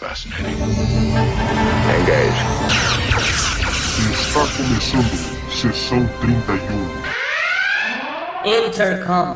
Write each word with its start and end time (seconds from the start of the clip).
Fascinating. 0.00 0.56
Engage. 2.00 2.40
Está 4.10 4.46
começando 4.56 5.12
sessão 5.50 6.08
31. 6.22 6.56
Intercom. 8.66 9.34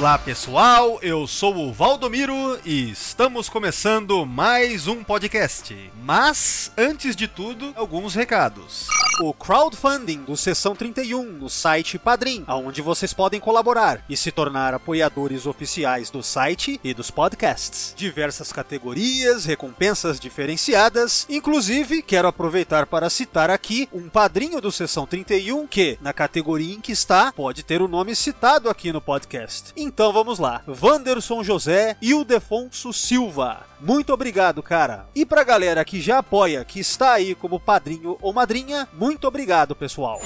Olá 0.00 0.16
pessoal, 0.16 0.98
eu 1.02 1.26
sou 1.26 1.54
o 1.54 1.74
Valdomiro 1.74 2.58
e 2.64 2.90
estamos 2.90 3.50
começando 3.50 4.24
mais 4.24 4.86
um 4.86 5.04
podcast. 5.04 5.76
Mas, 6.02 6.72
antes 6.74 7.14
de 7.14 7.28
tudo, 7.28 7.74
alguns 7.76 8.14
recados. 8.14 8.88
O 9.22 9.34
crowdfunding 9.34 10.22
do 10.22 10.34
Sessão 10.34 10.74
31 10.74 11.24
no 11.32 11.50
site 11.50 11.98
Padrim, 11.98 12.42
onde 12.48 12.80
vocês 12.80 13.12
podem 13.12 13.38
colaborar 13.38 14.02
e 14.08 14.16
se 14.16 14.32
tornar 14.32 14.72
apoiadores 14.72 15.44
oficiais 15.44 16.08
do 16.08 16.22
site 16.22 16.80
e 16.82 16.94
dos 16.94 17.10
podcasts. 17.10 17.92
Diversas 17.94 18.50
categorias, 18.50 19.44
recompensas 19.44 20.18
diferenciadas, 20.18 21.26
inclusive 21.28 22.00
quero 22.00 22.28
aproveitar 22.28 22.86
para 22.86 23.10
citar 23.10 23.50
aqui 23.50 23.86
um 23.92 24.08
padrinho 24.08 24.62
do 24.62 24.72
Sessão 24.72 25.06
31 25.06 25.66
que, 25.66 25.98
na 26.00 26.14
categoria 26.14 26.74
em 26.74 26.80
que 26.80 26.92
está, 26.92 27.30
pode 27.30 27.62
ter 27.62 27.82
o 27.82 27.88
nome 27.88 28.16
citado 28.16 28.70
aqui 28.70 28.90
no 28.90 29.02
podcast. 29.02 29.74
Então 29.92 30.12
vamos 30.12 30.38
lá. 30.38 30.62
Wanderson 30.80 31.42
José 31.42 31.96
e 32.00 32.14
o 32.14 32.24
Defonso 32.24 32.92
Silva. 32.92 33.66
Muito 33.80 34.12
obrigado, 34.12 34.62
cara. 34.62 35.06
E 35.16 35.26
pra 35.26 35.42
galera 35.42 35.84
que 35.84 36.00
já 36.00 36.18
apoia, 36.18 36.64
que 36.64 36.78
está 36.78 37.14
aí 37.14 37.34
como 37.34 37.58
padrinho 37.58 38.16
ou 38.22 38.32
madrinha, 38.32 38.86
muito 38.92 39.26
obrigado, 39.26 39.74
pessoal. 39.74 40.22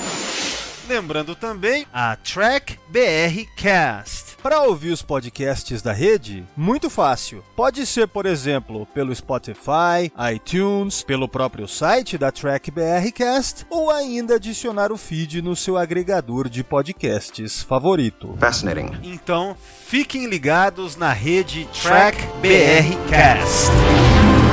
Lembrando 0.89 1.35
também 1.35 1.87
a 1.93 2.15
Track 2.17 2.79
BR 2.89 3.47
Cast. 3.57 4.37
Para 4.43 4.61
ouvir 4.63 4.91
os 4.91 5.01
podcasts 5.01 5.81
da 5.81 5.93
rede, 5.93 6.45
muito 6.55 6.91
fácil. 6.91 7.43
Pode 7.57 7.87
ser, 7.87 8.07
por 8.07 8.27
exemplo, 8.27 8.87
pelo 8.93 9.15
Spotify, 9.15 10.13
iTunes, 10.35 11.03
pelo 11.03 11.27
próprio 11.27 11.67
site 11.67 12.19
da 12.19 12.31
Track 12.31 12.71
BR 12.71 13.11
Cast 13.15 13.65
ou 13.71 13.91
ainda 13.91 14.35
adicionar 14.35 14.93
o 14.93 14.99
feed 14.99 15.41
no 15.41 15.57
seu 15.57 15.79
agregador 15.79 16.51
de 16.51 16.63
podcasts 16.63 17.63
favorito. 17.63 18.37
Fascinating. 18.39 18.91
Então, 19.03 19.57
fiquem 19.87 20.27
ligados 20.27 20.97
na 20.97 21.15
rede 21.15 21.67
Track 21.73 22.19
BR 22.43 23.09
Cast. 23.09 24.44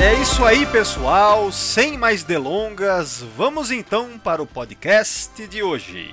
É 0.00 0.14
isso 0.20 0.44
aí, 0.44 0.66
pessoal. 0.66 1.50
Sem 1.52 1.96
mais 1.96 2.22
delongas, 2.24 3.24
vamos 3.36 3.70
então 3.70 4.18
para 4.18 4.42
o 4.42 4.46
podcast 4.46 5.46
de 5.46 5.62
hoje. 5.62 6.10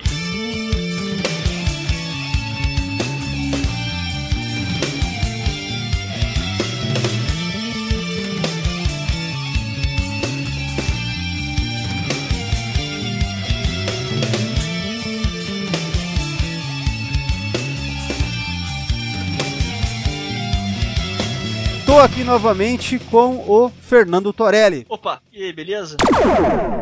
Aqui 22.02 22.24
novamente 22.24 22.98
com 22.98 23.36
o 23.48 23.68
Fernando 23.68 24.32
Torelli 24.32 24.84
Opa, 24.88 25.20
e 25.32 25.44
aí, 25.44 25.52
beleza? 25.52 25.96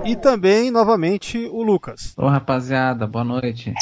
e 0.02 0.16
também 0.16 0.70
novamente 0.70 1.46
o 1.52 1.62
Lucas. 1.62 2.14
Ô 2.16 2.26
rapaziada, 2.26 3.06
boa 3.06 3.24
noite. 3.24 3.74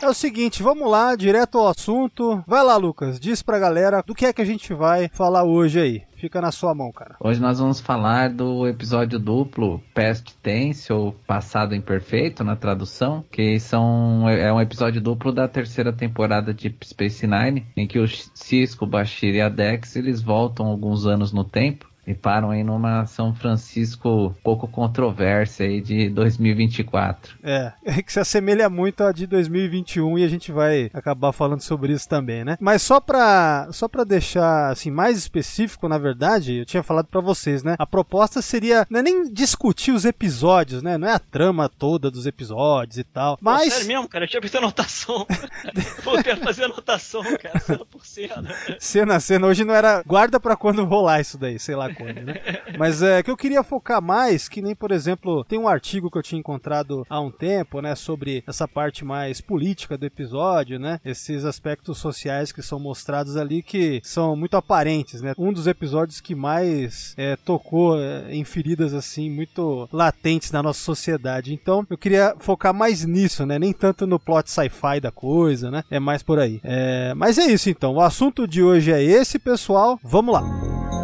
É 0.00 0.08
o 0.08 0.14
seguinte, 0.14 0.62
vamos 0.62 0.88
lá, 0.88 1.16
direto 1.16 1.58
ao 1.58 1.68
assunto. 1.68 2.42
Vai 2.46 2.62
lá, 2.62 2.76
Lucas, 2.76 3.18
diz 3.18 3.42
pra 3.42 3.58
galera 3.58 4.02
do 4.06 4.14
que 4.14 4.26
é 4.26 4.32
que 4.32 4.40
a 4.40 4.44
gente 4.44 4.72
vai 4.72 5.08
falar 5.08 5.42
hoje 5.42 5.80
aí. 5.80 6.02
Fica 6.16 6.40
na 6.40 6.52
sua 6.52 6.74
mão, 6.74 6.92
cara. 6.92 7.16
Hoje 7.20 7.40
nós 7.40 7.58
vamos 7.58 7.80
falar 7.80 8.30
do 8.30 8.66
episódio 8.66 9.18
duplo 9.18 9.82
Past 9.94 10.36
Tense 10.42 10.92
ou 10.92 11.12
Passado 11.26 11.74
Imperfeito 11.74 12.44
na 12.44 12.54
tradução, 12.54 13.24
que 13.30 13.58
são 13.58 14.28
é 14.28 14.52
um 14.52 14.60
episódio 14.60 15.00
duplo 15.00 15.32
da 15.32 15.48
terceira 15.48 15.92
temporada 15.92 16.54
de 16.54 16.74
Space 16.84 17.26
Nine, 17.26 17.66
em 17.76 17.86
que 17.86 17.98
o 17.98 18.06
Cisco, 18.08 18.86
Bashir 18.86 19.34
e 19.34 19.40
a 19.40 19.48
Dex 19.48 19.96
eles 19.96 20.22
voltam 20.22 20.66
alguns 20.66 21.06
anos 21.06 21.32
no 21.32 21.44
tempo 21.44 21.88
e 22.08 22.14
param 22.14 22.50
aí 22.50 22.64
numa 22.64 23.04
São 23.04 23.34
Francisco 23.34 24.34
pouco 24.42 24.66
controversa 24.66 25.62
aí 25.62 25.78
de 25.78 26.08
2024. 26.08 27.36
É, 27.42 27.72
é 27.84 28.02
que 28.02 28.10
se 28.10 28.18
assemelha 28.18 28.70
muito 28.70 29.04
a 29.04 29.12
de 29.12 29.26
2021 29.26 30.18
e 30.18 30.24
a 30.24 30.28
gente 30.28 30.50
vai 30.50 30.90
acabar 30.94 31.32
falando 31.32 31.60
sobre 31.60 31.92
isso 31.92 32.08
também, 32.08 32.44
né? 32.44 32.56
Mas 32.58 32.80
só 32.80 32.98
pra, 32.98 33.68
só 33.72 33.86
pra 33.86 34.04
deixar 34.04 34.70
assim 34.70 34.90
mais 34.90 35.18
específico, 35.18 35.86
na 35.86 35.98
verdade, 35.98 36.54
eu 36.60 36.64
tinha 36.64 36.82
falado 36.82 37.06
pra 37.06 37.20
vocês, 37.20 37.62
né? 37.62 37.76
A 37.78 37.86
proposta 37.86 38.40
seria 38.40 38.86
não 38.88 39.00
é 39.00 39.02
nem 39.02 39.30
discutir 39.30 39.92
os 39.92 40.06
episódios, 40.06 40.82
né? 40.82 40.96
Não 40.96 41.08
é 41.08 41.12
a 41.12 41.18
trama 41.18 41.68
toda 41.68 42.10
dos 42.10 42.26
episódios 42.26 42.96
e 42.96 43.04
tal, 43.04 43.36
Pô, 43.36 43.44
mas 43.44 43.70
sério 43.70 43.88
mesmo, 43.88 44.08
cara? 44.08 44.24
Eu 44.24 44.28
tinha 44.28 44.40
visto 44.40 44.56
anotação. 44.56 45.26
Pô, 46.02 46.16
eu 46.16 46.24
quero 46.24 46.40
fazer 46.40 46.64
anotação, 46.64 47.22
cara, 47.36 47.60
cena 47.60 47.84
por 47.84 48.06
cena. 48.06 48.54
cena 48.80 49.16
a 49.16 49.20
cena 49.20 49.46
hoje 49.46 49.62
não 49.62 49.74
era 49.74 50.02
guarda 50.06 50.40
pra 50.40 50.56
quando 50.56 50.82
rolar 50.86 51.20
isso 51.20 51.36
daí, 51.36 51.58
sei 51.58 51.74
lá 51.74 51.92
quando, 51.98 52.22
né? 52.22 52.34
Mas 52.78 53.02
é 53.02 53.22
que 53.22 53.30
eu 53.30 53.36
queria 53.36 53.62
focar 53.62 54.00
mais, 54.00 54.48
que 54.48 54.62
nem 54.62 54.74
por 54.74 54.92
exemplo, 54.92 55.44
tem 55.44 55.58
um 55.58 55.68
artigo 55.68 56.10
que 56.10 56.16
eu 56.16 56.22
tinha 56.22 56.38
encontrado 56.38 57.04
há 57.10 57.20
um 57.20 57.30
tempo, 57.30 57.80
né, 57.80 57.94
sobre 57.94 58.44
essa 58.46 58.68
parte 58.68 59.04
mais 59.04 59.40
política 59.40 59.98
do 59.98 60.06
episódio, 60.06 60.78
né? 60.78 61.00
Esses 61.04 61.44
aspectos 61.44 61.98
sociais 61.98 62.52
que 62.52 62.62
são 62.62 62.78
mostrados 62.78 63.36
ali 63.36 63.62
que 63.62 64.00
são 64.04 64.36
muito 64.36 64.56
aparentes, 64.56 65.20
né? 65.20 65.34
Um 65.36 65.52
dos 65.52 65.66
episódios 65.66 66.20
que 66.20 66.34
mais 66.34 67.14
é, 67.16 67.36
tocou 67.36 67.98
é, 68.00 68.32
em 68.32 68.44
feridas 68.44 68.94
assim 68.94 69.30
muito 69.30 69.88
latentes 69.92 70.52
na 70.52 70.62
nossa 70.62 70.80
sociedade. 70.80 71.52
Então, 71.52 71.86
eu 71.90 71.98
queria 71.98 72.34
focar 72.38 72.72
mais 72.72 73.04
nisso, 73.04 73.44
né? 73.44 73.58
Nem 73.58 73.72
tanto 73.72 74.06
no 74.06 74.18
plot 74.18 74.50
sci-fi 74.50 75.00
da 75.00 75.10
coisa, 75.10 75.70
né? 75.70 75.82
É 75.90 75.98
mais 75.98 76.22
por 76.22 76.38
aí. 76.38 76.60
É, 76.62 77.12
mas 77.14 77.38
é 77.38 77.46
isso 77.46 77.68
então. 77.68 77.94
O 77.94 78.00
assunto 78.00 78.46
de 78.46 78.62
hoje 78.62 78.92
é 78.92 79.02
esse, 79.02 79.38
pessoal. 79.38 79.98
Vamos 80.02 80.34
lá. 80.34 80.97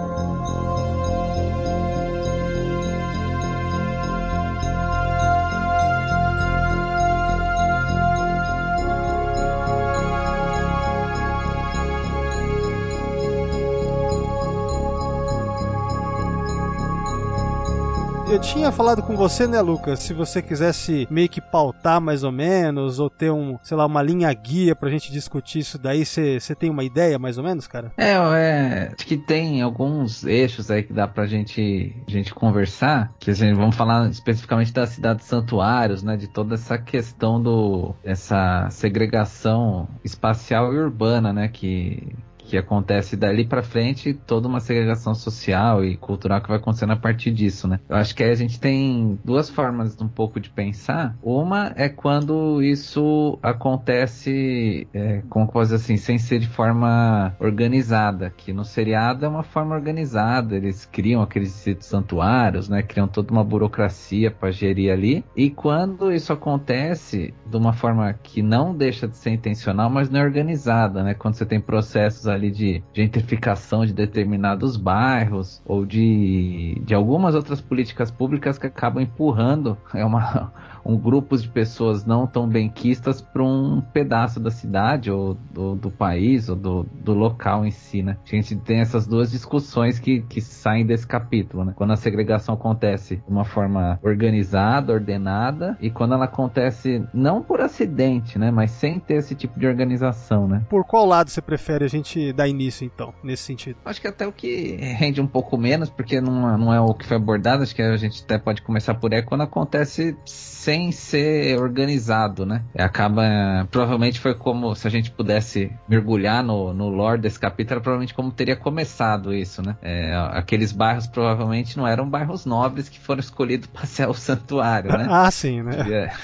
Eu 18.34 18.40
tinha 18.40 18.72
falado 18.72 19.00
com 19.00 19.14
você, 19.14 19.46
né, 19.46 19.60
Lucas? 19.60 20.00
Se 20.00 20.12
você 20.12 20.42
quisesse 20.42 21.06
meio 21.08 21.28
que 21.28 21.40
pautar 21.40 22.00
mais 22.00 22.24
ou 22.24 22.32
menos, 22.32 22.98
ou 22.98 23.08
ter 23.08 23.30
um, 23.30 23.56
sei 23.62 23.76
lá, 23.76 23.86
uma 23.86 24.02
linha 24.02 24.32
guia 24.32 24.74
pra 24.74 24.90
gente 24.90 25.12
discutir 25.12 25.60
isso 25.60 25.78
daí, 25.78 26.04
você 26.04 26.40
tem 26.58 26.68
uma 26.68 26.82
ideia 26.82 27.16
mais 27.16 27.38
ou 27.38 27.44
menos, 27.44 27.68
cara? 27.68 27.92
É, 27.96 28.14
é, 28.14 28.92
acho 28.92 29.06
que 29.06 29.16
tem 29.16 29.62
alguns 29.62 30.24
eixos 30.24 30.68
aí 30.68 30.82
que 30.82 30.92
dá 30.92 31.06
pra 31.06 31.26
gente, 31.26 31.94
gente 32.08 32.34
conversar, 32.34 33.14
que 33.20 33.30
a 33.30 33.34
gente 33.34 33.54
vamos 33.54 33.76
falar 33.76 34.10
especificamente 34.10 34.72
das 34.72 34.88
cidades 34.88 35.26
santuários, 35.26 36.02
né, 36.02 36.16
de 36.16 36.26
toda 36.26 36.54
essa 36.54 36.76
questão 36.76 37.40
do 37.40 37.94
essa 38.02 38.68
segregação 38.68 39.86
espacial 40.02 40.74
e 40.74 40.78
urbana, 40.78 41.32
né, 41.32 41.46
que 41.46 42.02
que 42.44 42.56
acontece 42.56 43.16
dali 43.16 43.44
pra 43.44 43.62
frente 43.62 44.14
toda 44.14 44.48
uma 44.48 44.60
segregação 44.60 45.14
social 45.14 45.84
e 45.84 45.96
cultural 45.96 46.40
que 46.40 46.48
vai 46.48 46.58
acontecendo 46.58 46.92
a 46.92 46.96
partir 46.96 47.30
disso, 47.30 47.66
né? 47.66 47.80
Eu 47.88 47.96
acho 47.96 48.14
que 48.14 48.22
aí 48.22 48.30
a 48.30 48.34
gente 48.34 48.60
tem 48.60 49.18
duas 49.24 49.48
formas 49.48 50.00
um 50.00 50.08
pouco 50.08 50.38
de 50.38 50.50
pensar. 50.50 51.16
Uma 51.22 51.72
é 51.76 51.88
quando 51.88 52.62
isso 52.62 53.38
acontece, 53.42 54.86
é, 54.92 55.22
como 55.28 55.48
posso 55.48 55.74
assim, 55.74 55.96
sem 55.96 56.18
ser 56.18 56.38
de 56.38 56.48
forma 56.48 57.34
organizada, 57.38 58.32
que 58.36 58.52
no 58.52 58.64
seriado 58.64 59.24
é 59.24 59.28
uma 59.28 59.42
forma 59.42 59.74
organizada, 59.74 60.56
eles 60.56 60.84
criam 60.84 61.22
aqueles 61.22 61.64
santuários, 61.80 62.68
né? 62.68 62.82
Criam 62.82 63.08
toda 63.08 63.32
uma 63.32 63.44
burocracia 63.44 64.30
para 64.30 64.50
gerir 64.50 64.92
ali. 64.92 65.24
E 65.36 65.50
quando 65.50 66.12
isso 66.12 66.32
acontece 66.32 67.32
de 67.46 67.56
uma 67.56 67.72
forma 67.72 68.12
que 68.22 68.42
não 68.42 68.74
deixa 68.74 69.08
de 69.08 69.16
ser 69.16 69.30
intencional, 69.30 69.88
mas 69.88 70.10
não 70.10 70.20
é 70.20 70.24
organizada, 70.24 71.02
né? 71.02 71.14
Quando 71.14 71.34
você 71.34 71.46
tem 71.46 71.60
processos 71.60 72.26
ali 72.34 72.50
de 72.50 72.82
gentrificação 72.92 73.86
de 73.86 73.92
determinados 73.92 74.76
bairros 74.76 75.62
ou 75.64 75.86
de, 75.86 76.80
de 76.84 76.94
algumas 76.94 77.34
outras 77.34 77.60
políticas 77.60 78.10
públicas 78.10 78.58
que 78.58 78.66
acabam 78.66 79.02
empurrando 79.02 79.76
é 79.94 80.04
uma, 80.04 80.52
um 80.84 80.96
grupo 80.96 81.36
de 81.36 81.48
pessoas 81.48 82.04
não 82.04 82.26
tão 82.26 82.46
benquistas 82.46 83.20
para 83.20 83.42
um 83.42 83.80
pedaço 83.80 84.38
da 84.38 84.50
cidade 84.50 85.10
ou 85.10 85.34
do, 85.34 85.74
do 85.74 85.90
país 85.90 86.48
ou 86.48 86.56
do, 86.56 86.86
do 86.92 87.14
local 87.14 87.64
em 87.64 87.70
si, 87.70 88.02
né? 88.02 88.16
A 88.24 88.34
gente 88.34 88.56
tem 88.56 88.80
essas 88.80 89.06
duas 89.06 89.30
discussões 89.30 89.98
que, 89.98 90.20
que 90.22 90.40
saem 90.40 90.84
desse 90.84 91.06
capítulo, 91.06 91.64
né? 91.64 91.72
Quando 91.74 91.92
a 91.92 91.96
segregação 91.96 92.54
acontece 92.54 93.16
de 93.16 93.30
uma 93.30 93.44
forma 93.44 93.98
organizada, 94.02 94.92
ordenada, 94.92 95.76
e 95.80 95.90
quando 95.90 96.14
ela 96.14 96.26
acontece 96.26 97.02
não 97.12 97.42
por 97.42 97.60
acidente, 97.60 98.38
né? 98.38 98.50
Mas 98.50 98.70
sem 98.72 98.98
ter 98.98 99.14
esse 99.14 99.34
tipo 99.34 99.58
de 99.58 99.66
organização, 99.66 100.46
né? 100.46 100.62
Por 100.68 100.84
qual 100.84 101.06
lado 101.06 101.30
você 101.30 101.40
prefere 101.40 101.84
a 101.84 101.88
gente 101.88 102.32
dar 102.32 102.48
início, 102.48 102.84
então, 102.84 103.14
nesse 103.22 103.44
sentido? 103.44 103.76
Acho 103.84 104.00
que 104.00 104.08
até 104.08 104.26
o 104.26 104.32
que 104.32 104.76
rende 104.76 105.20
um 105.20 105.26
pouco 105.26 105.56
menos, 105.56 105.88
porque 105.88 106.20
não, 106.20 106.58
não 106.58 106.74
é 106.74 106.80
o 106.80 106.92
que 106.92 107.06
foi 107.06 107.16
abordado, 107.16 107.62
acho 107.62 107.74
que 107.74 107.82
a 107.82 107.96
gente 107.96 108.22
até 108.24 108.38
pode 108.38 108.62
começar 108.62 108.94
por 108.94 109.14
aí, 109.14 109.22
quando 109.22 109.42
acontece 109.42 110.16
sem 110.24 110.73
ser 110.90 111.58
organizado, 111.58 112.44
né? 112.46 112.62
Acaba. 112.78 113.22
Provavelmente 113.70 114.20
foi 114.20 114.34
como 114.34 114.74
se 114.74 114.86
a 114.86 114.90
gente 114.90 115.10
pudesse 115.10 115.72
mergulhar 115.88 116.42
no, 116.42 116.72
no 116.72 116.88
lore 116.88 117.20
desse 117.20 117.38
capítulo, 117.38 117.80
provavelmente 117.80 118.14
como 118.14 118.30
teria 118.30 118.56
começado 118.56 119.32
isso, 119.32 119.62
né? 119.62 119.76
É, 119.82 120.14
aqueles 120.32 120.72
bairros 120.72 121.06
provavelmente 121.06 121.76
não 121.76 121.86
eram 121.86 122.08
bairros 122.08 122.44
nobres 122.44 122.88
que 122.88 122.98
foram 122.98 123.20
escolhidos 123.20 123.66
para 123.68 123.86
ser 123.86 124.08
o 124.08 124.14
santuário, 124.14 124.90
né? 124.96 125.06
Ah, 125.14 125.30
sim, 125.30 125.62
né? 125.62 125.76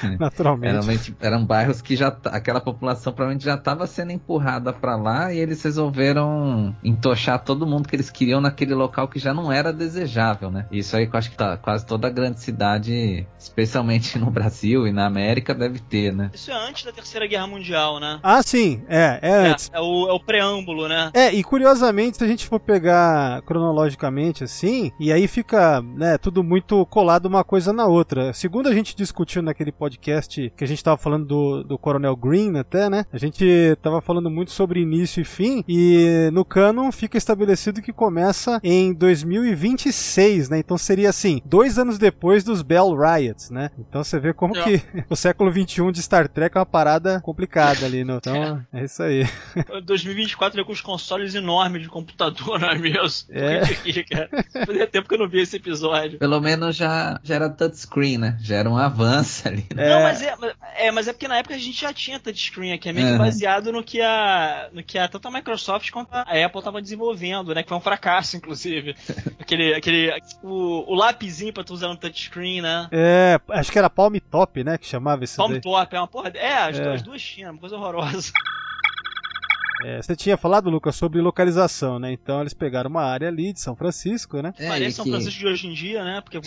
É, 0.02 0.16
Naturalmente. 0.18 1.14
Eram 1.20 1.44
bairros 1.44 1.80
que 1.80 1.94
já 1.96 2.10
t- 2.10 2.28
aquela 2.28 2.60
população 2.60 3.12
provavelmente 3.12 3.44
já 3.44 3.54
estava 3.54 3.86
sendo 3.86 4.10
empurrada 4.12 4.72
para 4.72 4.96
lá 4.96 5.32
e 5.32 5.38
eles 5.38 5.62
resolveram 5.62 6.74
entochar 6.82 7.38
todo 7.44 7.66
mundo 7.66 7.88
que 7.88 7.94
eles 7.96 8.10
queriam 8.10 8.40
naquele 8.40 8.74
local 8.74 9.06
que 9.08 9.18
já 9.18 9.32
não 9.32 9.52
era 9.52 9.72
desejável, 9.72 10.50
né? 10.50 10.66
Isso 10.72 10.96
aí 10.96 11.06
que 11.06 11.14
eu 11.14 11.18
acho 11.18 11.30
que 11.30 11.36
tá, 11.36 11.56
quase 11.56 11.86
toda 11.86 12.10
grande 12.10 12.40
cidade, 12.40 13.26
especialmente 13.38 14.18
no 14.18 14.26
Brasil 14.30 14.39
e 14.86 14.92
na 14.92 15.06
América, 15.06 15.54
deve 15.54 15.78
ter, 15.78 16.12
né? 16.12 16.30
Isso 16.32 16.50
é 16.50 16.54
antes 16.54 16.84
da 16.84 16.92
Terceira 16.92 17.26
Guerra 17.26 17.46
Mundial, 17.46 18.00
né? 18.00 18.18
Ah, 18.22 18.42
sim, 18.42 18.82
é, 18.88 19.18
é 19.22 19.30
É, 19.30 19.50
antes. 19.50 19.70
é 19.72 19.80
o, 19.80 20.08
é 20.08 20.12
o 20.12 20.20
preâmbulo, 20.20 20.88
né? 20.88 21.10
É, 21.14 21.32
e 21.32 21.42
curiosamente, 21.42 22.16
se 22.16 22.24
a 22.24 22.26
gente 22.26 22.46
for 22.46 22.58
pegar 22.60 23.42
cronologicamente 23.42 24.44
assim, 24.44 24.92
e 24.98 25.12
aí 25.12 25.26
fica, 25.28 25.80
né, 25.82 26.18
tudo 26.18 26.42
muito 26.42 26.84
colado 26.86 27.26
uma 27.26 27.44
coisa 27.44 27.72
na 27.72 27.86
outra. 27.86 28.32
Segundo 28.32 28.68
a 28.68 28.74
gente 28.74 28.96
discutiu 28.96 29.42
naquele 29.42 29.72
podcast 29.72 30.52
que 30.56 30.64
a 30.64 30.66
gente 30.66 30.82
tava 30.82 30.96
falando 30.96 31.26
do, 31.26 31.64
do 31.64 31.78
Coronel 31.78 32.16
Green 32.16 32.56
até, 32.58 32.88
né? 32.90 33.04
A 33.12 33.18
gente 33.18 33.76
tava 33.82 34.00
falando 34.00 34.30
muito 34.30 34.50
sobre 34.50 34.80
início 34.80 35.20
e 35.20 35.24
fim, 35.24 35.64
e 35.68 36.30
no 36.32 36.44
canon 36.44 36.90
fica 36.92 37.16
estabelecido 37.18 37.82
que 37.82 37.92
começa 37.92 38.60
em 38.62 38.92
2026, 38.94 40.48
né? 40.48 40.58
Então 40.58 40.76
seria 40.78 41.10
assim, 41.10 41.40
dois 41.44 41.78
anos 41.78 41.98
depois 41.98 42.44
dos 42.44 42.62
Bell 42.62 42.94
Riots, 42.96 43.50
né? 43.50 43.70
Então 43.78 44.02
você 44.02 44.18
vê 44.18 44.29
como 44.34 44.56
É. 44.56 44.62
que 44.62 44.82
o 45.08 45.16
século 45.16 45.50
21 45.50 45.90
de 45.92 46.02
Star 46.02 46.28
Trek 46.28 46.56
é 46.56 46.60
uma 46.60 46.66
parada 46.66 47.20
complicada 47.20 47.84
ali, 47.86 48.04
no, 48.04 48.16
então 48.16 48.64
é 48.72 48.84
isso 48.84 49.02
aí. 49.02 49.26
2024 49.84 50.60
é 50.60 50.64
com 50.64 50.72
os 50.72 50.80
consoles 50.80 51.34
enormes 51.34 51.82
de 51.82 51.88
computador, 51.88 52.58
não 52.58 52.70
é 52.70 52.78
mesmo? 52.78 53.28
É. 53.30 53.64
Fazia 54.66 54.86
tempo 54.86 55.08
que 55.08 55.14
eu 55.14 55.18
não 55.18 55.28
vi 55.28 55.40
esse 55.40 55.56
episódio. 55.56 56.18
Pelo 56.18 56.40
menos 56.40 56.76
já, 56.76 57.18
já 57.22 57.34
era 57.36 57.48
touchscreen, 57.48 58.18
né? 58.18 58.36
Já 58.40 58.56
era 58.56 58.68
um 58.70 58.76
avanço 58.76 59.46
ali. 59.48 59.66
Né? 59.74 59.88
Não, 59.88 60.02
mas 60.02 60.22
é, 60.22 60.36
mas- 60.36 60.54
é, 60.76 60.90
mas 60.90 61.08
é 61.08 61.12
porque 61.12 61.28
na 61.28 61.38
época 61.38 61.54
a 61.54 61.58
gente 61.58 61.80
já 61.80 61.92
tinha 61.92 62.18
touchscreen 62.18 62.72
aqui, 62.72 62.88
é 62.88 62.92
meio 62.92 63.12
que 63.12 63.18
baseado 63.18 63.72
no 63.72 63.82
que 63.82 64.00
a, 64.00 64.68
no 64.72 64.82
que 64.82 64.98
a 64.98 65.08
tanto 65.08 65.28
a 65.28 65.30
Microsoft 65.30 65.90
quanto 65.90 66.08
a 66.12 66.22
Apple 66.22 66.62
tava 66.62 66.80
desenvolvendo, 66.82 67.54
né? 67.54 67.62
Que 67.62 67.68
foi 67.68 67.78
um 67.78 67.80
fracasso, 67.82 68.36
inclusive. 68.36 68.94
aquele, 69.40 69.74
aquele, 69.74 70.12
o, 70.42 70.92
o 70.92 70.94
lapisinho 70.94 71.52
pra 71.52 71.64
tu 71.64 71.72
usar 71.74 71.88
no 71.88 71.96
touchscreen, 71.96 72.60
né? 72.62 72.88
É, 72.92 73.40
acho 73.50 73.70
que 73.72 73.78
era 73.78 73.90
Palm 73.90 74.14
Top, 74.30 74.62
né? 74.64 74.76
Que 74.78 74.86
chamava 74.86 75.24
esse 75.24 75.36
daí. 75.36 75.60
Top, 75.60 75.94
é 75.96 75.98
uma 76.00 76.06
porra. 76.08 76.30
É, 76.34 76.54
as, 76.54 76.78
É. 76.78 76.94
as 76.94 77.02
duas 77.02 77.22
tinham, 77.22 77.52
uma 77.52 77.58
coisa 77.60 77.76
horrorosa. 77.76 78.32
É, 79.84 80.02
você 80.02 80.14
tinha 80.16 80.36
falado, 80.36 80.68
Lucas, 80.70 80.94
sobre 80.96 81.20
localização, 81.20 81.98
né? 81.98 82.12
Então 82.12 82.40
eles 82.40 82.52
pegaram 82.54 82.90
uma 82.90 83.02
área 83.02 83.28
ali 83.28 83.52
de 83.52 83.60
São 83.60 83.74
Francisco, 83.74 84.40
né? 84.42 84.52
É, 84.58 84.68
Parece 84.68 84.96
São 84.96 85.04
que- 85.04 85.10
Francisco 85.10 85.38
de 85.40 85.46
hoje 85.46 85.66
em 85.66 85.72
dia, 85.72 86.04
né? 86.04 86.20
Porque 86.20 86.38
o 86.38 86.42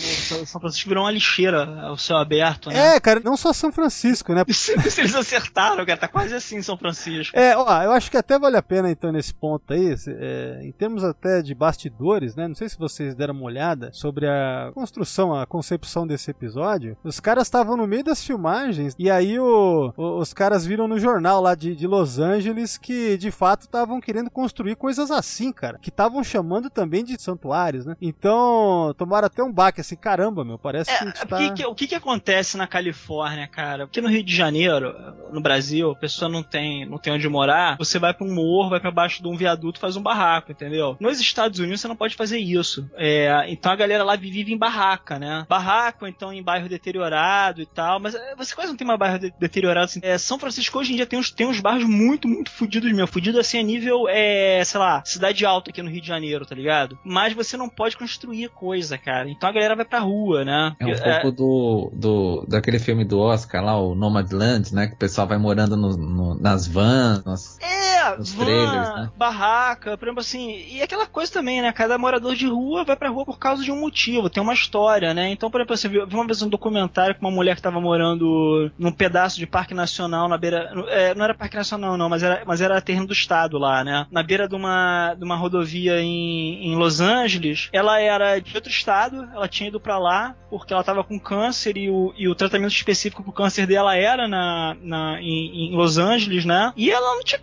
São 0.46 0.60
Francisco 0.60 0.88
virou 0.88 1.04
uma 1.04 1.10
lixeira 1.10 1.64
ao 1.82 1.96
céu 1.96 2.16
aberto, 2.16 2.70
né? 2.70 2.96
É, 2.96 3.00
cara, 3.00 3.20
não 3.24 3.36
só 3.36 3.52
São 3.52 3.72
Francisco, 3.72 4.32
né? 4.34 4.44
Se, 4.54 4.78
se 4.90 5.00
eles 5.00 5.14
acertaram, 5.14 5.84
cara, 5.84 5.96
tá 5.98 6.08
quase 6.08 6.34
assim 6.34 6.62
São 6.62 6.76
Francisco. 6.76 7.36
É, 7.36 7.56
ó, 7.56 7.82
eu 7.82 7.92
acho 7.92 8.10
que 8.10 8.16
até 8.16 8.38
vale 8.38 8.56
a 8.56 8.62
pena, 8.62 8.90
então, 8.90 9.10
nesse 9.12 9.34
ponto 9.34 9.72
aí, 9.72 9.94
é, 10.08 10.60
em 10.62 10.72
termos 10.72 11.02
até 11.04 11.42
de 11.42 11.54
bastidores, 11.54 12.34
né? 12.36 12.46
Não 12.48 12.54
sei 12.54 12.68
se 12.68 12.78
vocês 12.78 13.14
deram 13.14 13.34
uma 13.34 13.44
olhada 13.44 13.90
sobre 13.92 14.26
a 14.26 14.70
construção, 14.74 15.34
a 15.34 15.46
concepção 15.46 16.06
desse 16.06 16.30
episódio. 16.30 16.96
Os 17.02 17.20
caras 17.20 17.46
estavam 17.46 17.76
no 17.76 17.86
meio 17.86 18.04
das 18.04 18.22
filmagens 18.24 18.94
e 18.98 19.10
aí 19.10 19.38
o- 19.38 19.92
o- 19.96 20.18
os 20.18 20.32
caras 20.32 20.64
viram 20.64 20.86
no 20.88 20.98
jornal 20.98 21.40
lá 21.40 21.54
de, 21.54 21.74
de 21.74 21.86
Los 21.86 22.18
Angeles 22.18 22.78
que, 22.78 23.16
de 23.24 23.30
fato, 23.30 23.62
estavam 23.62 24.00
querendo 24.00 24.30
construir 24.30 24.76
coisas 24.76 25.10
assim, 25.10 25.52
cara. 25.52 25.78
Que 25.80 25.88
estavam 25.88 26.22
chamando 26.22 26.68
também 26.70 27.04
de 27.04 27.20
santuários, 27.20 27.86
né? 27.86 27.96
Então, 28.00 28.94
tomaram 28.96 29.26
até 29.26 29.42
um 29.42 29.52
baque, 29.52 29.80
assim, 29.80 29.96
caramba, 29.96 30.44
meu, 30.44 30.58
parece 30.58 30.90
que 30.90 30.96
a 30.96 31.02
É, 31.02 31.06
gente 31.10 31.22
é 31.22 31.26
tá... 31.26 31.36
porque 31.36 31.50
que- 31.54 31.66
o 31.66 31.74
que, 31.74 31.86
que 31.86 31.94
acontece 31.94 32.56
na 32.56 32.66
Califórnia, 32.66 33.46
cara? 33.48 33.86
Porque 33.86 34.00
no 34.00 34.08
Rio 34.08 34.22
de 34.22 34.34
Janeiro, 34.34 34.94
no 35.32 35.40
Brasil, 35.40 35.90
a 35.90 35.96
pessoa 35.96 36.28
não 36.28 36.42
tem, 36.42 36.86
não 36.88 36.98
tem 36.98 37.12
onde 37.12 37.28
morar, 37.28 37.76
você 37.78 37.98
vai 37.98 38.12
pra 38.14 38.26
um 38.26 38.34
morro, 38.34 38.70
vai 38.70 38.80
pra 38.80 38.90
baixo 38.90 39.22
de 39.22 39.28
um 39.28 39.36
viaduto, 39.36 39.78
faz 39.80 39.96
um 39.96 40.02
barraco, 40.02 40.52
entendeu? 40.52 40.96
Nos 41.00 41.20
Estados 41.20 41.58
Unidos 41.58 41.80
você 41.80 41.88
não 41.88 41.96
pode 41.96 42.14
fazer 42.16 42.38
isso. 42.38 42.88
É, 42.94 43.44
então 43.48 43.72
a 43.72 43.76
galera 43.76 44.04
lá 44.04 44.16
vive 44.16 44.52
em 44.52 44.58
barraca, 44.58 45.18
né? 45.18 45.46
Barraco, 45.48 46.06
então 46.06 46.32
em 46.32 46.42
bairro 46.42 46.68
deteriorado 46.68 47.60
e 47.60 47.66
tal, 47.66 48.00
mas 48.00 48.14
é, 48.14 48.34
você 48.36 48.54
quase 48.54 48.70
não 48.70 48.76
tem 48.76 48.86
mais 48.86 48.98
bairro 48.98 49.18
de- 49.18 49.34
deteriorado 49.38 49.84
assim. 49.86 50.00
É, 50.02 50.18
São 50.18 50.38
Francisco 50.38 50.78
hoje 50.78 50.92
em 50.92 50.96
dia 50.96 51.06
tem 51.06 51.18
uns, 51.18 51.30
tem 51.30 51.46
uns 51.46 51.60
bairros 51.60 51.84
muito, 51.88 52.28
muito 52.28 52.50
fudidos 52.50 52.90
mesmo. 52.90 53.06
Fudido 53.14 53.38
assim 53.38 53.60
a 53.60 53.62
nível, 53.62 54.06
é, 54.08 54.60
sei 54.64 54.80
lá, 54.80 55.00
cidade 55.04 55.46
alta 55.46 55.70
aqui 55.70 55.80
no 55.80 55.88
Rio 55.88 56.00
de 56.00 56.08
Janeiro, 56.08 56.44
tá 56.44 56.52
ligado? 56.54 56.98
Mas 57.04 57.32
você 57.32 57.56
não 57.56 57.68
pode 57.68 57.96
construir 57.96 58.48
coisa, 58.48 58.98
cara. 58.98 59.30
Então 59.30 59.48
a 59.48 59.52
galera 59.52 59.76
vai 59.76 59.84
pra 59.84 60.00
rua, 60.00 60.44
né? 60.44 60.74
É 60.80 60.84
um 60.86 60.90
pouco 61.20 61.30
do, 61.30 61.90
do 61.94 62.44
daquele 62.48 62.80
filme 62.80 63.04
do 63.04 63.20
Oscar 63.20 63.64
lá, 63.64 63.78
o 63.80 63.94
Nomadland, 63.94 64.74
né? 64.74 64.88
Que 64.88 64.94
o 64.94 64.98
pessoal 64.98 65.28
vai 65.28 65.38
morando 65.38 65.76
no- 65.76 65.96
no- 65.96 66.34
nas 66.40 66.66
vans, 66.66 67.22
nas- 67.24 67.56
É, 67.60 68.18
Os 68.18 68.32
van, 68.32 68.44
trailers, 68.44 68.88
né? 68.96 69.10
barraca, 69.16 69.96
por 69.96 70.06
exemplo 70.06 70.20
assim, 70.20 70.50
e 70.70 70.82
aquela 70.82 71.06
coisa 71.06 71.32
também, 71.32 71.62
né? 71.62 71.72
Cada 71.72 71.96
morador 71.96 72.34
de 72.34 72.46
rua 72.48 72.82
vai 72.84 72.96
pra 72.96 73.08
rua 73.10 73.24
por 73.24 73.38
causa 73.38 73.62
de 73.62 73.70
um 73.70 73.80
motivo, 73.80 74.28
tem 74.28 74.42
uma 74.42 74.52
história, 74.54 75.14
né? 75.14 75.30
Então, 75.30 75.50
por 75.50 75.60
exemplo, 75.60 75.76
você 75.76 75.88
viu, 75.88 76.04
vi 76.06 76.14
uma 76.16 76.26
vez 76.26 76.42
um 76.42 76.48
documentário 76.48 77.14
com 77.14 77.24
uma 77.26 77.30
mulher 77.34 77.54
que 77.54 77.62
tava 77.62 77.80
morando 77.80 78.70
num 78.76 78.90
pedaço 78.92 79.38
de 79.38 79.46
parque 79.46 79.72
nacional 79.72 80.28
na 80.28 80.36
beira. 80.36 80.70
é, 80.88 81.14
não 81.14 81.24
era 81.24 81.34
parque 81.34 81.56
nacional, 81.56 81.96
não, 81.96 82.08
mas 82.08 82.22
era, 82.24 82.42
mas 82.44 82.60
era 82.60 82.80
terreno 82.80 83.03
do 83.06 83.12
estado 83.12 83.58
lá, 83.58 83.84
né? 83.84 84.06
Na 84.10 84.22
beira 84.22 84.48
de 84.48 84.54
uma, 84.54 85.14
de 85.14 85.24
uma 85.24 85.36
rodovia 85.36 86.00
em, 86.00 86.66
em 86.66 86.76
Los 86.76 87.00
Angeles. 87.00 87.68
Ela 87.72 88.00
era 88.00 88.38
de 88.38 88.54
outro 88.54 88.70
estado, 88.70 89.28
ela 89.32 89.48
tinha 89.48 89.68
ido 89.68 89.80
pra 89.80 89.98
lá 89.98 90.34
porque 90.50 90.72
ela 90.72 90.84
tava 90.84 91.02
com 91.02 91.18
câncer 91.18 91.76
e 91.76 91.90
o, 91.90 92.14
e 92.16 92.28
o 92.28 92.34
tratamento 92.34 92.72
específico 92.72 93.24
pro 93.24 93.32
câncer 93.32 93.66
dela 93.66 93.96
era 93.96 94.28
na, 94.28 94.76
na, 94.80 95.20
em, 95.20 95.72
em 95.72 95.76
Los 95.76 95.98
Angeles, 95.98 96.44
né? 96.44 96.72
E 96.76 96.92
ela 96.92 97.16
não 97.16 97.24
tinha 97.24 97.40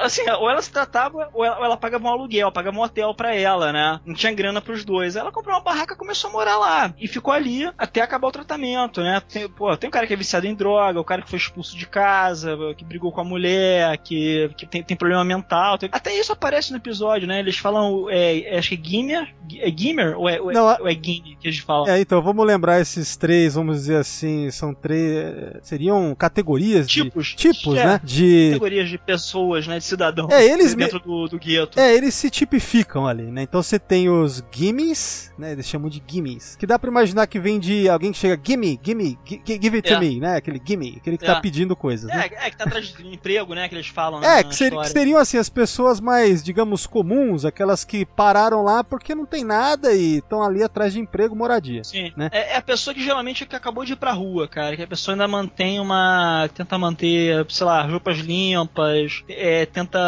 assim, 0.00 0.22
ou 0.30 0.48
ela 0.48 0.62
se 0.62 0.70
tratava, 0.70 1.28
ou 1.32 1.44
ela, 1.44 1.58
ou 1.58 1.64
ela 1.64 1.76
pagava 1.76 2.06
um 2.06 2.10
aluguel, 2.10 2.50
pagava 2.52 2.76
um 2.76 2.82
hotel 2.82 3.14
pra 3.14 3.34
ela, 3.34 3.72
né? 3.72 4.00
Não 4.04 4.14
tinha 4.14 4.32
grana 4.32 4.60
pros 4.60 4.84
dois. 4.84 5.16
Ela 5.16 5.32
comprou 5.32 5.54
uma 5.54 5.62
barraca 5.62 5.94
e 5.94 5.98
começou 5.98 6.30
a 6.30 6.32
morar 6.32 6.56
lá. 6.56 6.94
E 6.98 7.08
ficou 7.08 7.32
ali 7.32 7.70
até 7.76 8.00
acabar 8.00 8.28
o 8.28 8.32
tratamento, 8.32 9.02
né? 9.02 9.20
Tem, 9.28 9.48
pô, 9.48 9.76
tem 9.76 9.88
um 9.88 9.90
cara 9.90 10.06
que 10.06 10.14
é 10.14 10.16
viciado 10.16 10.46
em 10.46 10.54
droga, 10.54 11.00
o 11.00 11.04
cara 11.04 11.22
que 11.22 11.30
foi 11.30 11.38
expulso 11.38 11.76
de 11.76 11.86
casa, 11.86 12.56
que 12.76 12.84
brigou 12.84 13.12
com 13.12 13.20
a 13.20 13.24
mulher, 13.24 13.98
que, 13.98 14.50
que 14.56 14.66
tem, 14.66 14.82
tem 14.82 14.96
problema 15.04 15.24
mental. 15.24 15.76
tem- 15.78 15.88
Até 15.92 16.18
isso 16.18 16.32
aparece 16.32 16.70
no 16.70 16.78
episódio, 16.78 17.26
né? 17.28 17.38
Eles 17.40 17.58
falam, 17.58 18.06
é, 18.10 18.56
acho 18.58 18.70
que 18.70 18.74
é 18.74 18.88
Gimmer? 18.88 19.34
É 19.58 19.70
Gimmer? 19.70 20.18
Ou 20.18 20.28
é, 20.28 20.40
ou 20.40 20.50
é, 20.50 20.54
Não, 20.54 20.64
ou 20.80 20.88
é 20.88 20.92
Gimme 20.92 21.36
que 21.40 21.46
eles 21.48 21.58
falam? 21.58 21.86
É, 21.88 22.00
então, 22.00 22.22
vamos 22.22 22.46
lembrar 22.46 22.80
esses 22.80 23.16
três, 23.16 23.54
vamos 23.54 23.76
dizer 23.78 23.96
assim, 23.96 24.50
são 24.50 24.72
três. 24.72 25.34
Seriam 25.62 26.14
categorias 26.14 26.86
Tipos. 26.86 27.28
de. 27.28 27.36
Tipos, 27.36 27.76
É. 27.76 27.84
né? 27.86 28.00
De. 28.02 28.48
Categorias 28.52 28.88
de 28.88 28.98
pessoas, 28.98 29.66
né? 29.66 29.78
De 29.78 29.84
cidadãos. 29.84 30.30
É, 30.32 30.44
eles 30.44 30.74
me- 30.74 30.84
dentro 30.84 30.98
do, 31.00 31.28
do 31.28 31.38
gueto. 31.38 31.78
É, 31.78 31.94
eles 31.94 32.14
se 32.14 32.30
tipificam 32.30 33.06
ali, 33.06 33.24
né? 33.24 33.42
Então 33.42 33.62
você 33.62 33.78
tem 33.78 34.08
os 34.08 34.42
gimmies, 34.52 35.32
né? 35.38 35.52
Eles 35.52 35.66
chamam 35.66 35.88
de 35.90 36.02
gimmies. 36.06 36.56
Que 36.56 36.66
dá 36.66 36.78
pra 36.78 36.90
imaginar 36.90 37.26
que 37.26 37.38
vem 37.38 37.58
de 37.60 37.88
alguém 37.88 38.12
que 38.12 38.18
chega, 38.18 38.40
gimme, 38.42 38.80
gimme, 38.82 39.18
gi- 39.26 39.42
gi- 39.46 39.58
give 39.62 39.76
it 39.76 39.88
to 39.88 39.94
É. 39.94 40.00
me, 40.00 40.20
né? 40.20 40.36
Aquele 40.36 40.60
gimme, 40.64 40.94
aquele 41.00 41.18
que 41.18 41.24
É. 41.24 41.28
tá 41.28 41.40
pedindo 41.40 41.76
coisas, 41.76 42.08
né? 42.08 42.28
É, 42.32 42.46
é, 42.46 42.50
que 42.50 42.56
tá 42.56 42.64
atrás 42.64 42.86
de 42.88 43.06
emprego, 43.06 43.54
né? 43.54 43.68
Que 43.68 43.74
eles 43.74 43.86
falam. 43.88 44.22
É, 44.22 44.36
na 44.36 44.44
que 44.44 44.54
seria, 44.56 44.78
que. 44.84 44.98
Seriam 44.98 45.18
assim 45.18 45.38
as 45.38 45.48
pessoas 45.48 46.00
mais, 46.00 46.42
digamos, 46.42 46.86
comuns, 46.86 47.44
aquelas 47.44 47.84
que 47.84 48.04
pararam 48.04 48.62
lá 48.62 48.82
porque 48.84 49.14
não 49.14 49.26
tem 49.26 49.44
nada 49.44 49.92
e 49.92 50.18
estão 50.18 50.42
ali 50.42 50.62
atrás 50.62 50.92
de 50.92 51.00
emprego, 51.00 51.34
moradia. 51.36 51.82
Sim. 51.84 52.12
né? 52.16 52.28
É, 52.32 52.54
é 52.54 52.56
a 52.56 52.62
pessoa 52.62 52.94
que 52.94 53.02
geralmente 53.02 53.42
é 53.42 53.46
que 53.46 53.56
acabou 53.56 53.84
de 53.84 53.92
ir 53.92 53.96
pra 53.96 54.12
rua, 54.12 54.46
cara. 54.48 54.76
Que 54.76 54.82
a 54.82 54.86
pessoa 54.86 55.14
ainda 55.14 55.26
mantém 55.28 55.78
uma. 55.80 56.48
Tenta 56.54 56.78
manter, 56.78 57.44
sei 57.48 57.66
lá, 57.66 57.82
roupas 57.82 58.18
limpas, 58.18 59.22
é, 59.28 59.66
tenta. 59.66 59.98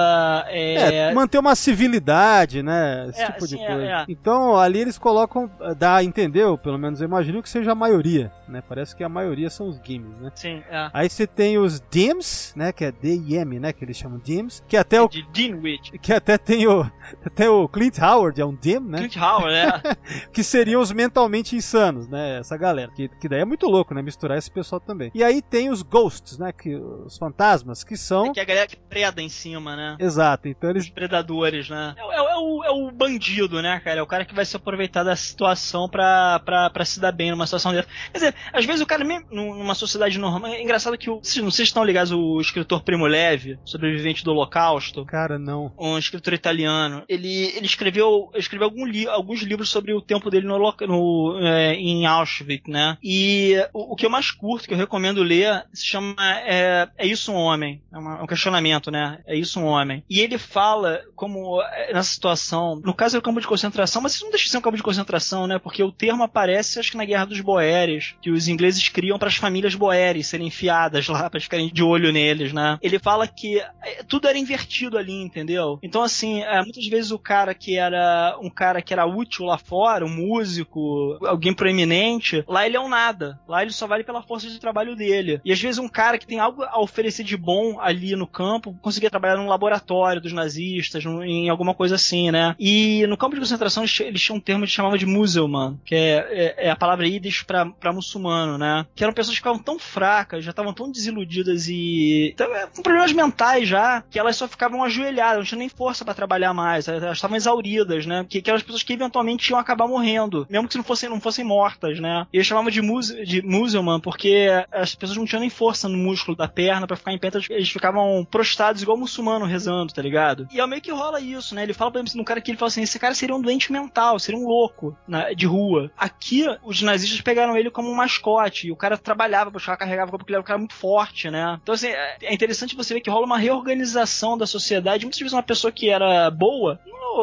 É, 0.48 1.08
É, 1.08 1.14
manter 1.14 1.38
uma 1.38 1.54
civilidade, 1.54 2.62
né? 2.62 3.06
Esse 3.08 3.22
É, 3.22 3.26
tipo 3.32 3.46
de 3.46 3.56
coisa. 3.56 4.04
Então, 4.08 4.56
ali 4.56 4.80
eles 4.80 4.98
colocam, 4.98 5.50
dá 5.78 5.96
a 5.96 6.04
entender, 6.04 6.44
pelo 6.58 6.78
menos 6.78 7.00
eu 7.00 7.06
imagino 7.06 7.42
que 7.42 7.48
seja 7.48 7.72
a 7.72 7.74
maioria, 7.74 8.32
né? 8.48 8.62
Parece 8.68 8.94
que 8.94 9.02
a 9.04 9.08
maioria 9.08 9.50
são 9.50 9.68
os 9.68 9.78
games, 9.78 10.16
né? 10.20 10.30
sim, 10.34 10.62
é. 10.70 10.90
Aí 10.92 11.08
você 11.08 11.26
tem 11.26 11.58
os 11.58 11.80
DIMs, 11.90 12.52
né? 12.56 12.72
Que 12.72 12.84
é 12.84 12.92
D-I-M, 12.92 13.58
né? 13.60 13.72
Que 13.72 13.84
eles 13.84 13.96
chamam 13.96 14.18
DIMs. 14.18 14.62
Que 14.68 14.76
até 14.76 15.00
o. 15.00 15.08
De 15.08 15.22
Dinwich. 15.32 15.98
Que 15.98 16.12
até 16.12 16.36
tem 16.36 16.66
o. 16.66 16.90
Até 17.24 17.48
o 17.48 17.68
Clint 17.68 17.98
Howard 18.00 18.40
é 18.40 18.44
um 18.44 18.54
DIM, 18.54 18.80
né? 18.80 18.98
Clint 18.98 19.16
Howard, 19.16 19.54
é. 19.54 19.80
que 20.32 20.42
seriam 20.42 20.80
os 20.80 20.90
mentalmente 20.90 21.54
insanos, 21.54 22.08
né? 22.08 22.38
Essa 22.40 22.56
galera. 22.56 22.90
Que, 22.92 23.08
que 23.08 23.28
daí 23.28 23.40
é 23.40 23.44
muito 23.44 23.66
louco, 23.68 23.94
né? 23.94 24.02
Misturar 24.02 24.36
esse 24.36 24.50
pessoal 24.50 24.80
também. 24.80 25.10
E 25.14 25.22
aí 25.22 25.40
tem 25.40 25.70
os 25.70 25.82
ghosts, 25.82 26.36
né? 26.36 26.52
Que, 26.52 26.74
os 26.74 27.16
fantasmas, 27.16 27.84
que 27.84 27.96
são. 27.96 28.32
que 28.32 28.40
é 28.40 28.42
a 28.42 28.46
galera 28.46 28.66
que 28.66 28.76
preda 28.76 29.22
em 29.22 29.28
cima, 29.28 29.76
né? 29.76 29.96
Exato, 30.00 30.48
então 30.48 30.70
eles. 30.70 30.84
Os 30.84 30.90
predadores, 30.90 31.68
né? 31.70 31.94
É, 31.96 32.00
é- 32.02 32.26
é 32.32 32.36
o, 32.36 32.64
é 32.64 32.70
o 32.70 32.90
bandido, 32.90 33.62
né, 33.62 33.80
cara? 33.80 34.00
É 34.00 34.02
o 34.02 34.06
cara 34.06 34.24
que 34.24 34.34
vai 34.34 34.44
se 34.44 34.56
aproveitar 34.56 35.04
da 35.04 35.14
situação 35.14 35.88
pra, 35.88 36.40
pra, 36.44 36.70
pra 36.70 36.84
se 36.84 36.98
dar 37.00 37.12
bem 37.12 37.30
numa 37.30 37.46
situação 37.46 37.72
dessa. 37.72 37.88
Quer 38.12 38.18
dizer, 38.18 38.34
às 38.52 38.64
vezes 38.64 38.80
o 38.82 38.86
cara, 38.86 39.04
mesmo 39.04 39.26
numa 39.30 39.74
sociedade 39.74 40.18
normal. 40.18 40.50
É 40.52 40.60
engraçado 40.62 40.98
que 40.98 41.08
o. 41.08 41.14
Não 41.14 41.22
sei 41.50 41.64
se 41.64 41.70
estão 41.70 41.84
ligados 41.84 42.10
o 42.10 42.40
escritor 42.40 42.82
Primo 42.82 43.06
Levi, 43.06 43.58
sobrevivente 43.64 44.24
do 44.24 44.32
Holocausto. 44.32 44.55
Cara, 45.04 45.38
não. 45.38 45.72
um 45.78 45.98
escritor 45.98 46.32
italiano. 46.32 47.02
Ele, 47.08 47.52
ele 47.56 47.66
escreveu, 47.66 48.30
escreveu 48.34 48.66
algum 48.68 48.84
li 48.86 49.06
alguns 49.06 49.42
livros 49.42 49.68
sobre 49.70 49.92
o 49.92 50.00
tempo 50.00 50.30
dele 50.30 50.46
no, 50.46 50.58
no, 50.58 51.38
é, 51.46 51.74
em 51.74 52.06
Auschwitz, 52.06 52.68
né? 52.68 52.96
E 53.02 53.54
o, 53.72 53.92
o 53.92 53.96
que 53.96 54.06
eu 54.06 54.10
mais 54.10 54.30
curto, 54.30 54.66
que 54.66 54.74
eu 54.74 54.78
recomendo 54.78 55.22
ler, 55.22 55.64
se 55.72 55.84
chama 55.86 56.14
É, 56.44 56.88
é 56.96 57.06
Isso 57.06 57.32
um 57.32 57.36
Homem? 57.36 57.82
É, 57.92 57.98
uma- 57.98 58.18
é 58.18 58.22
um 58.22 58.26
questionamento, 58.26 58.90
né? 58.90 59.18
É 59.26 59.36
Isso 59.36 59.60
um 59.60 59.64
Homem? 59.66 60.02
E 60.08 60.20
ele 60.20 60.38
fala 60.38 61.00
como, 61.14 61.60
é, 61.62 61.92
nessa 61.92 62.10
situação, 62.12 62.80
no 62.84 62.94
caso 62.94 63.16
é 63.16 63.18
o 63.18 63.22
campo 63.22 63.40
de 63.40 63.46
concentração, 63.46 64.02
mas 64.02 64.14
isso 64.14 64.24
não 64.24 64.30
deixa 64.30 64.44
de 64.46 64.50
ser 64.50 64.58
um 64.58 64.62
campo 64.62 64.76
de 64.76 64.82
concentração, 64.82 65.46
né? 65.46 65.58
Porque 65.58 65.82
o 65.82 65.92
termo 65.92 66.22
aparece, 66.22 66.78
acho 66.78 66.90
que 66.90 66.96
na 66.96 67.04
Guerra 67.04 67.26
dos 67.26 67.40
Boeres, 67.40 68.14
que 68.20 68.30
os 68.30 68.48
ingleses 68.48 68.88
criam 68.88 69.18
para 69.18 69.28
as 69.28 69.36
famílias 69.36 69.74
boeres 69.74 70.26
serem 70.26 70.46
enfiadas 70.46 71.08
lá, 71.08 71.28
para 71.30 71.40
ficarem 71.40 71.68
de 71.72 71.82
olho 71.82 72.12
neles, 72.12 72.52
né? 72.52 72.78
Ele 72.82 72.98
fala 72.98 73.26
que 73.26 73.58
é, 73.82 74.02
tudo 74.06 74.28
era 74.28 74.38
invertido 74.46 74.96
ali, 74.96 75.12
entendeu? 75.12 75.78
Então, 75.82 76.02
assim, 76.02 76.42
é, 76.42 76.62
muitas 76.62 76.86
vezes 76.86 77.10
o 77.10 77.18
cara 77.18 77.54
que 77.54 77.76
era 77.76 78.36
um 78.40 78.48
cara 78.48 78.80
que 78.80 78.92
era 78.92 79.06
útil 79.06 79.46
lá 79.46 79.58
fora, 79.58 80.04
um 80.04 80.08
músico, 80.08 81.18
alguém 81.26 81.52
proeminente, 81.52 82.44
lá 82.48 82.66
ele 82.66 82.76
é 82.76 82.80
um 82.80 82.88
nada. 82.88 83.38
Lá 83.48 83.62
ele 83.62 83.72
só 83.72 83.86
vale 83.86 84.04
pela 84.04 84.22
força 84.22 84.48
de 84.48 84.60
trabalho 84.60 84.94
dele. 84.94 85.40
E 85.44 85.52
às 85.52 85.60
vezes 85.60 85.78
um 85.78 85.88
cara 85.88 86.18
que 86.18 86.26
tem 86.26 86.38
algo 86.38 86.62
a 86.62 86.80
oferecer 86.80 87.24
de 87.24 87.36
bom 87.36 87.80
ali 87.80 88.14
no 88.14 88.26
campo, 88.26 88.76
conseguia 88.80 89.10
trabalhar 89.10 89.36
num 89.36 89.48
laboratório 89.48 90.20
dos 90.20 90.32
nazistas, 90.32 91.04
em 91.04 91.48
alguma 91.48 91.74
coisa 91.74 91.96
assim, 91.96 92.30
né? 92.30 92.54
E 92.58 93.06
no 93.06 93.16
campo 93.16 93.34
de 93.34 93.40
concentração 93.40 93.84
eles, 93.84 94.20
tinham 94.20 94.38
um 94.38 94.40
termo 94.40 94.64
que 94.64 94.70
chamava 94.70 94.98
de 94.98 95.06
muselman, 95.06 95.78
que 95.84 95.94
é, 95.94 96.26
é, 96.30 96.66
é 96.66 96.70
a 96.70 96.76
palavra 96.76 97.06
ídis 97.06 97.42
pra 97.42 97.92
muçulmano, 97.92 98.56
né? 98.56 98.86
Que 98.94 99.02
eram 99.02 99.12
pessoas 99.12 99.34
que 99.34 99.40
ficavam 99.40 99.62
tão 99.62 99.78
fracas, 99.78 100.44
já 100.44 100.50
estavam 100.50 100.72
tão 100.72 100.90
desiludidas 100.90 101.68
e 101.68 102.32
então, 102.34 102.54
é, 102.54 102.66
com 102.66 102.82
problemas 102.82 103.12
mentais 103.12 103.68
já, 103.68 104.02
que 104.10 104.18
elas 104.18 104.35
só 104.36 104.48
ficavam 104.48 104.82
ajoelhadas, 104.82 105.38
não 105.38 105.44
tinham 105.44 105.58
nem 105.60 105.68
força 105.68 106.04
pra 106.04 106.14
trabalhar 106.14 106.52
mais, 106.52 106.88
elas 106.88 107.16
estavam 107.16 107.36
exauridas, 107.36 108.06
né? 108.06 108.24
Que, 108.28 108.40
que 108.40 108.50
eram 108.50 108.56
as 108.56 108.62
pessoas 108.62 108.82
que 108.82 108.92
eventualmente 108.92 109.50
iam 109.50 109.58
acabar 109.58 109.86
morrendo, 109.86 110.46
mesmo 110.48 110.68
que 110.68 110.76
não 110.76 110.84
fossem, 110.84 111.08
não 111.08 111.20
fossem 111.20 111.44
mortas, 111.44 112.00
né? 112.00 112.26
E 112.32 112.36
eles 112.36 112.46
chamavam 112.46 112.70
de, 112.70 112.82
muse, 112.82 113.24
de 113.24 113.42
muselman 113.42 114.00
porque 114.00 114.48
as 114.72 114.94
pessoas 114.94 115.18
não 115.18 115.24
tinham 115.24 115.40
nem 115.40 115.50
força 115.50 115.88
no 115.88 115.96
músculo 115.96 116.36
da 116.36 116.48
perna 116.48 116.86
pra 116.86 116.96
ficar 116.96 117.12
em 117.12 117.18
pé, 117.18 117.28
então 117.28 117.40
eles 117.50 117.70
ficavam 117.70 118.26
prostrados 118.30 118.82
igual 118.82 118.96
muçulmano 118.96 119.44
rezando, 119.44 119.92
tá 119.92 120.02
ligado? 120.02 120.48
E 120.52 120.60
é 120.60 120.66
meio 120.66 120.82
que 120.82 120.92
rola 120.92 121.20
isso, 121.20 121.54
né? 121.54 121.62
Ele 121.62 121.72
fala, 121.72 121.90
exemplo, 121.90 122.12
no 122.16 122.24
cara 122.24 122.40
que 122.40 122.50
ele 122.50 122.58
fala 122.58 122.68
assim: 122.68 122.82
esse 122.82 122.98
cara 122.98 123.14
seria 123.14 123.34
um 123.34 123.40
doente 123.40 123.72
mental, 123.72 124.18
seria 124.18 124.40
um 124.40 124.46
louco 124.46 124.96
né, 125.06 125.34
de 125.34 125.46
rua. 125.46 125.90
Aqui, 125.96 126.44
os 126.62 126.82
nazistas 126.82 127.20
pegaram 127.20 127.56
ele 127.56 127.70
como 127.70 127.90
um 127.90 127.94
mascote, 127.94 128.68
e 128.68 128.72
o 128.72 128.76
cara 128.76 128.96
trabalhava 128.96 129.50
pra 129.50 129.58
buscar, 129.58 129.76
carregava 129.76 130.10
porque 130.10 130.30
ele 130.30 130.36
era 130.36 130.42
um 130.42 130.46
cara 130.46 130.58
muito 130.58 130.74
forte, 130.74 131.30
né? 131.30 131.58
Então, 131.62 131.74
assim, 131.74 131.88
é 131.88 132.32
interessante 132.32 132.76
você 132.76 132.94
ver 132.94 133.00
que 133.00 133.10
rola 133.10 133.26
uma 133.26 133.38
reorganização 133.38 134.25
da 134.34 134.46
sociedade. 134.46 135.04
Muitas 135.04 135.18
vezes 135.20 135.34
uma 135.34 135.42
pessoa 135.42 135.70
que 135.70 135.90
era 135.90 136.30
boa, 136.30 136.80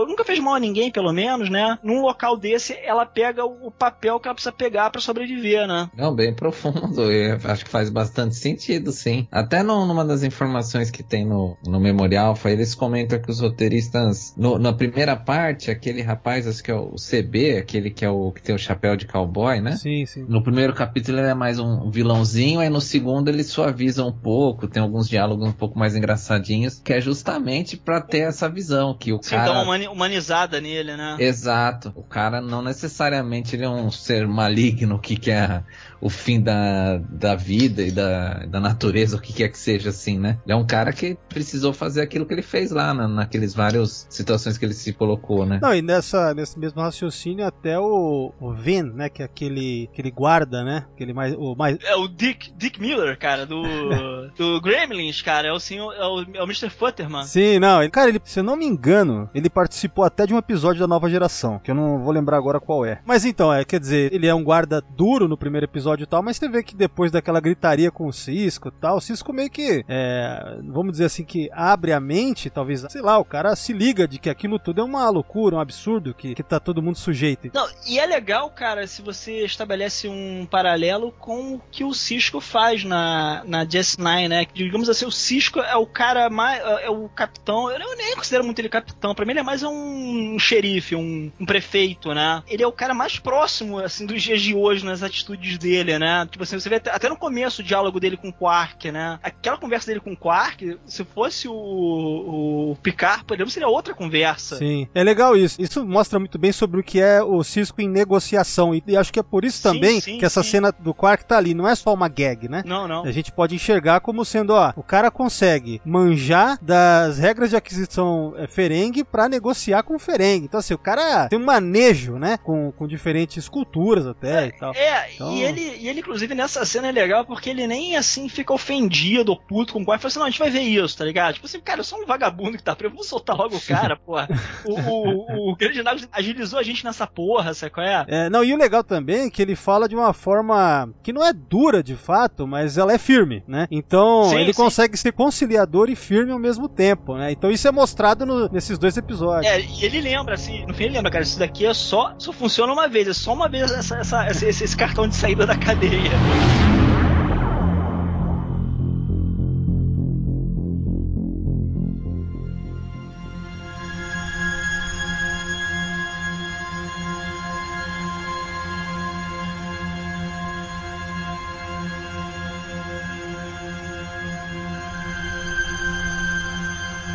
nunca 0.07 0.23
fez 0.23 0.39
mal 0.39 0.53
a 0.55 0.59
ninguém, 0.59 0.91
pelo 0.91 1.11
menos, 1.11 1.49
né? 1.49 1.77
Num 1.83 2.01
local 2.01 2.37
desse, 2.37 2.73
ela 2.83 3.05
pega 3.05 3.43
o 3.45 3.71
papel 3.71 4.19
que 4.19 4.27
ela 4.27 4.35
precisa 4.35 4.51
pegar 4.51 4.89
pra 4.91 5.01
sobreviver, 5.01 5.67
né? 5.67 5.89
Não, 5.95 6.13
bem 6.15 6.33
profundo. 6.33 7.01
Eu 7.11 7.39
acho 7.45 7.63
que 7.65 7.69
faz 7.71 7.89
bastante 7.89 8.35
sentido, 8.35 8.91
sim. 8.91 9.27
Até 9.31 9.63
no- 9.63 9.85
numa 9.85 10.03
das 10.05 10.23
informações 10.23 10.89
que 10.91 11.01
tem 11.03 11.25
no, 11.25 11.57
no 11.65 11.79
Memorial, 11.79 12.35
foi, 12.35 12.51
eles 12.53 12.73
comentam 12.75 13.19
que 13.19 13.29
os 13.31 13.39
roteiristas, 13.39 14.33
no- 14.37 14.57
na 14.59 14.73
primeira 14.73 15.15
parte, 15.15 15.71
aquele 15.71 16.01
rapaz, 16.01 16.47
acho 16.47 16.63
que 16.63 16.71
é 16.71 16.75
o 16.75 16.95
CB, 16.95 17.57
aquele 17.57 17.89
que 17.89 18.03
é 18.05 18.09
o 18.09 18.31
que 18.31 18.41
tem 18.41 18.53
o 18.55 18.59
chapéu 18.59 18.95
de 18.95 19.05
cowboy, 19.07 19.59
né? 19.61 19.75
Sim, 19.77 20.05
sim. 20.05 20.25
No 20.27 20.43
primeiro 20.43 20.73
capítulo 20.73 21.19
ele 21.19 21.27
é 21.27 21.33
mais 21.33 21.59
um 21.59 21.89
vilãozinho, 21.89 22.59
aí 22.59 22.69
no 22.69 22.81
segundo 22.81 23.29
ele 23.29 23.43
suaviza 23.43 24.03
um 24.03 24.11
pouco, 24.11 24.67
tem 24.67 24.81
alguns 24.81 25.07
diálogos 25.07 25.47
um 25.47 25.51
pouco 25.51 25.77
mais 25.77 25.95
engraçadinhos, 25.95 26.79
que 26.79 26.92
é 26.93 27.01
justamente 27.01 27.75
pra 27.77 27.99
ter 28.01 28.19
essa 28.19 28.49
visão 28.49 28.95
que 28.97 29.11
o 29.11 29.19
Sim, 29.21 29.31
dá 29.35 29.37
cara 29.37 29.51
uma 29.53 29.63
humani- 29.63 29.87
humanizada 29.87 30.61
nele, 30.61 30.95
né? 30.95 31.15
Exato. 31.19 31.91
O 31.95 32.03
cara 32.03 32.41
não 32.41 32.61
necessariamente 32.61 33.55
ele 33.55 33.65
é 33.65 33.69
um 33.69 33.91
ser 33.91 34.27
maligno 34.27 34.99
que 34.99 35.17
quer 35.17 35.63
o 36.03 36.09
fim 36.09 36.41
da, 36.41 36.97
da 36.97 37.33
vida 37.33 37.81
e 37.81 37.89
da, 37.89 38.45
da 38.45 38.59
natureza, 38.59 39.15
o 39.15 39.21
que 39.21 39.31
quer 39.31 39.47
que 39.47 39.57
seja 39.57 39.89
assim, 39.89 40.19
né? 40.19 40.37
Ele 40.43 40.51
é 40.51 40.55
um 40.55 40.65
cara 40.65 40.91
que 40.91 41.17
precisou 41.29 41.71
fazer 41.71 42.01
aquilo 42.01 42.25
que 42.25 42.33
ele 42.33 42.41
fez 42.41 42.71
lá, 42.71 42.93
na, 42.93 43.07
naqueles 43.07 43.53
vários 43.53 44.05
situações 44.09 44.57
que 44.57 44.65
ele 44.65 44.73
se 44.73 44.91
colocou, 44.91 45.45
né? 45.45 45.59
Não, 45.61 45.73
e 45.73 45.81
nessa, 45.81 46.33
nesse 46.33 46.59
mesmo 46.59 46.81
raciocínio 46.81 47.47
até 47.47 47.79
o, 47.79 48.33
o 48.37 48.53
Vin, 48.53 48.83
né, 48.83 49.07
que 49.07 49.21
é 49.21 49.25
aquele, 49.25 49.89
aquele 49.93 50.11
guarda, 50.11 50.61
né, 50.61 50.85
aquele 50.93 51.13
mais, 51.13 51.33
o 51.35 51.55
mais, 51.55 51.77
É 51.81 51.95
o 51.95 52.09
Dick, 52.09 52.51
Dick 52.57 52.81
Miller, 52.81 53.17
cara, 53.17 53.45
do, 53.45 53.63
do 54.37 54.59
Gremlins, 54.59 55.21
cara. 55.21 55.47
É 55.47 55.53
o 55.53 55.59
senhor, 55.59 55.93
é 55.93 56.05
o, 56.05 56.21
é 56.33 56.43
o 56.43 56.45
Mr. 56.45 56.69
Futterman. 56.69 57.23
Sim, 57.23 57.59
não, 57.59 57.89
cara, 57.89 58.09
ele, 58.09 58.19
se 58.25 58.41
eu 58.41 58.43
não 58.43 58.57
me 58.57 58.65
engano, 58.65 59.29
ele 59.33 59.49
participou 59.49 60.03
até 60.03 60.25
de 60.25 60.33
um 60.33 60.37
episódio 60.37 60.81
da 60.81 60.87
nova 60.87 61.09
geração, 61.09 61.59
que 61.59 61.71
eu 61.71 61.75
não 61.75 62.03
vou 62.03 62.11
lembrar 62.11 62.35
agora 62.35 62.59
qual 62.59 62.85
é. 62.85 62.99
Mas 63.05 63.23
então, 63.23 63.53
é, 63.53 63.63
quer 63.63 63.79
dizer, 63.79 64.13
ele 64.13 64.27
é 64.27 64.35
um 64.35 64.43
guarda 64.43 64.83
duro 64.97 65.29
no 65.29 65.37
primeiro 65.37 65.65
episódio 65.65 65.92
e 66.01 66.05
tal, 66.05 66.23
mas 66.23 66.37
você 66.37 66.47
vê 66.49 66.63
que 66.63 66.75
depois 66.75 67.11
daquela 67.11 67.39
gritaria 67.39 67.91
com 67.91 68.07
o 68.07 68.13
Cisco 68.13 68.69
e 68.69 68.71
tal, 68.71 68.97
o 68.97 69.01
Cisco 69.01 69.31
meio 69.31 69.49
que, 69.49 69.83
é, 69.87 70.57
vamos 70.63 70.93
dizer 70.93 71.05
assim, 71.05 71.23
que 71.23 71.49
abre 71.53 71.93
a 71.93 71.99
mente, 71.99 72.49
talvez, 72.49 72.85
sei 72.89 73.01
lá, 73.01 73.17
o 73.17 73.25
cara 73.25 73.55
se 73.55 73.73
liga 73.73 74.07
de 74.07 74.17
que 74.17 74.29
aquilo 74.29 74.57
tudo 74.57 74.81
é 74.81 74.83
uma 74.83 75.09
loucura, 75.09 75.55
um 75.55 75.59
absurdo, 75.59 76.13
que, 76.13 76.33
que 76.33 76.43
tá 76.43 76.59
todo 76.59 76.81
mundo 76.81 76.97
sujeito. 76.97 77.51
Não, 77.53 77.67
e 77.87 77.99
é 77.99 78.05
legal, 78.05 78.49
cara, 78.49 78.87
se 78.87 79.01
você 79.01 79.43
estabelece 79.43 80.07
um 80.07 80.45
paralelo 80.49 81.11
com 81.11 81.55
o 81.55 81.61
que 81.71 81.83
o 81.83 81.93
Cisco 81.93 82.39
faz 82.39 82.83
na, 82.83 83.43
na 83.45 83.65
DS9, 83.65 84.27
né? 84.27 84.45
Digamos 84.53 84.89
assim, 84.89 85.05
o 85.05 85.11
Cisco 85.11 85.59
é 85.59 85.75
o 85.75 85.85
cara 85.85 86.29
mais. 86.29 86.61
é 86.81 86.89
o 86.89 87.09
capitão. 87.09 87.69
Eu 87.71 87.95
nem 87.95 88.15
considero 88.15 88.43
muito 88.43 88.59
ele 88.59 88.69
capitão. 88.69 89.13
Pra 89.13 89.25
mim, 89.25 89.31
ele 89.31 89.39
é 89.39 89.43
mais 89.43 89.63
um 89.63 90.37
xerife, 90.39 90.95
um, 90.95 91.31
um 91.39 91.45
prefeito, 91.45 92.13
né? 92.13 92.43
Ele 92.47 92.63
é 92.63 92.67
o 92.67 92.71
cara 92.71 92.93
mais 92.93 93.19
próximo, 93.19 93.79
assim, 93.79 94.05
dos 94.05 94.21
dias 94.21 94.41
de 94.41 94.55
hoje 94.55 94.85
nas 94.85 95.03
atitudes 95.03 95.57
dele, 95.57 95.82
né? 95.83 96.27
Tipo 96.29 96.43
assim, 96.43 96.59
você 96.59 96.69
vê 96.69 96.75
até, 96.75 97.09
no 97.09 97.17
começo 97.17 97.61
o 97.61 97.65
diálogo 97.65 97.99
dele 97.99 98.17
com 98.17 98.29
o 98.29 98.33
Quark, 98.33 98.91
né? 98.91 99.19
Aquela 99.21 99.57
conversa 99.57 99.87
dele 99.87 99.99
com 99.99 100.11
o 100.13 100.17
Quark, 100.17 100.77
se 100.85 101.03
fosse 101.03 101.47
o, 101.47 102.71
o 102.71 102.77
Picard, 102.81 103.23
por 103.25 103.35
exemplo, 103.35 103.51
seria 103.51 103.67
outra 103.67 103.93
conversa. 103.93 104.57
Sim, 104.57 104.87
é 104.93 105.03
legal 105.03 105.35
isso. 105.35 105.61
Isso 105.61 105.85
mostra 105.85 106.19
muito 106.19 106.37
bem 106.37 106.51
sobre 106.51 106.79
o 106.79 106.83
que 106.83 106.99
é 106.99 107.21
o 107.21 107.43
Cisco 107.43 107.81
em 107.81 107.87
negociação. 107.89 108.73
E, 108.75 108.97
acho 108.97 109.11
que 109.11 109.19
é 109.19 109.23
por 109.23 109.43
isso 109.45 109.57
Sim, 109.57 109.63
também 109.63 110.01
sim, 110.01 110.17
que 110.17 110.25
essa 110.25 110.43
sim. 110.43 110.49
cena 110.51 110.71
do 110.71 110.93
Quark 110.93 111.25
tá 111.25 111.37
ali. 111.37 111.53
Não 111.53 111.67
é 111.67 111.75
só 111.75 111.93
uma 111.93 112.07
gag, 112.07 112.47
né? 112.47 112.63
Não, 112.65 112.87
não. 112.87 113.03
A 113.03 113.11
gente 113.11 113.31
pode 113.31 113.55
enxergar 113.55 113.99
como 113.99 114.23
sendo, 114.25 114.51
ó, 114.53 114.73
o 114.75 114.83
cara 114.83 115.09
consegue 115.11 115.81
manjar 115.85 116.57
das 116.61 117.17
regras 117.17 117.49
de 117.49 117.55
aquisição 117.55 118.33
é, 118.37 118.47
Ferengue 118.47 119.03
pra 119.03 119.27
negociar 119.29 119.83
com 119.83 119.95
o 119.95 119.99
Ferengue. 119.99 120.45
Então, 120.45 120.59
assim, 120.59 120.73
o 120.73 120.77
cara 120.77 121.27
tem 121.27 121.39
um 121.39 121.45
manejo, 121.45 122.17
né? 122.17 122.37
Com, 122.43 122.71
com 122.71 122.87
diferentes 122.87 123.47
culturas 123.49 124.05
até 124.07 124.47
e 124.47 124.51
tal. 124.53 124.73
É, 124.73 125.13
Então- 125.13 125.33
e, 125.33 125.41
ele, 125.43 125.61
e 125.77 125.87
ele, 125.87 125.99
inclusive, 125.99 126.33
nessa 126.35 126.65
cena 126.65 126.87
é 126.89 126.91
legal 126.91 127.25
porque 127.25 127.49
ele 127.49 127.65
nem 127.67 127.95
assim 127.97 128.27
fica 128.29 128.53
ofendido 128.53 129.31
ou 129.31 129.37
puto 129.39 129.73
com 129.73 129.81
o 129.81 129.85
guarda. 129.85 130.01
Fala 130.01 130.09
assim: 130.09 130.19
não, 130.19 130.25
a 130.25 130.29
gente 130.29 130.39
vai 130.39 130.49
ver 130.49 130.61
isso, 130.61 130.97
tá 130.97 131.05
ligado? 131.05 131.35
Tipo 131.35 131.45
assim, 131.45 131.59
cara, 131.59 131.79
eu 131.79 131.83
sou 131.83 132.01
um 132.01 132.05
vagabundo 132.05 132.57
que 132.57 132.63
tá 132.63 132.75
preso, 132.75 132.93
vamos 132.93 133.07
soltar 133.07 133.35
logo 133.35 133.55
o 133.57 133.61
cara, 133.61 133.95
porra. 133.97 134.27
O, 134.65 134.79
o, 134.79 135.51
o 135.51 135.55
grande 135.55 135.83
Nago 135.83 135.99
agilizou 136.11 136.57
a 136.57 136.63
gente 136.63 136.85
nessa 136.85 137.05
porra, 137.05 137.53
sabe 137.53 137.71
qual 137.71 137.85
é? 137.85 138.05
É, 138.07 138.29
não, 138.29 138.43
e 138.43 138.53
o 138.53 138.57
legal 138.57 138.83
também 138.83 139.25
é 139.25 139.29
que 139.29 139.41
ele 139.41 139.55
fala 139.55 139.89
de 139.89 139.95
uma 139.95 140.13
forma 140.13 140.89
que 141.03 141.11
não 141.11 141.23
é 141.25 141.33
dura 141.33 141.83
de 141.83 141.95
fato, 141.95 142.47
mas 142.47 142.77
ela 142.77 142.93
é 142.93 142.97
firme, 142.97 143.43
né? 143.47 143.67
Então 143.69 144.25
Sim, 144.29 144.37
ele 144.39 144.53
sim. 144.53 144.61
consegue 144.61 144.95
ser 144.97 145.11
conciliador 145.11 145.89
e 145.89 145.95
firme 145.95 146.31
ao 146.31 146.39
mesmo 146.39 146.69
tempo, 146.69 147.15
né? 147.17 147.31
Então 147.31 147.51
isso 147.51 147.67
é 147.67 147.71
mostrado 147.71 148.25
no- 148.25 148.47
nesses 148.49 148.77
dois 148.77 148.95
episódios. 148.97 149.51
É, 149.51 149.59
e 149.61 149.83
ele 149.85 149.99
lembra, 150.01 150.35
assim, 150.35 150.65
no 150.65 150.73
fim 150.73 150.85
ele 150.85 150.93
lembra, 150.95 151.11
cara, 151.11 151.23
isso 151.23 151.37
daqui 151.39 151.65
é 151.65 151.73
só, 151.73 152.13
só 152.17 152.31
funciona 152.31 152.71
uma 152.71 152.87
vez, 152.87 153.07
é 153.07 153.13
só 153.13 153.33
uma 153.33 153.49
vez 153.49 153.69
essa, 153.71 153.97
essa- 153.97 154.27
esse, 154.27 154.45
esse- 154.47 154.63
esse 154.63 154.77
cartão 154.77 155.07
de 155.07 155.15
saída 155.15 155.45
da 155.45 155.52
cadeia. 155.55 157.12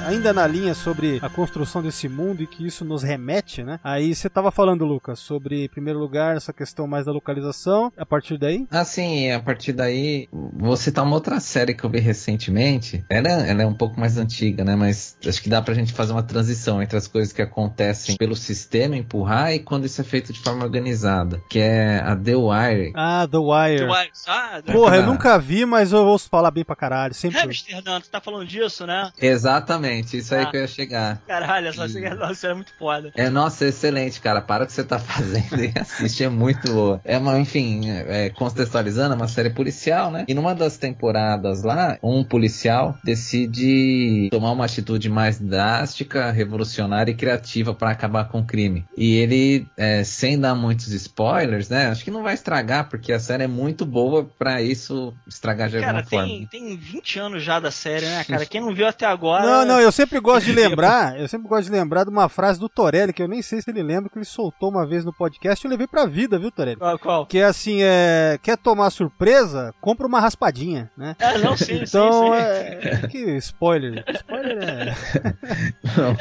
Ainda 0.08 0.32
na 0.32 0.46
linha 0.46 0.74
sobre 0.74 1.18
a 1.22 1.28
construção 1.28 1.82
desse 1.82 2.08
mundo 2.08 2.42
e 2.42 2.46
que 2.46 2.66
isso 2.66 2.84
nos 2.84 3.02
remete, 3.02 3.62
né? 3.62 3.78
Aí 3.84 4.14
você 4.14 4.28
tava 4.28 4.50
falando, 4.50 4.84
Lucas, 4.84 5.18
sobre, 5.18 5.64
em 5.64 5.68
primeiro 5.68 5.98
lugar, 5.98 6.36
essa 6.36 6.52
questão 6.52 6.86
mais 6.86 7.06
da 7.06 7.12
localização. 7.12 7.92
A 7.96 8.06
partir 8.06 8.38
daí, 8.38 8.66
Assim, 8.70 9.30
a 9.30 9.40
partir 9.40 9.72
daí, 9.72 10.28
vou 10.32 10.76
citar 10.76 11.04
uma 11.04 11.14
outra 11.14 11.40
série 11.40 11.74
que 11.74 11.84
eu 11.84 11.90
vi 11.90 11.98
recentemente. 12.00 13.04
Ela, 13.10 13.28
ela 13.28 13.62
é 13.62 13.66
um 13.66 13.74
pouco 13.74 13.98
mais 14.00 14.16
antiga, 14.16 14.64
né? 14.64 14.74
Mas 14.76 15.16
acho 15.26 15.42
que 15.42 15.48
dá 15.48 15.60
pra 15.60 15.74
gente 15.74 15.92
fazer 15.92 16.12
uma 16.12 16.22
transição 16.22 16.82
entre 16.82 16.96
as 16.96 17.06
coisas 17.06 17.32
que 17.32 17.42
acontecem 17.42 18.16
pelo 18.16 18.34
sistema 18.36 18.96
empurrar 18.96 19.52
e 19.52 19.58
quando 19.58 19.84
isso 19.84 20.00
é 20.00 20.04
feito 20.04 20.32
de 20.32 20.40
forma 20.40 20.64
organizada. 20.64 21.40
Que 21.50 21.58
é 21.58 21.98
a 22.00 22.16
The 22.16 22.34
Wire. 22.36 22.92
ah, 22.94 23.26
The 23.30 23.38
Wire. 23.38 23.86
Ah, 24.26 24.62
Porra, 24.72 24.96
eu 24.96 25.02
Ah. 25.02 25.06
nunca 25.06 25.38
vi, 25.38 25.64
mas 25.66 25.92
eu 25.92 26.04
ouço 26.06 26.28
falar 26.28 26.50
bem 26.50 26.64
pra 26.64 26.76
caralho. 26.76 27.14
Sempre. 27.14 27.40
Amsterdã, 27.40 28.00
tu 28.00 28.08
tá 28.08 28.20
falando 28.20 28.46
disso, 28.46 28.86
né? 28.86 29.10
Exatamente, 29.20 29.97
isso 30.00 30.34
aí 30.34 30.42
Ah. 30.44 30.46
que 30.50 30.56
eu 30.56 30.60
ia 30.62 30.66
chegar. 30.68 31.20
Caralho, 31.26 31.68
essa 31.68 31.86
nossa, 32.16 32.46
é 32.48 32.54
muito 32.54 32.72
foda. 32.78 33.12
É, 33.16 33.28
nossa, 33.28 33.66
excelente, 33.66 34.20
cara. 34.20 34.40
Para 34.40 34.64
o 34.64 34.66
que 34.66 34.72
você 34.72 34.84
tá 34.84 34.98
fazendo 35.00 35.62
e 35.64 35.72
assiste, 35.78 36.24
é 36.24 36.28
muito 36.28 36.70
boa. 36.72 37.00
É 37.04 37.18
uma, 37.18 37.38
enfim, 37.38 37.82
é, 37.90 38.30
contextualizando, 38.30 39.14
é 39.14 39.16
uma 39.16 39.28
série 39.28 39.50
policial, 39.50 40.10
né? 40.10 40.24
E 40.28 40.34
numa 40.34 40.54
das 40.54 40.76
temporadas 40.76 41.62
lá, 41.62 41.98
um 42.02 42.22
policial 42.24 42.96
decide 43.04 44.28
tomar 44.30 44.52
uma 44.52 44.64
atitude 44.64 45.08
mais 45.08 45.38
drástica, 45.38 46.30
revolucionária 46.30 47.10
e 47.12 47.14
criativa 47.14 47.74
para 47.74 47.90
acabar 47.90 48.28
com 48.28 48.40
o 48.40 48.44
crime. 48.46 48.84
E 48.96 49.16
ele, 49.16 49.66
é, 49.76 50.04
sem 50.04 50.38
dar 50.38 50.54
muitos 50.54 50.88
spoilers, 50.88 51.68
né? 51.68 51.86
Acho 51.88 52.04
que 52.04 52.10
não 52.10 52.22
vai 52.22 52.34
estragar, 52.34 52.88
porque 52.88 53.12
a 53.12 53.20
série 53.20 53.44
é 53.44 53.46
muito 53.48 53.84
boa 53.86 54.24
pra 54.38 54.60
isso 54.62 55.14
estragar 55.26 55.68
de 55.68 55.78
Cara, 55.80 55.98
alguma 55.98 56.04
forma. 56.04 56.26
tem, 56.26 56.46
tem 56.46 56.76
20 56.76 57.18
anos 57.18 57.42
já 57.42 57.60
da 57.60 57.70
série, 57.70 58.06
né, 58.06 58.24
cara? 58.24 58.46
Quem 58.46 58.60
não 58.60 58.74
viu 58.74 58.86
até 58.86 59.06
agora. 59.06 59.44
Não, 59.44 59.64
não, 59.64 59.80
eu 59.80 59.87
sempre 59.92 60.20
gosto 60.20 60.46
de 60.46 60.52
lembrar, 60.52 61.18
eu 61.20 61.28
sempre 61.28 61.48
gosto 61.48 61.64
de 61.64 61.70
lembrar 61.72 62.04
de 62.04 62.10
uma 62.10 62.28
frase 62.28 62.58
do 62.58 62.68
Torelli, 62.68 63.12
que 63.12 63.22
eu 63.22 63.28
nem 63.28 63.42
sei 63.42 63.60
se 63.62 63.70
ele 63.70 63.82
lembra, 63.82 64.10
que 64.10 64.18
ele 64.18 64.24
soltou 64.24 64.70
uma 64.70 64.86
vez 64.86 65.04
no 65.04 65.12
podcast, 65.12 65.64
eu 65.64 65.70
levei 65.70 65.86
pra 65.86 66.06
vida, 66.06 66.38
viu, 66.38 66.50
Torelli? 66.50 66.76
Qual? 66.76 66.98
qual? 66.98 67.26
Que 67.26 67.38
é 67.38 67.44
assim, 67.44 67.78
é, 67.82 68.38
quer 68.42 68.56
tomar 68.56 68.90
surpresa, 68.90 69.74
compra 69.80 70.06
uma 70.06 70.20
raspadinha, 70.20 70.90
né? 70.96 71.16
É, 71.18 71.38
não, 71.38 71.56
sim, 71.56 71.80
Então, 71.82 72.12
sim, 72.12 72.28
sim. 72.28 72.88
é, 73.04 73.08
que 73.08 73.18
spoiler. 73.38 74.04
Spoiler 74.14 74.58
é... 74.62 74.94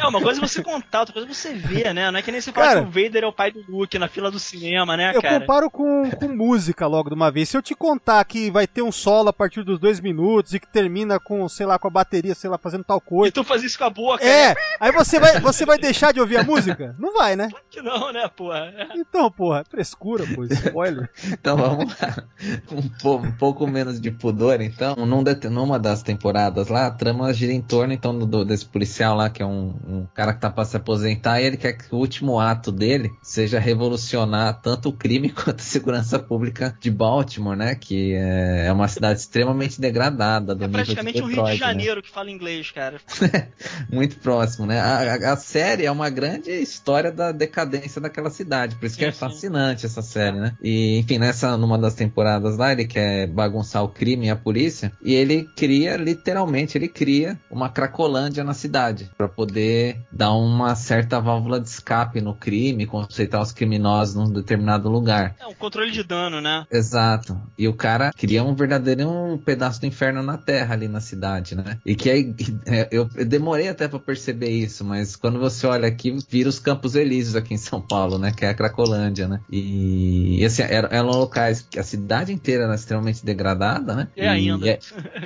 É, 0.02 0.08
uma 0.08 0.22
coisa 0.22 0.40
é 0.40 0.48
você 0.48 0.62
contar, 0.64 1.02
outra 1.02 1.14
coisa 1.14 1.30
é 1.30 1.34
você 1.34 1.54
ver, 1.54 1.94
né? 1.94 2.10
Não 2.12 2.20
é 2.20 2.22
que 2.22 2.32
nem 2.32 2.42
você 2.42 2.52
falar 2.52 2.68
Cara, 2.68 2.82
que 2.82 2.88
o 2.88 2.92
Vader 3.04 3.24
é 3.24 3.28
o 3.28 3.34
pai 3.34 3.52
do 3.52 3.64
Luke 3.70 3.98
na 4.00 4.08
fila 4.08 4.32
do 4.32 4.40
cinema, 4.40 4.96
né, 4.98 5.12
Eu 5.16 5.22
cara? 5.22 5.40
comparo 5.40 5.70
com, 5.70 6.10
com 6.12 6.28
música 6.30 6.88
logo 6.88 7.10
de 7.10 7.16
uma 7.16 7.32
vez. 7.32 7.50
Se 7.50 7.58
eu 7.58 7.62
te 7.62 7.76
contar 7.76 8.24
que 8.26 8.50
vai 8.52 8.68
ter 8.68 8.82
um 8.82 8.92
solo 8.92 9.30
a 9.30 9.34
partir 9.34 9.64
dos 9.64 9.80
dois 9.80 10.00
minutos 10.00 10.54
e 10.54 10.60
que 10.60 10.68
termina 10.68 11.20
com, 11.20 11.48
sei 11.50 11.66
lá, 11.66 11.78
com 11.80 11.88
a 11.88 11.92
bateria, 11.92 12.36
sei 12.36 12.50
lá, 12.50 12.58
fazendo 12.58 12.84
tal 12.84 12.98
E 12.98 13.02
coisa. 13.10 13.32
tu 13.32 13.44
faz 13.58 13.64
isso 13.64 13.78
com 13.78 13.84
a 13.84 13.90
boca, 13.90 14.24
É, 14.24 14.50
né? 14.50 14.56
aí 14.80 14.92
você 14.92 15.20
vai, 15.20 15.40
você 15.40 15.66
vai 15.66 15.78
deixar 15.78 16.12
de 16.14 16.20
ouvir 16.20 16.38
a 16.38 16.44
música? 16.44 16.96
Não 17.00 17.14
vai, 17.14 17.36
né? 17.36 17.50
Que 17.70 17.82
não, 17.82 18.12
né, 18.14 18.28
porra? 18.28 18.72
Então, 18.96 19.30
porra, 19.32 19.64
frescura, 19.70 20.26
pô, 20.36 20.44
spoiler. 20.46 21.10
Então 21.26 21.58
vamos 21.58 21.94
lá. 22.00 22.24
Um, 22.72 22.90
po- 23.02 23.18
um 23.18 23.32
pouco 23.32 23.68
menos 23.68 24.00
de 24.00 24.12
pudor, 24.12 24.62
então. 24.62 24.96
Num 24.96 25.24
numa 25.50 25.80
das 25.80 26.02
temporadas 26.04 26.68
lá, 26.68 26.88
a 26.88 26.92
trama 26.92 27.34
gira 27.34 27.52
em 27.52 27.62
torno 27.62 27.94
então 27.94 28.18
do- 28.18 28.46
desse 28.46 28.66
policial 28.66 29.16
lá, 29.16 29.30
que 29.30 29.42
é 29.42 29.46
um, 29.46 29.76
um 29.88 30.08
cara 30.14 30.34
que 30.34 30.40
tá 30.42 30.50
pra 30.50 30.64
se 30.66 30.78
aposentar, 30.78 31.42
e 31.42 31.46
ele 31.46 31.58
quer 31.58 31.74
que 31.74 31.94
o 31.94 31.98
último 31.98 32.40
ato 32.40 32.72
dele 32.72 33.10
seja 33.22 33.60
revolucionar 33.60 34.62
tanto 34.62 34.90
o 34.90 34.94
crime 34.94 35.30
quanto 35.34 35.60
a 35.62 35.64
segurança 35.64 36.20
pública 36.20 36.78
de 36.80 36.90
Baltimore, 36.92 37.56
né? 37.58 37.76
Que 37.76 38.14
é, 38.14 38.68
é 38.68 38.72
uma 38.72 38.88
cidade 38.88 39.20
extremamente 39.20 39.80
degradada 39.82 40.54
do 40.56 40.64
É 40.64 40.68
nível 40.68 40.84
praticamente 40.86 41.18
de 41.18 41.24
o 41.24 41.26
Rio 41.26 41.36
de 41.36 41.42
Detroit, 41.42 41.60
né? 41.62 41.68
Janeiro 41.68 42.02
que 42.02 42.10
fala 42.10 42.30
inglês, 42.32 42.72
cara. 42.72 43.00
Muito 43.91 44.17
próximo, 44.17 44.65
né? 44.65 44.80
A, 44.80 45.34
a- 45.34 45.38
série 45.38 45.86
é 45.86 45.91
uma 45.91 46.10
grande 46.10 46.52
história 46.52 47.12
da 47.12 47.32
decadência 47.32 48.02
daquela 48.02 48.30
cidade, 48.30 48.76
por 48.76 48.86
isso 48.86 48.98
que 48.98 49.06
é 49.06 49.12
fascinante 49.12 49.86
essa 49.86 50.02
série, 50.02 50.38
né? 50.39 50.54
E, 50.62 50.98
enfim, 50.98 51.17
nessa, 51.17 51.56
numa 51.58 51.78
das 51.78 51.93
temporadas 51.93 52.58
lá, 52.58 52.72
ele 52.72 52.86
quer 52.86 53.28
bagunçar 53.28 53.84
o 53.84 53.89
crime 53.89 54.28
e 54.28 54.30
a 54.30 54.36
polícia, 54.36 54.91
e 55.02 55.13
ele 55.13 55.43
cria, 55.56 55.95
literalmente, 55.95 56.78
ele 56.78 56.88
cria 56.88 57.39
uma 57.50 57.69
cracolândia 57.69 58.43
na 58.43 58.54
cidade, 58.54 59.10
pra 59.17 59.28
poder 59.28 59.98
dar 60.12 60.34
uma 60.34 60.76
certa 60.76 61.19
válvula 61.19 61.60
de 61.60 61.69
escape 61.69 62.19
no 62.22 62.34
crime, 62.36 62.86
conceitar 62.86 63.41
os 63.41 63.52
criminosos 63.52 64.15
num 64.15 64.32
determinado 64.32 64.89
lugar. 64.89 65.36
É 65.39 65.48
um 65.48 65.54
controle 65.54 65.91
de 65.91 66.04
dano, 66.04 66.41
né? 66.41 66.65
Exato. 66.72 67.39
E 67.58 67.67
o 67.67 67.74
cara 67.74 68.12
cria 68.15 68.43
um 68.43 68.56
verdadeiro 68.56 69.10
um 69.10 69.38
pedaço 69.38 69.80
do 69.82 69.86
inferno 69.86 70.22
na 70.24 70.38
terra 70.38 70.74
ali 70.74 70.88
na 70.88 71.00
cidade, 71.00 71.56
né? 71.56 71.78
E 71.86 71.95
que 71.95 72.10
aí 72.10 72.36
é, 72.65 72.88
eu, 72.91 73.10
eu 73.15 73.26
demorei 73.28 73.68
até 73.68 73.88
pra 73.88 74.00
perceber 74.00 74.50
isso, 74.50 74.84
mas 74.84 75.16
quando 75.16 75.40
você 75.40 75.68
olha 75.68 75.88
aqui, 75.88 76.16
vira 76.30 76.50
os 76.50 76.60
Campos 76.60 76.96
Elíseos 76.96 77.36
aqui 77.36 77.54
em 77.54 77.58
São 77.58 77.82
Paulo, 77.82 78.18
né? 78.18 78.32
Que 78.32 78.46
é 78.46 78.50
a 78.50 78.54
Cracolândia, 78.54 79.28
né? 79.28 79.40
E, 79.52 80.42
e 80.42 80.46
assim, 80.46 80.63
eram, 80.63 80.90
eram 80.92 81.08
locais 81.08 81.62
que 81.62 81.80
a 81.80 81.84
cidade 81.84 82.34
inteira 82.34 82.63
era 82.63 82.76
extremamente 82.76 83.26
degradada, 83.26 83.96
né? 83.96 84.08
É 84.16 84.28
ainda. 84.28 84.68
É, 84.68 84.80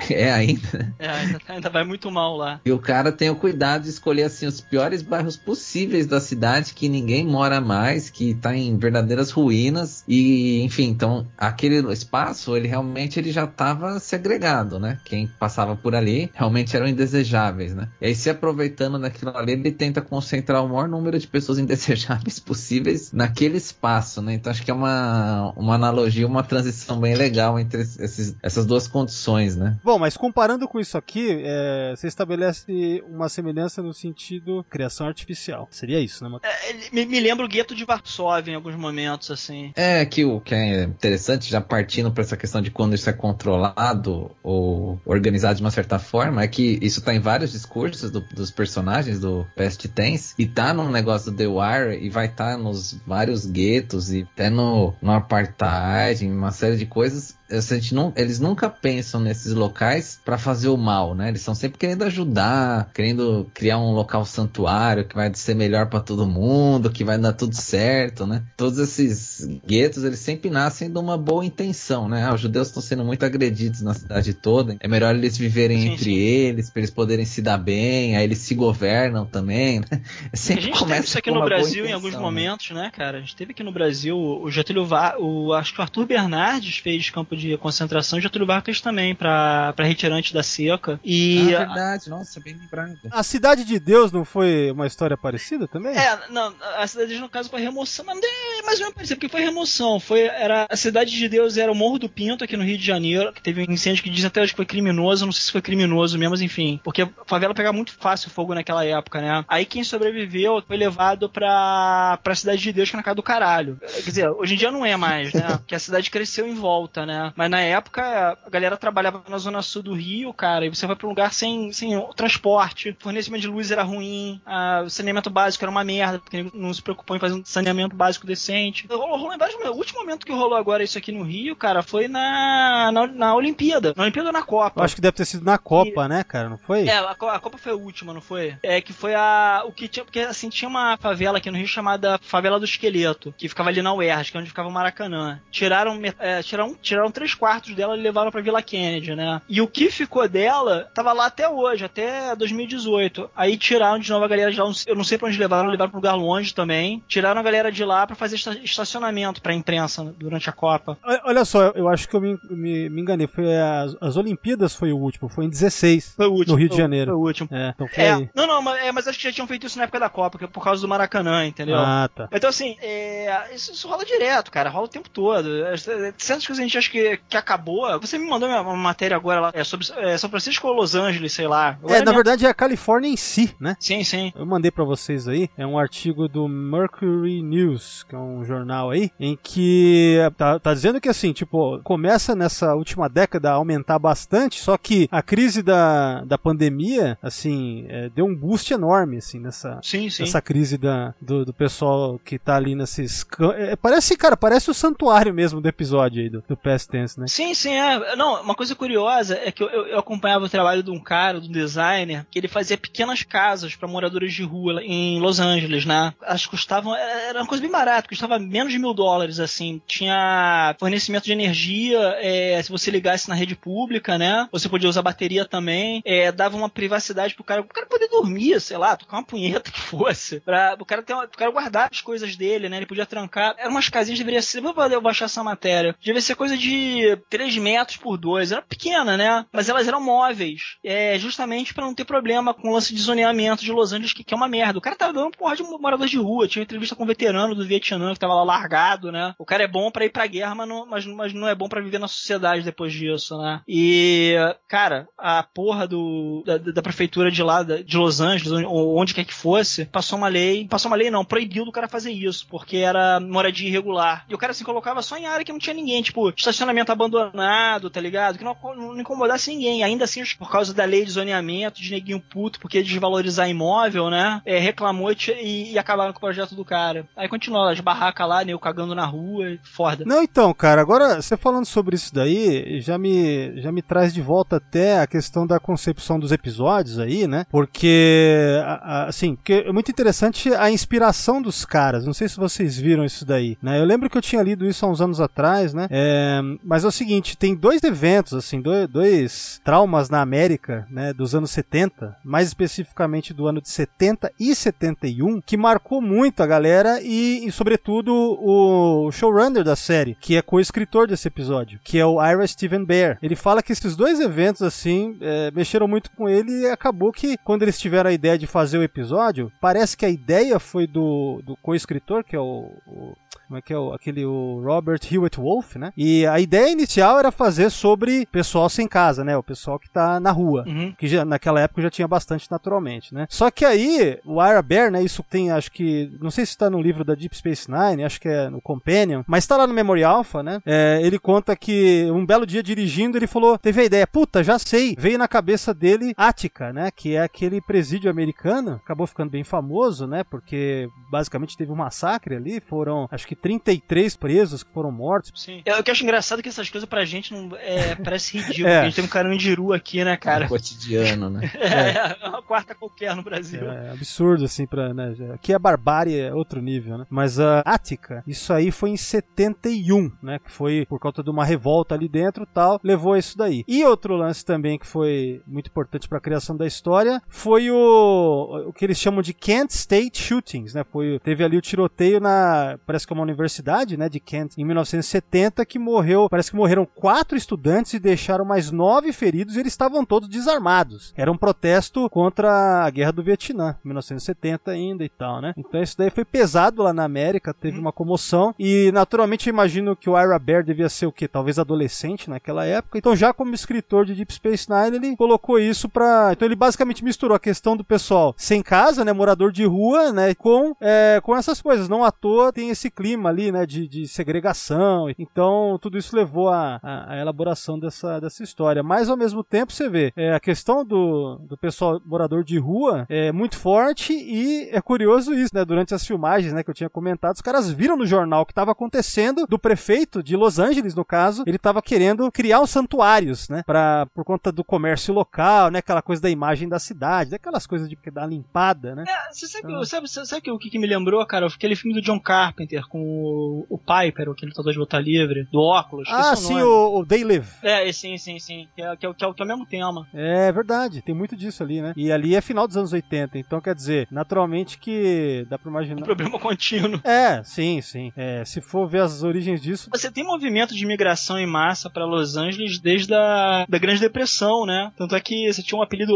é 0.09 0.31
ainda? 0.31 0.93
É, 0.99 1.09
ainda, 1.09 1.39
ainda 1.47 1.69
vai 1.69 1.83
muito 1.83 2.11
mal 2.11 2.35
lá. 2.35 2.59
E 2.65 2.71
o 2.71 2.79
cara 2.79 3.11
tem 3.11 3.29
o 3.29 3.35
cuidado 3.35 3.83
de 3.83 3.89
escolher 3.89 4.23
assim 4.23 4.45
os 4.45 4.61
piores 4.61 5.01
bairros 5.01 5.37
possíveis 5.37 6.07
da 6.07 6.19
cidade 6.19 6.73
que 6.73 6.89
ninguém 6.89 7.25
mora 7.25 7.61
mais, 7.61 8.09
que 8.09 8.33
tá 8.35 8.55
em 8.55 8.77
verdadeiras 8.77 9.31
ruínas 9.31 10.03
e, 10.07 10.61
enfim, 10.63 10.85
então 10.85 11.27
aquele 11.37 11.81
espaço, 11.91 12.55
ele 12.55 12.67
realmente 12.67 13.19
ele 13.19 13.31
já 13.31 13.47
tava 13.47 13.99
segregado, 13.99 14.79
né? 14.79 14.97
Quem 15.05 15.27
passava 15.27 15.75
por 15.75 15.95
ali 15.95 16.31
realmente 16.33 16.75
eram 16.75 16.87
indesejáveis, 16.87 17.73
né? 17.73 17.87
E 18.01 18.07
aí 18.07 18.15
se 18.15 18.31
aproveitando 18.31 18.97
daquilo 18.97 19.37
ali, 19.37 19.51
ele 19.53 19.71
tenta 19.71 20.01
concentrar 20.01 20.65
o 20.65 20.67
maior 20.67 20.87
número 20.87 21.19
de 21.19 21.27
pessoas 21.27 21.59
indesejáveis 21.59 22.39
possíveis 22.39 23.11
naquele 23.11 23.57
espaço, 23.57 24.21
né? 24.21 24.33
Então 24.33 24.51
acho 24.51 24.63
que 24.63 24.71
é 24.71 24.73
uma, 24.73 25.53
uma 25.55 25.75
analogia, 25.75 26.25
uma 26.25 26.41
transição 26.41 26.99
bem 26.99 27.13
legal 27.13 27.59
entre 27.59 27.81
esses, 27.81 28.35
essas 28.41 28.65
duas 28.65 28.87
condições, 28.87 29.55
né? 29.55 29.77
Bom, 29.83 29.99
mas 29.99 30.17
comparando 30.17 30.67
com 30.67 30.79
isso 30.79 30.97
aqui, 30.97 31.43
é, 31.43 31.93
você 31.95 32.07
estabelece 32.07 33.03
uma 33.07 33.29
semelhança 33.29 33.83
no 33.83 33.93
sentido 33.93 34.65
criação 34.67 35.05
artificial. 35.05 35.67
Seria 35.69 35.99
isso, 35.99 36.23
né? 36.23 36.29
Matheus? 36.29 36.53
É, 36.53 36.73
me, 36.91 37.05
me 37.05 37.19
lembra 37.19 37.45
o 37.45 37.49
gueto 37.49 37.75
de 37.75 37.85
Varsóvia 37.85 38.53
em 38.53 38.55
alguns 38.55 38.75
momentos, 38.75 39.29
assim. 39.29 39.71
É 39.75 40.03
que 40.05 40.25
o 40.25 40.39
que 40.41 40.55
é 40.55 40.83
interessante, 40.83 41.49
já 41.49 41.61
partindo 41.61 42.11
para 42.11 42.23
essa 42.23 42.35
questão 42.35 42.61
de 42.61 42.71
quando 42.71 42.95
isso 42.95 43.09
é 43.09 43.13
controlado 43.13 44.31
ou 44.41 44.99
organizado 45.05 45.55
de 45.55 45.61
uma 45.61 45.71
certa 45.71 45.99
forma, 45.99 46.41
é 46.41 46.47
que 46.47 46.79
isso 46.81 47.01
tá 47.01 47.13
em 47.13 47.19
vários 47.19 47.51
discursos 47.51 47.90
do- 48.11 48.21
dos 48.33 48.51
personagens 48.51 49.19
do 49.19 49.45
Past 49.55 49.87
Tense 49.89 50.33
e 50.37 50.45
tá 50.45 50.73
num 50.73 50.89
negócio 50.89 51.31
do 51.31 51.37
The 51.37 51.47
Wire 51.47 52.03
e 52.05 52.09
vai 52.09 52.27
estar 52.27 52.57
nos 52.57 52.97
vários 53.05 53.45
guetos 53.45 54.11
e 54.11 54.27
até 54.33 54.49
no, 54.49 54.93
no 55.01 55.11
apartheid, 55.11 56.25
uma 56.27 56.51
série 56.51 56.77
de 56.77 56.85
coisas 56.85 57.35
a 57.51 57.59
gente 57.59 57.93
não, 57.93 58.13
eles 58.15 58.39
nunca 58.39 58.69
pensam 58.69 59.19
nesses 59.19 59.53
locais 59.53 60.19
pra 60.23 60.37
fazer 60.37 60.69
o 60.69 60.77
mal, 60.77 61.13
né? 61.13 61.27
Eles 61.27 61.41
estão 61.41 61.53
sempre 61.53 61.77
querendo 61.77 62.03
ajudar, 62.03 62.89
querendo 62.93 63.49
criar 63.53 63.77
um 63.77 63.91
local 63.91 64.23
santuário 64.25 65.05
que 65.05 65.15
vai 65.15 65.31
ser 65.33 65.53
melhor 65.53 65.87
pra 65.89 65.99
todo 65.99 66.25
mundo, 66.25 66.89
que 66.89 67.03
vai 67.03 67.17
dar 67.17 67.33
tudo 67.33 67.53
certo, 67.55 68.25
né? 68.25 68.43
Todos 68.55 68.79
esses 68.79 69.45
guetos, 69.67 70.03
eles 70.03 70.19
sempre 70.19 70.49
nascem 70.49 70.89
de 70.89 70.97
uma 70.97 71.17
boa 71.17 71.45
intenção, 71.45 72.07
né? 72.07 72.23
Ah, 72.23 72.33
os 72.33 72.41
judeus 72.41 72.67
estão 72.67 72.81
sendo 72.81 73.03
muito 73.03 73.25
agredidos 73.25 73.81
na 73.81 73.93
cidade 73.93 74.33
toda, 74.33 74.77
é 74.79 74.87
melhor 74.87 75.13
eles 75.13 75.37
viverem 75.37 75.81
Sim, 75.81 75.87
entre 75.93 76.03
sim. 76.05 76.15
eles, 76.15 76.69
pra 76.69 76.79
eles 76.79 76.91
poderem 76.91 77.25
se 77.25 77.41
dar 77.41 77.57
bem, 77.57 77.80
aí 78.15 78.23
eles 78.23 78.39
se 78.39 78.55
governam 78.55 79.25
também, 79.25 79.79
né? 79.79 79.85
A 80.31 80.37
Sempre 80.37 80.63
gente 80.63 80.79
começa 80.79 80.95
teve 80.95 81.07
isso 81.07 81.17
aqui 81.17 81.31
no 81.31 81.43
Brasil 81.43 81.85
em 81.85 81.93
alguns 81.93 82.13
né? 82.13 82.19
momentos, 82.19 82.69
né, 82.71 82.91
cara? 82.93 83.17
A 83.17 83.21
gente 83.21 83.35
teve 83.35 83.51
aqui 83.51 83.63
no 83.63 83.71
Brasil 83.71 84.17
o 84.17 84.49
Getúlio 84.49 84.85
Vargas, 84.85 85.21
o, 85.21 85.53
acho 85.53 85.73
que 85.73 85.79
o 85.79 85.81
Arthur 85.81 86.05
Bernardes 86.05 86.77
fez 86.77 87.09
campo 87.09 87.35
de 87.35 87.57
concentração, 87.57 88.19
o 88.19 88.21
Getúlio 88.21 88.47
Vargas 88.47 88.81
também 88.81 89.15
pra, 89.15 89.73
pra 89.73 89.85
retirante 89.85 90.33
da 90.33 90.43
seca. 90.43 90.99
E 91.03 91.53
Ah, 91.53 91.59
verdade, 91.59 92.09
nossa, 92.09 92.39
bem 92.39 92.55
lembrado. 92.55 92.97
A 93.11 93.23
Cidade 93.23 93.63
de 93.63 93.79
Deus 93.79 94.11
não 94.11 94.25
foi 94.25 94.71
uma 94.71 94.87
história 94.87 95.17
parecida 95.17 95.67
também? 95.67 95.95
É, 95.97 96.19
não, 96.29 96.53
a 96.77 96.87
cidade 96.87 97.17
no 97.19 97.29
caso 97.29 97.49
foi 97.49 97.61
remoção, 97.61 98.05
mas 98.05 98.17
é 98.17 98.61
mais 98.63 98.79
ou 98.79 98.85
menos 98.85 98.95
parecido, 98.95 99.19
porque 99.19 99.31
foi 99.31 99.41
remoção. 99.41 99.99
Foi, 99.99 100.21
era, 100.21 100.67
a 100.69 100.75
cidade 100.75 101.11
de 101.11 101.27
Deus 101.27 101.57
era 101.57 101.71
o 101.71 101.75
Morro 101.75 101.99
do 101.99 102.09
Pinto, 102.09 102.43
aqui 102.43 102.57
no 102.57 102.63
Rio 102.63 102.77
de 102.77 102.85
Janeiro, 102.85 103.31
que 103.33 103.41
teve 103.41 103.61
um 103.61 103.71
incêndio 103.71 104.03
que 104.03 104.09
dizem 104.09 104.27
até 104.27 104.41
hoje 104.41 104.51
que 104.51 104.57
foi 104.57 104.65
criminoso, 104.65 105.25
não 105.25 105.31
sei 105.31 105.43
se 105.43 105.51
foi 105.51 105.61
criminoso 105.61 106.17
mesmo, 106.17 106.31
mas 106.31 106.41
enfim. 106.41 106.79
Porque 106.83 107.03
a 107.03 107.09
favela 107.25 107.53
pegava 107.53 107.70
muito 107.71 107.93
fácil 107.93 108.29
fogo 108.29 108.53
naquela 108.53 108.85
época, 108.85 109.21
né? 109.21 109.43
Aí 109.47 109.65
quem 109.65 109.83
sobreviveu 109.83 110.61
foi 110.65 110.77
levado 110.77 111.29
pra, 111.29 112.19
pra 112.23 112.35
cidade 112.35 112.61
de 112.61 112.73
Deus, 112.73 112.89
que 112.89 112.95
é 112.95 112.97
na 112.97 113.03
casa 113.03 113.15
do 113.15 113.23
caralho. 113.23 113.79
Quer 113.81 114.09
dizer, 114.09 114.29
hoje 114.29 114.53
em 114.53 114.57
dia 114.57 114.71
não 114.71 114.85
é 114.85 114.95
mais, 114.95 115.33
né? 115.33 115.57
Porque 115.57 115.75
a 115.75 115.79
cidade 115.79 116.09
cresceu 116.09 116.47
em 116.47 116.53
volta, 116.53 117.05
né? 117.05 117.33
Mas 117.35 117.49
na 117.49 117.61
época 117.61 118.37
a 118.45 118.49
galera 118.49 118.77
trabalhava 118.77 119.23
na 119.27 119.37
zona 119.37 119.61
sul 119.61 119.83
do 119.83 119.93
Rio, 119.93 120.33
cara, 120.33 120.65
e 120.65 120.69
você 120.69 120.85
vai 120.87 120.95
pra 120.95 121.07
um 121.07 121.09
lugar 121.09 121.33
sem, 121.33 121.71
sem 121.71 121.91
transporte, 122.15 122.95
fornecimento 122.99 123.41
de 123.41 123.47
luz 123.47 123.71
era 123.71 123.83
ruim, 123.83 124.41
ah, 124.45 124.83
o 124.85 124.89
saneamento 124.89 125.29
básico 125.29 125.63
era 125.63 125.71
uma 125.71 125.83
merda, 125.83 126.19
porque 126.19 126.45
não 126.53 126.73
se 126.73 126.81
preocupou 126.81 127.15
em 127.15 127.19
fazer 127.19 127.35
um 127.35 127.45
saneamento 127.45 127.95
básico 127.95 128.27
decente. 128.27 128.87
Rolou, 128.89 129.33
em 129.33 129.37
vários. 129.37 129.55
O 129.55 129.77
último 129.77 129.99
momento 129.99 130.25
que 130.25 130.31
rolou 130.31 130.57
agora 130.57 130.83
isso 130.83 130.97
aqui 130.97 131.11
no 131.11 131.23
Rio, 131.23 131.55
cara, 131.55 131.81
foi 131.81 132.07
na, 132.07 132.91
na, 132.91 133.07
na 133.07 133.35
Olimpíada. 133.35 133.93
Na 133.95 134.03
Olimpíada 134.03 134.29
ou 134.29 134.33
na 134.33 134.43
Copa. 134.43 134.81
Eu 134.81 134.83
acho 134.83 134.95
que 134.95 135.01
deve 135.01 135.15
ter 135.15 135.25
sido 135.25 135.45
na 135.45 135.57
Copa, 135.57 136.07
né, 136.07 136.23
cara? 136.23 136.49
Não 136.49 136.57
foi? 136.57 136.87
É, 136.87 136.97
a, 136.97 137.11
a 137.11 137.39
Copa 137.39 137.50
foi 137.57 137.71
a 137.71 137.75
última, 137.75 138.13
não 138.13 138.21
foi? 138.21 138.55
É, 138.63 138.81
que 138.81 138.93
foi 138.93 139.13
a. 139.15 139.63
O 139.65 139.71
que 139.71 139.87
tinha. 139.87 140.03
Porque 140.05 140.19
assim, 140.19 140.49
tinha 140.49 140.67
uma 140.69 140.97
favela 140.97 141.37
aqui 141.37 141.49
no 141.51 141.57
Rio 141.57 141.67
chamada 141.67 142.19
Favela 142.21 142.59
do 142.59 142.65
Esqueleto, 142.65 143.33
que 143.37 143.47
ficava 143.49 143.69
ali 143.69 143.81
na 143.81 143.93
UERJ, 143.93 144.31
que 144.31 144.37
é 144.37 144.39
onde 144.39 144.49
ficava 144.49 144.67
o 144.67 144.71
Maracanã. 144.71 145.39
Tiraram, 145.51 145.99
é, 146.19 146.41
tiraram, 146.43 146.75
tiraram 146.81 147.11
três 147.11 147.33
quartos 147.33 147.73
dela 147.75 147.97
e 147.97 148.01
levaram 148.01 148.31
pra 148.31 148.41
Vila 148.41 148.61
Kennedy, 148.61 149.15
né? 149.15 149.41
E 149.49 149.61
o 149.61 149.67
que 149.67 149.89
ficou 149.91 150.27
dela 150.27 150.89
tava 150.93 151.13
lá 151.13 151.25
até 151.27 151.47
hoje, 151.49 151.83
até 151.85 152.35
2018. 152.35 153.29
Aí 153.35 153.57
tiraram 153.57 153.99
de 153.99 154.09
novo 154.09 154.25
a 154.25 154.27
galera 154.27 154.51
de 154.51 154.59
lá, 154.59 154.69
eu 154.87 154.95
não 154.95 155.03
sei 155.03 155.17
pra 155.17 155.27
onde 155.27 155.37
levaram, 155.39 155.69
levaram 155.69 155.89
pra 155.91 155.97
um 155.97 156.01
lugar 156.01 156.15
longe 156.15 156.53
também. 156.53 157.03
Tiraram 157.07 157.39
a 157.39 157.43
galera 157.43 157.71
de 157.71 157.83
lá 157.83 158.05
pra 158.05 158.15
fazer 158.15 158.35
esta- 158.35 158.57
estacionamento 158.63 159.41
pra 159.41 159.53
imprensa 159.53 160.03
durante 160.17 160.49
a 160.49 160.53
Copa. 160.53 160.97
Olha- 161.25 161.41
só, 161.45 161.69
eu 161.75 161.87
acho 161.89 162.07
que 162.07 162.15
eu 162.15 162.21
me, 162.21 162.37
me- 162.49 162.89
me 162.89 163.01
enganei. 163.01 163.27
Foi 163.27 163.45
as, 163.57 163.95
as 163.99 164.15
Olimpíadas 164.15 164.75
foi 164.75 164.91
o 164.93 164.97
último, 164.97 165.27
foi 165.27 165.45
em 165.45 165.49
16. 165.49 166.13
Foi 166.15 166.27
o 166.27 166.31
último. 166.31 166.53
No 166.53 166.59
Rio 166.59 166.69
de 166.69 166.75
foi- 166.75 166.81
Janeiro. 166.83 167.11
Foi 167.11 167.19
o 167.19 167.23
último. 167.25 167.40
É, 167.51 167.69
então 167.69 167.87
foi 167.87 168.03
É, 168.03 168.29
não, 168.35 168.47
não, 168.47 168.61
mas, 168.61 168.83
é, 168.83 168.91
mas 168.91 169.07
acho 169.07 169.17
que 169.17 169.23
já 169.23 169.31
tinham 169.31 169.47
feito 169.47 169.65
isso 169.67 169.77
na 169.77 169.83
época 169.85 169.99
da 169.99 170.09
Copa, 170.09 170.37
que 170.37 170.45
é 170.45 170.47
por 170.47 170.63
causa 170.63 170.81
do 170.81 170.87
Maracanã, 170.87 171.45
entendeu? 171.45 171.77
Ah, 171.77 172.09
tá. 172.13 172.27
Então, 172.31 172.49
assim, 172.49 172.75
é, 172.81 173.53
isso, 173.53 173.71
isso 173.71 173.87
rola 173.87 174.05
direto, 174.05 174.51
cara, 174.51 174.69
rola 174.69 174.85
o 174.85 174.89
tempo 174.89 175.09
todo. 175.09 175.65
É, 175.65 175.75
Certas 175.77 176.45
coisas 176.45 176.59
a 176.59 176.63
gente 176.63 176.77
acha 176.77 176.89
que, 176.89 177.19
que 177.29 177.37
acabou. 177.37 177.99
Você 177.99 178.17
me 178.17 178.27
mandou 178.29 178.49
uma, 178.49 178.75
matéria 178.75 179.15
agora 179.15 179.39
lá, 179.39 179.51
é, 179.53 179.63
sobre 179.63 179.87
é, 179.97 180.17
São 180.17 180.29
Francisco 180.29 180.67
ou 180.67 180.73
Los 180.73 180.95
Angeles, 180.95 181.33
sei 181.33 181.47
lá. 181.47 181.69
É, 181.69 181.69
Agora 181.83 181.93
na 181.99 182.05
mesmo- 182.05 182.15
verdade 182.15 182.45
é 182.45 182.49
a 182.49 182.53
Califórnia 182.53 183.09
em 183.09 183.17
si, 183.17 183.55
né? 183.59 183.75
Sim, 183.79 184.03
sim. 184.03 184.31
Eu 184.35 184.45
mandei 184.45 184.71
pra 184.71 184.83
vocês 184.83 185.27
aí, 185.27 185.49
é 185.57 185.65
um 185.65 185.77
artigo 185.77 186.27
do 186.27 186.47
Mercury 186.47 187.41
News, 187.41 188.03
que 188.07 188.15
é 188.15 188.17
um 188.17 188.43
jornal 188.43 188.89
aí, 188.91 189.11
em 189.19 189.37
que 189.41 190.17
tá, 190.37 190.59
tá 190.59 190.73
dizendo 190.73 190.99
que 190.99 191.09
assim, 191.09 191.33
tipo, 191.33 191.79
começa 191.83 192.35
nessa 192.35 192.73
última 192.75 193.07
década 193.07 193.51
a 193.51 193.55
aumentar 193.55 193.99
bastante, 193.99 194.59
só 194.59 194.77
que 194.77 195.07
a 195.11 195.21
crise 195.21 195.61
da, 195.61 196.23
da 196.23 196.37
pandemia, 196.37 197.17
assim, 197.31 197.85
é, 197.89 198.09
deu 198.09 198.25
um 198.25 198.35
boost 198.35 198.73
enorme, 198.73 199.17
assim, 199.17 199.39
nessa, 199.39 199.79
Sim, 199.81 200.09
sim. 200.09 200.23
essa 200.23 200.41
crise 200.41 200.77
da, 200.77 201.13
do, 201.21 201.45
do 201.45 201.53
pessoal 201.53 202.19
que 202.23 202.37
tá 202.37 202.55
ali 202.55 202.75
nesses. 202.75 203.23
cam- 203.23 203.53
é, 203.53 203.75
parece, 203.75 204.15
cara, 204.17 204.35
parece 204.37 204.69
o 204.69 204.73
santuário 204.73 205.33
mesmo 205.33 205.59
do 205.61 205.67
episódio 205.67 206.21
aí 206.21 206.29
do, 206.29 206.43
do 206.47 206.55
Past 206.57 206.89
Tense, 206.89 207.19
né? 207.19 207.25
Sim, 207.27 207.53
sim, 207.53 207.73
é. 207.73 208.15
Não, 208.15 208.41
uma 208.41 208.55
coisa 208.55 208.75
curiosa 208.75 209.35
é 209.43 209.51
que 209.51 209.63
eu, 209.63 209.69
eu- 209.69 209.87
eu 209.87 209.99
acompanhava 209.99 210.45
o 210.45 210.49
trabalho 210.49 210.83
de 210.83 210.91
um 210.91 210.99
cara, 210.99 211.39
de 211.39 211.47
um 211.49 211.51
designer, 211.51 212.25
que 212.29 212.37
ele 212.39 212.47
fazia 212.47 212.77
pequenas 212.77 213.23
casas 213.23 213.75
para 213.75 213.87
moradores 213.87 214.33
de 214.33 214.43
rua 214.43 214.81
em 214.83 215.19
Los 215.19 215.39
Angeles, 215.39 215.85
né? 215.85 216.13
Que 216.37 216.47
custavam. 216.49 216.95
Era 216.95 217.39
uma 217.39 217.47
coisa 217.47 217.61
bem 217.61 217.71
barata, 217.71 218.07
custava 218.09 218.37
menos 218.39 218.71
de 218.73 218.79
mil 218.79 218.93
dólares, 218.93 219.39
assim. 219.39 219.81
Tinha 219.87 220.75
fornecimento 220.79 221.23
de 221.25 221.31
energia, 221.31 221.99
é, 222.19 222.61
se 222.61 222.69
você 222.71 222.91
ligasse 222.91 223.29
na 223.29 223.35
rede 223.35 223.55
pública, 223.55 224.17
né? 224.17 224.47
Você 224.51 224.67
podia 224.67 224.89
usar 224.89 225.01
bateria 225.01 225.45
também. 225.45 226.01
É, 226.05 226.31
dava 226.31 226.57
uma 226.57 226.69
privacidade 226.69 227.20
pro 227.33 227.43
cara, 227.43 227.63
pro 227.63 227.73
cara 227.73 227.87
poder 227.87 228.07
dormir, 228.07 228.59
sei 228.59 228.77
lá, 228.77 228.95
tocar 228.95 229.17
uma 229.17 229.23
punheta 229.23 229.71
que 229.71 229.79
fosse. 229.79 230.39
Pra, 230.41 230.75
o 230.79 230.85
cara 230.85 231.03
ter 231.03 231.13
uma, 231.13 231.27
pro 231.27 231.37
cara 231.37 231.51
guardar 231.51 231.89
as 231.91 232.01
coisas 232.01 232.35
dele, 232.35 232.69
né? 232.69 232.77
Ele 232.77 232.85
podia 232.85 233.05
trancar. 233.05 233.55
Eram 233.57 233.71
umas 233.71 233.89
casinhas, 233.89 234.19
deveria 234.19 234.41
ser. 234.41 234.61
Vou 234.61 234.73
poder 234.73 234.99
baixar 234.99 235.25
essa 235.25 235.43
matéria. 235.43 235.95
Devia 235.99 236.21
ser 236.21 236.35
coisa 236.35 236.57
de 236.57 237.17
3 237.29 237.57
metros 237.57 237.97
por 237.97 238.17
2. 238.17 238.51
Era 238.51 238.61
pequena, 238.61 239.17
né? 239.17 239.45
Mas 239.51 239.69
elas 239.69 239.87
eram 239.87 240.01
móveis. 240.01 240.77
É, 240.83 241.17
justamente 241.17 241.73
pra 241.73 241.85
não 241.85 241.93
ter 241.93 242.05
problema 242.05 242.53
com 242.53 242.69
o 242.69 242.73
lance 242.73 242.93
de 242.93 243.01
zoneamento 243.01 243.63
de 243.63 243.71
Los 243.71 243.93
Angeles, 243.93 244.13
que, 244.13 244.23
que 244.23 244.33
é 244.33 244.37
uma 244.37 244.47
merda. 244.47 244.79
O 244.79 244.81
cara 244.81 244.95
tava 244.95 245.13
dando 245.13 245.37
porra 245.37 245.55
de 245.55 245.63
morador 245.63 246.07
de 246.07 246.17
rua. 246.17 246.47
Tinha 246.47 246.61
uma 246.61 246.65
entrevista 246.65 246.95
com 246.95 247.03
um 247.03 247.07
veterano 247.07 247.55
do 247.55 247.65
Vietnã 247.65 248.13
que 248.13 248.19
tava 248.19 248.33
lá 248.35 248.43
largado, 248.43 249.11
né? 249.11 249.33
O 249.37 249.45
cara 249.45 249.63
é 249.63 249.67
bom 249.67 249.91
pra 249.91 250.05
ir 250.05 250.09
pra 250.09 250.27
guerra, 250.27 250.55
mas 250.55 250.67
não, 250.67 250.85
mas, 250.85 251.05
mas 251.05 251.33
não 251.33 251.47
é 251.47 251.55
bom 251.55 251.67
pra 251.67 251.81
viver 251.81 251.99
na 251.99 252.07
sociedade 252.07 252.63
depois 252.63 252.93
disso, 252.93 253.37
né? 253.37 253.61
E, 253.67 254.35
cara, 254.67 255.07
a 255.17 255.43
porra 255.43 255.87
do, 255.87 256.43
da, 256.45 256.57
da 256.57 256.81
prefeitura 256.81 257.10
de 257.11 257.43
lá, 257.43 257.63
de 257.63 257.97
Los 257.97 258.21
Angeles, 258.21 258.65
ou 258.65 258.97
onde 258.97 259.13
quer 259.13 259.25
que 259.25 259.33
fosse, 259.33 259.85
passou 259.85 260.17
uma 260.17 260.27
lei. 260.27 260.67
Passou 260.67 260.89
uma 260.89 260.97
lei, 260.97 261.11
não, 261.11 261.25
proibiu 261.25 261.65
do 261.65 261.71
cara 261.71 261.87
fazer 261.87 262.11
isso, 262.11 262.47
porque 262.49 262.77
era 262.77 263.19
moradia 263.19 263.67
irregular. 263.67 264.25
E 264.29 264.35
o 264.35 264.37
cara 264.37 264.53
se 264.53 264.63
colocava 264.63 265.01
só 265.01 265.17
em 265.17 265.25
área 265.25 265.45
que 265.45 265.51
não 265.51 265.59
tinha 265.59 265.73
ninguém, 265.73 266.01
tipo, 266.01 266.29
estacionamento 266.29 266.91
abandonado, 266.91 267.89
tá 267.89 267.99
ligado? 267.99 268.37
Que 268.37 268.43
não, 268.43 268.55
não 268.75 268.99
incomodasse 268.99 269.51
ninguém. 269.51 269.83
Ainda 269.83 270.05
assim, 270.05 270.23
por 270.37 270.49
causa 270.49 270.73
da 270.73 270.85
lei 270.85 271.05
de 271.05 271.11
zoneamento, 271.11 271.81
de 271.81 271.91
neguinho 271.91 272.19
puto, 272.19 272.59
porque 272.59 272.83
desvalorizar 272.83 273.49
imóvel, 273.49 274.09
né? 274.09 274.41
É, 274.45 274.57
reclamou 274.59 275.11
e, 275.11 275.73
e, 275.73 275.79
acabaram 275.79 276.13
com 276.13 276.17
o 276.17 276.21
projeto 276.21 276.55
do 276.55 276.65
cara. 276.65 277.07
Aí 277.15 277.27
continua 277.27 277.71
as 277.71 277.79
barracas 277.79 278.27
lá, 278.27 278.43
nego 278.43 278.59
cagando 278.59 278.95
na 278.95 279.05
rua, 279.05 279.57
foda. 279.63 280.03
Não, 280.05 280.21
então, 280.21 280.53
cara, 280.53 280.81
agora 280.81 281.21
você 281.21 281.35
falando 281.35 281.65
sobre 281.65 281.95
isso 281.95 282.13
daí, 282.13 282.79
já 282.81 282.97
me, 282.97 283.59
já 283.61 283.71
me 283.71 283.81
traz 283.81 284.13
de 284.13 284.21
volta 284.21 284.57
até 284.57 284.99
a 284.99 285.07
questão 285.07 285.45
da 285.45 285.59
concepção 285.59 286.19
dos 286.19 286.31
episódios 286.31 286.99
aí, 287.01 287.27
né? 287.27 287.45
Porque, 287.49 288.61
assim, 289.07 289.37
é 289.49 289.71
muito 289.71 289.91
interessante 289.91 290.53
a 290.53 290.71
inspiração 290.71 291.41
dos 291.41 291.65
caras. 291.65 292.05
Não 292.05 292.13
sei 292.13 292.27
se 292.27 292.37
vocês 292.37 292.77
viram 292.77 293.05
isso 293.05 293.25
daí, 293.25 293.57
né? 293.61 293.79
Eu 293.79 293.85
lembro 293.85 294.09
que 294.09 294.17
eu 294.17 294.21
tinha 294.21 294.41
lido 294.41 294.67
isso 294.67 294.85
há 294.85 294.89
uns 294.89 295.01
anos 295.01 295.19
atrás, 295.19 295.73
né? 295.73 295.87
É, 295.89 296.39
mas 296.63 296.83
é 296.83 296.87
o 296.87 296.91
seguinte, 296.91 297.37
tem 297.37 297.55
dois 297.55 297.83
eventos, 297.83 298.33
assim, 298.33 298.61
dois, 298.61 298.87
dois 298.87 299.61
traumas 299.63 300.09
na 300.09 300.21
América, 300.21 300.87
né? 300.89 301.13
Dos 301.13 301.35
anos 301.35 301.51
70, 301.51 302.17
mais 302.23 302.47
especificamente 302.47 303.33
do 303.33 303.47
ano 303.47 303.61
de 303.61 303.69
70 303.69 304.31
e 304.39 304.55
71, 304.55 305.41
que 305.41 305.57
marcou 305.57 306.01
muito 306.01 306.41
a 306.41 306.47
galera 306.47 306.99
e, 307.01 307.45
e 307.45 307.51
sobretudo, 307.51 308.11
o 308.13 309.11
showrunner 309.11 309.63
da 309.63 309.75
série, 309.75 310.15
que 310.19 310.35
é 310.35 310.41
co-escritor 310.41 311.07
desse 311.07 311.27
episódio, 311.27 311.79
que 311.83 311.97
é 311.97 312.05
o 312.05 312.23
Ira 312.23 312.45
Steven 312.45 312.83
Bear. 312.83 313.17
Ele 313.21 313.35
fala 313.35 313.61
que 313.61 313.71
esses 313.71 313.95
dois 313.95 314.19
eventos, 314.19 314.61
assim, 314.61 315.17
é, 315.21 315.51
mexeram 315.51 315.87
muito 315.87 316.11
com 316.11 316.27
ele 316.27 316.61
e 316.61 316.65
acabou 316.67 316.90
que, 317.11 317.37
quando 317.37 317.63
eles 317.63 317.79
tiveram 317.79 318.09
a 318.09 318.13
ideia 318.13 318.37
de 318.37 318.47
fazer 318.47 318.77
o 318.77 318.83
episódio, 318.83 319.51
parece 319.59 319.95
que 319.95 320.05
a 320.05 320.09
ideia 320.09 320.59
foi 320.59 320.87
do, 320.87 321.41
do 321.43 321.55
co-escritor, 321.57 322.23
que 322.23 322.35
é 322.35 322.39
o, 322.39 322.71
o 322.87 323.13
como 323.51 323.57
é 323.57 323.61
que 323.61 323.73
é 323.73 323.77
o, 323.77 323.91
aquele 323.91 324.25
o 324.25 324.61
Robert 324.63 325.01
Hewitt 325.11 325.37
Wolf, 325.37 325.75
né? 325.75 325.91
E 325.97 326.25
a 326.25 326.39
ideia 326.39 326.71
inicial 326.71 327.19
era 327.19 327.33
fazer 327.33 327.69
sobre 327.69 328.25
pessoal 328.27 328.69
sem 328.69 328.87
casa, 328.87 329.25
né? 329.25 329.35
O 329.35 329.43
pessoal 329.43 329.77
que 329.77 329.89
tá 329.89 330.21
na 330.21 330.31
rua. 330.31 330.63
Uhum. 330.65 330.93
Que 330.97 331.05
já, 331.05 331.25
naquela 331.25 331.59
época 331.59 331.81
já 331.81 331.89
tinha 331.89 332.07
bastante 332.07 332.49
naturalmente, 332.49 333.13
né? 333.13 333.27
Só 333.29 333.51
que 333.51 333.65
aí, 333.65 334.17
o 334.23 334.41
Ira 334.41 334.61
Bear, 334.61 334.89
né? 334.89 335.03
Isso 335.03 335.21
tem, 335.29 335.51
acho 335.51 335.69
que. 335.69 336.09
Não 336.21 336.31
sei 336.31 336.45
se 336.45 336.57
tá 336.57 336.69
no 336.69 336.81
livro 336.81 337.03
da 337.03 337.13
Deep 337.13 337.35
Space 337.35 337.69
Nine, 337.69 338.05
acho 338.05 338.21
que 338.21 338.29
é 338.29 338.49
no 338.49 338.61
Companion, 338.61 339.23
mas 339.27 339.45
tá 339.45 339.57
lá 339.57 339.67
no 339.67 339.73
Memory 339.73 340.05
Alpha, 340.05 340.41
né? 340.41 340.61
É, 340.65 341.01
ele 341.03 341.19
conta 341.19 341.53
que 341.53 342.09
um 342.09 342.25
belo 342.25 342.45
dia 342.45 342.63
dirigindo, 342.63 343.17
ele 343.17 343.27
falou: 343.27 343.57
teve 343.57 343.81
a 343.81 343.85
ideia, 343.85 344.07
puta, 344.07 344.41
já 344.41 344.57
sei. 344.57 344.95
Veio 344.97 345.17
na 345.17 345.27
cabeça 345.27 345.73
dele 345.73 346.13
Attica, 346.15 346.71
né? 346.71 346.89
Que 346.89 347.15
é 347.15 347.21
aquele 347.21 347.59
presídio 347.59 348.09
americano, 348.09 348.79
acabou 348.81 349.05
ficando 349.05 349.29
bem 349.29 349.43
famoso, 349.43 350.07
né? 350.07 350.23
Porque 350.23 350.87
basicamente 351.11 351.57
teve 351.57 351.73
um 351.73 351.75
massacre 351.75 352.35
ali, 352.35 352.61
foram 352.61 353.09
acho 353.11 353.27
que 353.27 353.40
33 353.41 354.15
presos 354.15 354.63
que 354.63 354.71
foram 354.71 354.91
mortos. 354.91 355.31
Sim. 355.35 355.61
Eu, 355.65 355.79
o 355.79 355.83
que 355.83 355.89
eu 355.89 355.93
acho 355.93 356.03
engraçado 356.03 356.39
é 356.39 356.43
que 356.43 356.49
essas 356.49 356.69
coisas 356.69 356.87
pra 356.87 357.05
gente 357.05 357.33
não 357.33 357.55
é, 357.57 357.95
parece 358.03 358.37
ridículo. 358.37 358.67
É. 358.67 358.79
A 358.79 358.83
gente 358.85 358.95
tem 358.95 359.05
um 359.05 359.07
carandiru 359.07 359.73
aqui, 359.73 360.03
né, 360.03 360.15
cara? 360.17 360.47
Cotidiano, 360.47 361.29
né? 361.29 361.51
É, 361.61 362.25
é 362.25 362.29
uma 362.29 362.41
quarta 362.41 362.75
qualquer 362.75 363.15
no 363.15 363.23
Brasil. 363.23 363.69
É 363.71 363.91
absurdo, 363.91 364.45
assim, 364.45 364.65
pra. 364.65 364.93
Né, 364.93 365.15
aqui 365.33 365.53
a 365.53 365.59
barbárie 365.59 366.19
é 366.19 366.33
outro 366.33 366.61
nível, 366.61 366.97
né? 366.97 367.05
Mas 367.09 367.39
a 367.39 367.59
Ática, 367.59 368.23
isso 368.27 368.51
aí 368.51 368.71
foi 368.71 368.89
em 368.89 368.97
71, 368.97 370.11
né? 370.21 370.39
Que 370.39 370.51
foi 370.51 370.85
por 370.87 370.99
conta 370.99 371.23
de 371.23 371.29
uma 371.29 371.45
revolta 371.45 371.95
ali 371.95 372.09
dentro 372.09 372.43
e 372.43 372.53
tal, 372.53 372.79
levou 372.83 373.13
a 373.13 373.19
isso 373.19 373.37
daí. 373.37 373.63
E 373.67 373.83
outro 373.85 374.15
lance 374.15 374.45
também 374.45 374.77
que 374.77 374.85
foi 374.85 375.41
muito 375.47 375.67
importante 375.67 376.07
pra 376.07 376.19
criação 376.19 376.57
da 376.57 376.67
história 376.67 377.21
foi 377.27 377.71
o, 377.71 378.65
o 378.67 378.73
que 378.73 378.85
eles 378.85 378.97
chamam 378.97 379.21
de 379.21 379.33
Kent 379.33 379.71
State 379.71 380.21
Shootings, 380.21 380.73
né? 380.73 380.83
Foi, 380.83 381.19
teve 381.23 381.43
ali 381.43 381.57
o 381.57 381.61
tiroteio 381.61 382.19
na. 382.19 382.77
Parece 382.85 383.07
que 383.07 383.13
é 383.13 383.15
uma 383.15 383.21
universidade, 383.31 383.97
né? 383.97 384.09
De 384.09 384.19
Kent, 384.19 384.57
em 384.57 384.65
1970, 384.65 385.65
que 385.65 385.79
morreu. 385.79 386.27
Parece 386.29 386.51
que 386.51 386.57
morreram 386.57 386.85
quatro 386.85 387.37
estudantes 387.37 387.93
e 387.93 387.99
deixaram 387.99 388.45
mais 388.45 388.71
nove 388.71 389.11
feridos 389.13 389.55
e 389.55 389.59
eles 389.59 389.73
estavam 389.73 390.05
todos 390.05 390.29
desarmados. 390.29 391.13
Era 391.15 391.31
um 391.31 391.37
protesto 391.37 392.09
contra 392.09 392.85
a 392.85 392.89
guerra 392.89 393.11
do 393.11 393.23
Vietnã, 393.23 393.75
1970 393.83 394.71
ainda 394.71 395.03
e 395.03 395.09
tal, 395.09 395.41
né? 395.41 395.53
Então 395.57 395.81
isso 395.81 395.97
daí 395.97 396.09
foi 396.09 396.25
pesado 396.25 396.83
lá 396.83 396.93
na 396.93 397.03
América, 397.03 397.53
teve 397.53 397.79
uma 397.79 397.91
comoção 397.91 398.53
e 398.57 398.91
naturalmente 398.91 399.47
eu 399.47 399.53
imagino 399.53 399.95
que 399.95 400.09
o 400.09 400.19
Ira 400.19 400.37
Bear 400.39 400.63
devia 400.63 400.89
ser 400.89 401.05
o 401.05 401.11
quê? 401.11 401.27
Talvez 401.27 401.59
adolescente 401.59 402.29
naquela 402.29 402.65
época. 402.65 402.97
Então 402.97 403.15
já 403.15 403.33
como 403.33 403.53
escritor 403.53 404.05
de 404.05 404.15
Deep 404.15 404.33
Space 404.33 404.67
Nine, 404.69 404.97
ele 404.97 405.15
colocou 405.15 405.59
isso 405.59 405.89
pra... 405.89 406.29
Então 406.31 406.47
ele 406.47 406.55
basicamente 406.55 407.03
misturou 407.03 407.35
a 407.35 407.39
questão 407.39 407.75
do 407.75 407.83
pessoal 407.83 408.33
sem 408.37 408.61
casa, 408.61 409.05
né? 409.05 409.13
Morador 409.13 409.51
de 409.51 409.65
rua, 409.65 410.11
né? 410.11 410.33
Com, 410.35 410.75
é, 410.79 411.19
com 411.23 411.35
essas 411.35 411.61
coisas. 411.61 411.87
Não 411.87 412.03
à 412.03 412.11
toa 412.11 412.51
tem 412.51 412.69
esse 412.69 412.89
clima 412.89 413.20
ali, 413.29 413.51
né? 413.51 413.65
De, 413.65 413.87
de 413.87 414.07
segregação. 414.07 415.07
Então 415.17 415.77
tudo 415.81 415.97
isso 415.97 416.15
levou 416.15 416.49
à 416.49 416.79
à- 416.83 417.17
elaboração 417.17 417.77
dessa, 417.79 418.19
dessa 418.19 418.43
história. 418.43 418.81
Mas 418.83 419.09
ao 419.09 419.17
mesmo 419.17 419.43
tempo 419.43 419.71
você 419.71 419.89
vê, 419.89 420.11
é, 420.15 420.33
a 420.33 420.39
questão 420.39 420.83
do, 420.85 421.37
do 421.47 421.57
pessoal 421.57 422.01
morador 422.05 422.43
de 422.43 422.57
rua 422.57 423.05
é 423.09 423.31
muito 423.31 423.57
forte 423.57 424.13
e 424.13 424.69
é 424.71 424.81
curioso 424.81 425.33
isso, 425.33 425.51
né? 425.53 425.63
Durante 425.65 425.93
as 425.93 426.05
filmagens, 426.05 426.53
né, 426.53 426.63
que 426.63 426.69
eu 426.69 426.73
tinha 426.73 426.89
comentado, 426.89 427.35
os 427.35 427.41
caras 427.41 427.69
viram 427.71 427.95
no 427.97 428.05
jornal 428.05 428.41
o 428.41 428.45
que 428.45 428.51
estava 428.51 428.71
acontecendo 428.71 429.45
do 429.47 429.59
prefeito 429.59 430.23
de 430.23 430.35
Los 430.35 430.59
Angeles, 430.59 430.95
no 430.95 431.05
caso, 431.05 431.43
ele 431.45 431.57
estava 431.57 431.81
querendo 431.81 432.31
criar 432.31 432.61
os 432.61 432.69
santuários, 432.69 433.49
né? 433.49 433.63
Pra, 433.65 434.07
por 434.13 434.23
conta 434.23 434.51
do 434.51 434.63
comércio 434.63 435.13
local, 435.13 435.69
né? 435.69 435.79
Aquela 435.79 436.01
coisa 436.01 436.21
da 436.21 436.29
imagem 436.29 436.67
da 436.67 436.79
cidade, 436.79 437.35
aquelas 437.35 437.65
coisas 437.67 437.89
de 437.89 437.97
dar 438.11 438.25
limpada, 438.25 438.95
né? 438.95 439.03
É, 439.07 439.33
Você 439.33 439.47
sabe, 439.47 439.73
sabe, 439.85 440.07
sabe, 440.09 440.27
sabe 440.27 440.51
o 440.51 440.57
que, 440.57 440.69
que 440.69 440.79
me 440.79 440.87
lembrou, 440.87 441.25
cara? 441.25 441.45
Aquele 441.47 441.75
filme 441.75 441.93
do 441.93 442.01
John 442.01 442.19
Carpenter 442.19 442.87
com 442.87 443.01
o, 443.11 443.65
o 443.69 443.77
Piper, 443.77 444.29
aquele 444.29 444.49
lutador 444.51 444.73
de 444.73 444.79
luta 444.79 444.99
livre, 444.99 445.47
do 445.51 445.59
óculos. 445.59 446.07
Ah, 446.11 446.33
esqueci 446.33 446.47
sim, 446.47 446.61
o, 446.61 446.99
o 446.99 447.05
They 447.05 447.23
Live. 447.23 447.47
É, 447.63 447.91
sim, 447.91 448.17
sim, 448.17 448.39
sim. 448.39 448.67
Que 448.75 448.81
é, 448.81 448.95
que, 448.95 449.05
é, 449.05 449.13
que, 449.13 449.25
é, 449.25 449.33
que 449.33 449.41
é 449.41 449.45
o 449.45 449.47
mesmo 449.47 449.65
tema. 449.65 450.07
É 450.13 450.51
verdade, 450.51 451.01
tem 451.01 451.13
muito 451.15 451.35
disso 451.35 451.63
ali, 451.63 451.81
né? 451.81 451.93
E 451.95 452.11
ali 452.11 452.35
é 452.35 452.41
final 452.41 452.67
dos 452.67 452.77
anos 452.77 452.93
80, 452.93 453.37
então 453.37 453.59
quer 453.61 453.75
dizer, 453.75 454.07
naturalmente 454.11 454.77
que 454.77 455.45
dá 455.49 455.57
pra 455.57 455.69
Um 455.69 455.71
imaginar. 455.73 456.03
problema 456.05 456.39
contínuo. 456.39 456.99
É, 457.03 457.43
sim, 457.43 457.81
sim. 457.81 458.11
É, 458.15 458.43
se 458.45 458.61
for 458.61 458.87
ver 458.87 459.01
as 459.01 459.23
origens 459.23 459.61
disso. 459.61 459.89
Você 459.91 460.11
tem 460.11 460.23
movimento 460.23 460.73
de 460.73 460.83
imigração 460.83 461.37
em 461.37 461.45
massa 461.47 461.89
pra 461.89 462.05
Los 462.05 462.35
Angeles 462.37 462.79
desde 462.79 463.13
a 463.13 463.65
da 463.67 463.77
Grande 463.77 463.99
Depressão, 463.99 464.65
né? 464.65 464.91
Tanto 464.97 465.15
é 465.15 465.19
que 465.19 465.51
você 465.51 465.61
tinha 465.61 465.77
um 465.77 465.81
apelido 465.83 466.13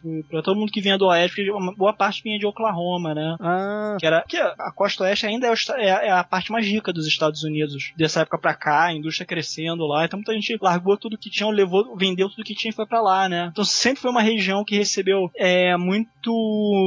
pro- 0.00 0.24
pra 0.28 0.42
todo 0.42 0.58
mundo 0.58 0.70
que 0.72 0.80
vinha 0.80 0.98
do 0.98 1.06
Oeste, 1.06 1.36
porque 1.36 1.50
uma 1.50 1.74
boa 1.74 1.92
parte 1.92 2.22
vinha 2.22 2.38
de 2.38 2.46
Oklahoma, 2.46 3.14
né? 3.14 3.36
Ah, 3.40 3.96
Que 3.98 4.06
era 4.06 4.22
que 4.28 4.36
a 4.36 4.72
costa 4.74 5.04
oeste 5.04 5.26
ainda 5.26 5.46
é, 5.46 5.50
o 5.50 5.54
é 5.76 5.90
a- 5.90 6.02
é 6.04 6.10
a 6.18 6.24
parte 6.24 6.52
mais 6.52 6.66
rica 6.66 6.92
dos 6.92 7.06
Estados 7.06 7.42
Unidos. 7.42 7.92
Dessa 7.96 8.20
época 8.20 8.38
pra 8.38 8.54
cá, 8.54 8.86
a 8.86 8.94
indústria 8.94 9.26
crescendo 9.26 9.86
lá. 9.86 10.04
Então 10.04 10.18
muita 10.18 10.32
gente 10.34 10.58
largou 10.60 10.96
tudo 10.96 11.18
que 11.18 11.30
tinha, 11.30 11.48
levou, 11.48 11.96
vendeu 11.96 12.28
tudo 12.28 12.44
que 12.44 12.54
tinha 12.54 12.70
e 12.70 12.74
foi 12.74 12.86
pra 12.86 13.00
lá, 13.00 13.28
né? 13.28 13.48
Então 13.52 13.64
sempre 13.64 14.00
foi 14.00 14.10
uma 14.10 14.22
região 14.22 14.64
que 14.64 14.76
recebeu 14.76 15.30
é, 15.36 15.76
muito 15.76 16.32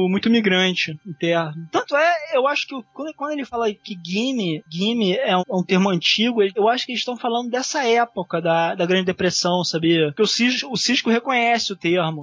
muito 0.08 0.30
migrante 0.30 0.98
interno. 1.06 1.68
Tanto 1.70 1.96
é, 1.96 2.36
eu 2.36 2.46
acho 2.46 2.66
que 2.66 2.74
quando, 2.92 3.14
quando 3.14 3.32
ele 3.32 3.44
fala 3.44 3.72
que 3.72 3.98
gimme, 4.04 4.62
gimme 4.68 5.16
é 5.16 5.36
um, 5.36 5.42
é 5.48 5.54
um 5.54 5.64
termo 5.64 5.90
antigo, 5.90 6.42
eu 6.42 6.68
acho 6.68 6.86
que 6.86 6.92
eles 6.92 7.00
estão 7.00 7.16
falando 7.16 7.50
dessa 7.50 7.84
época 7.84 8.40
da, 8.40 8.74
da 8.74 8.86
Grande 8.86 9.06
Depressão, 9.06 9.64
sabia? 9.64 10.06
Porque 10.08 10.22
o 10.22 10.26
Cisco, 10.26 10.72
o 10.72 10.76
Cisco 10.76 11.10
reconhece 11.10 11.72
o 11.72 11.76
termo. 11.76 12.22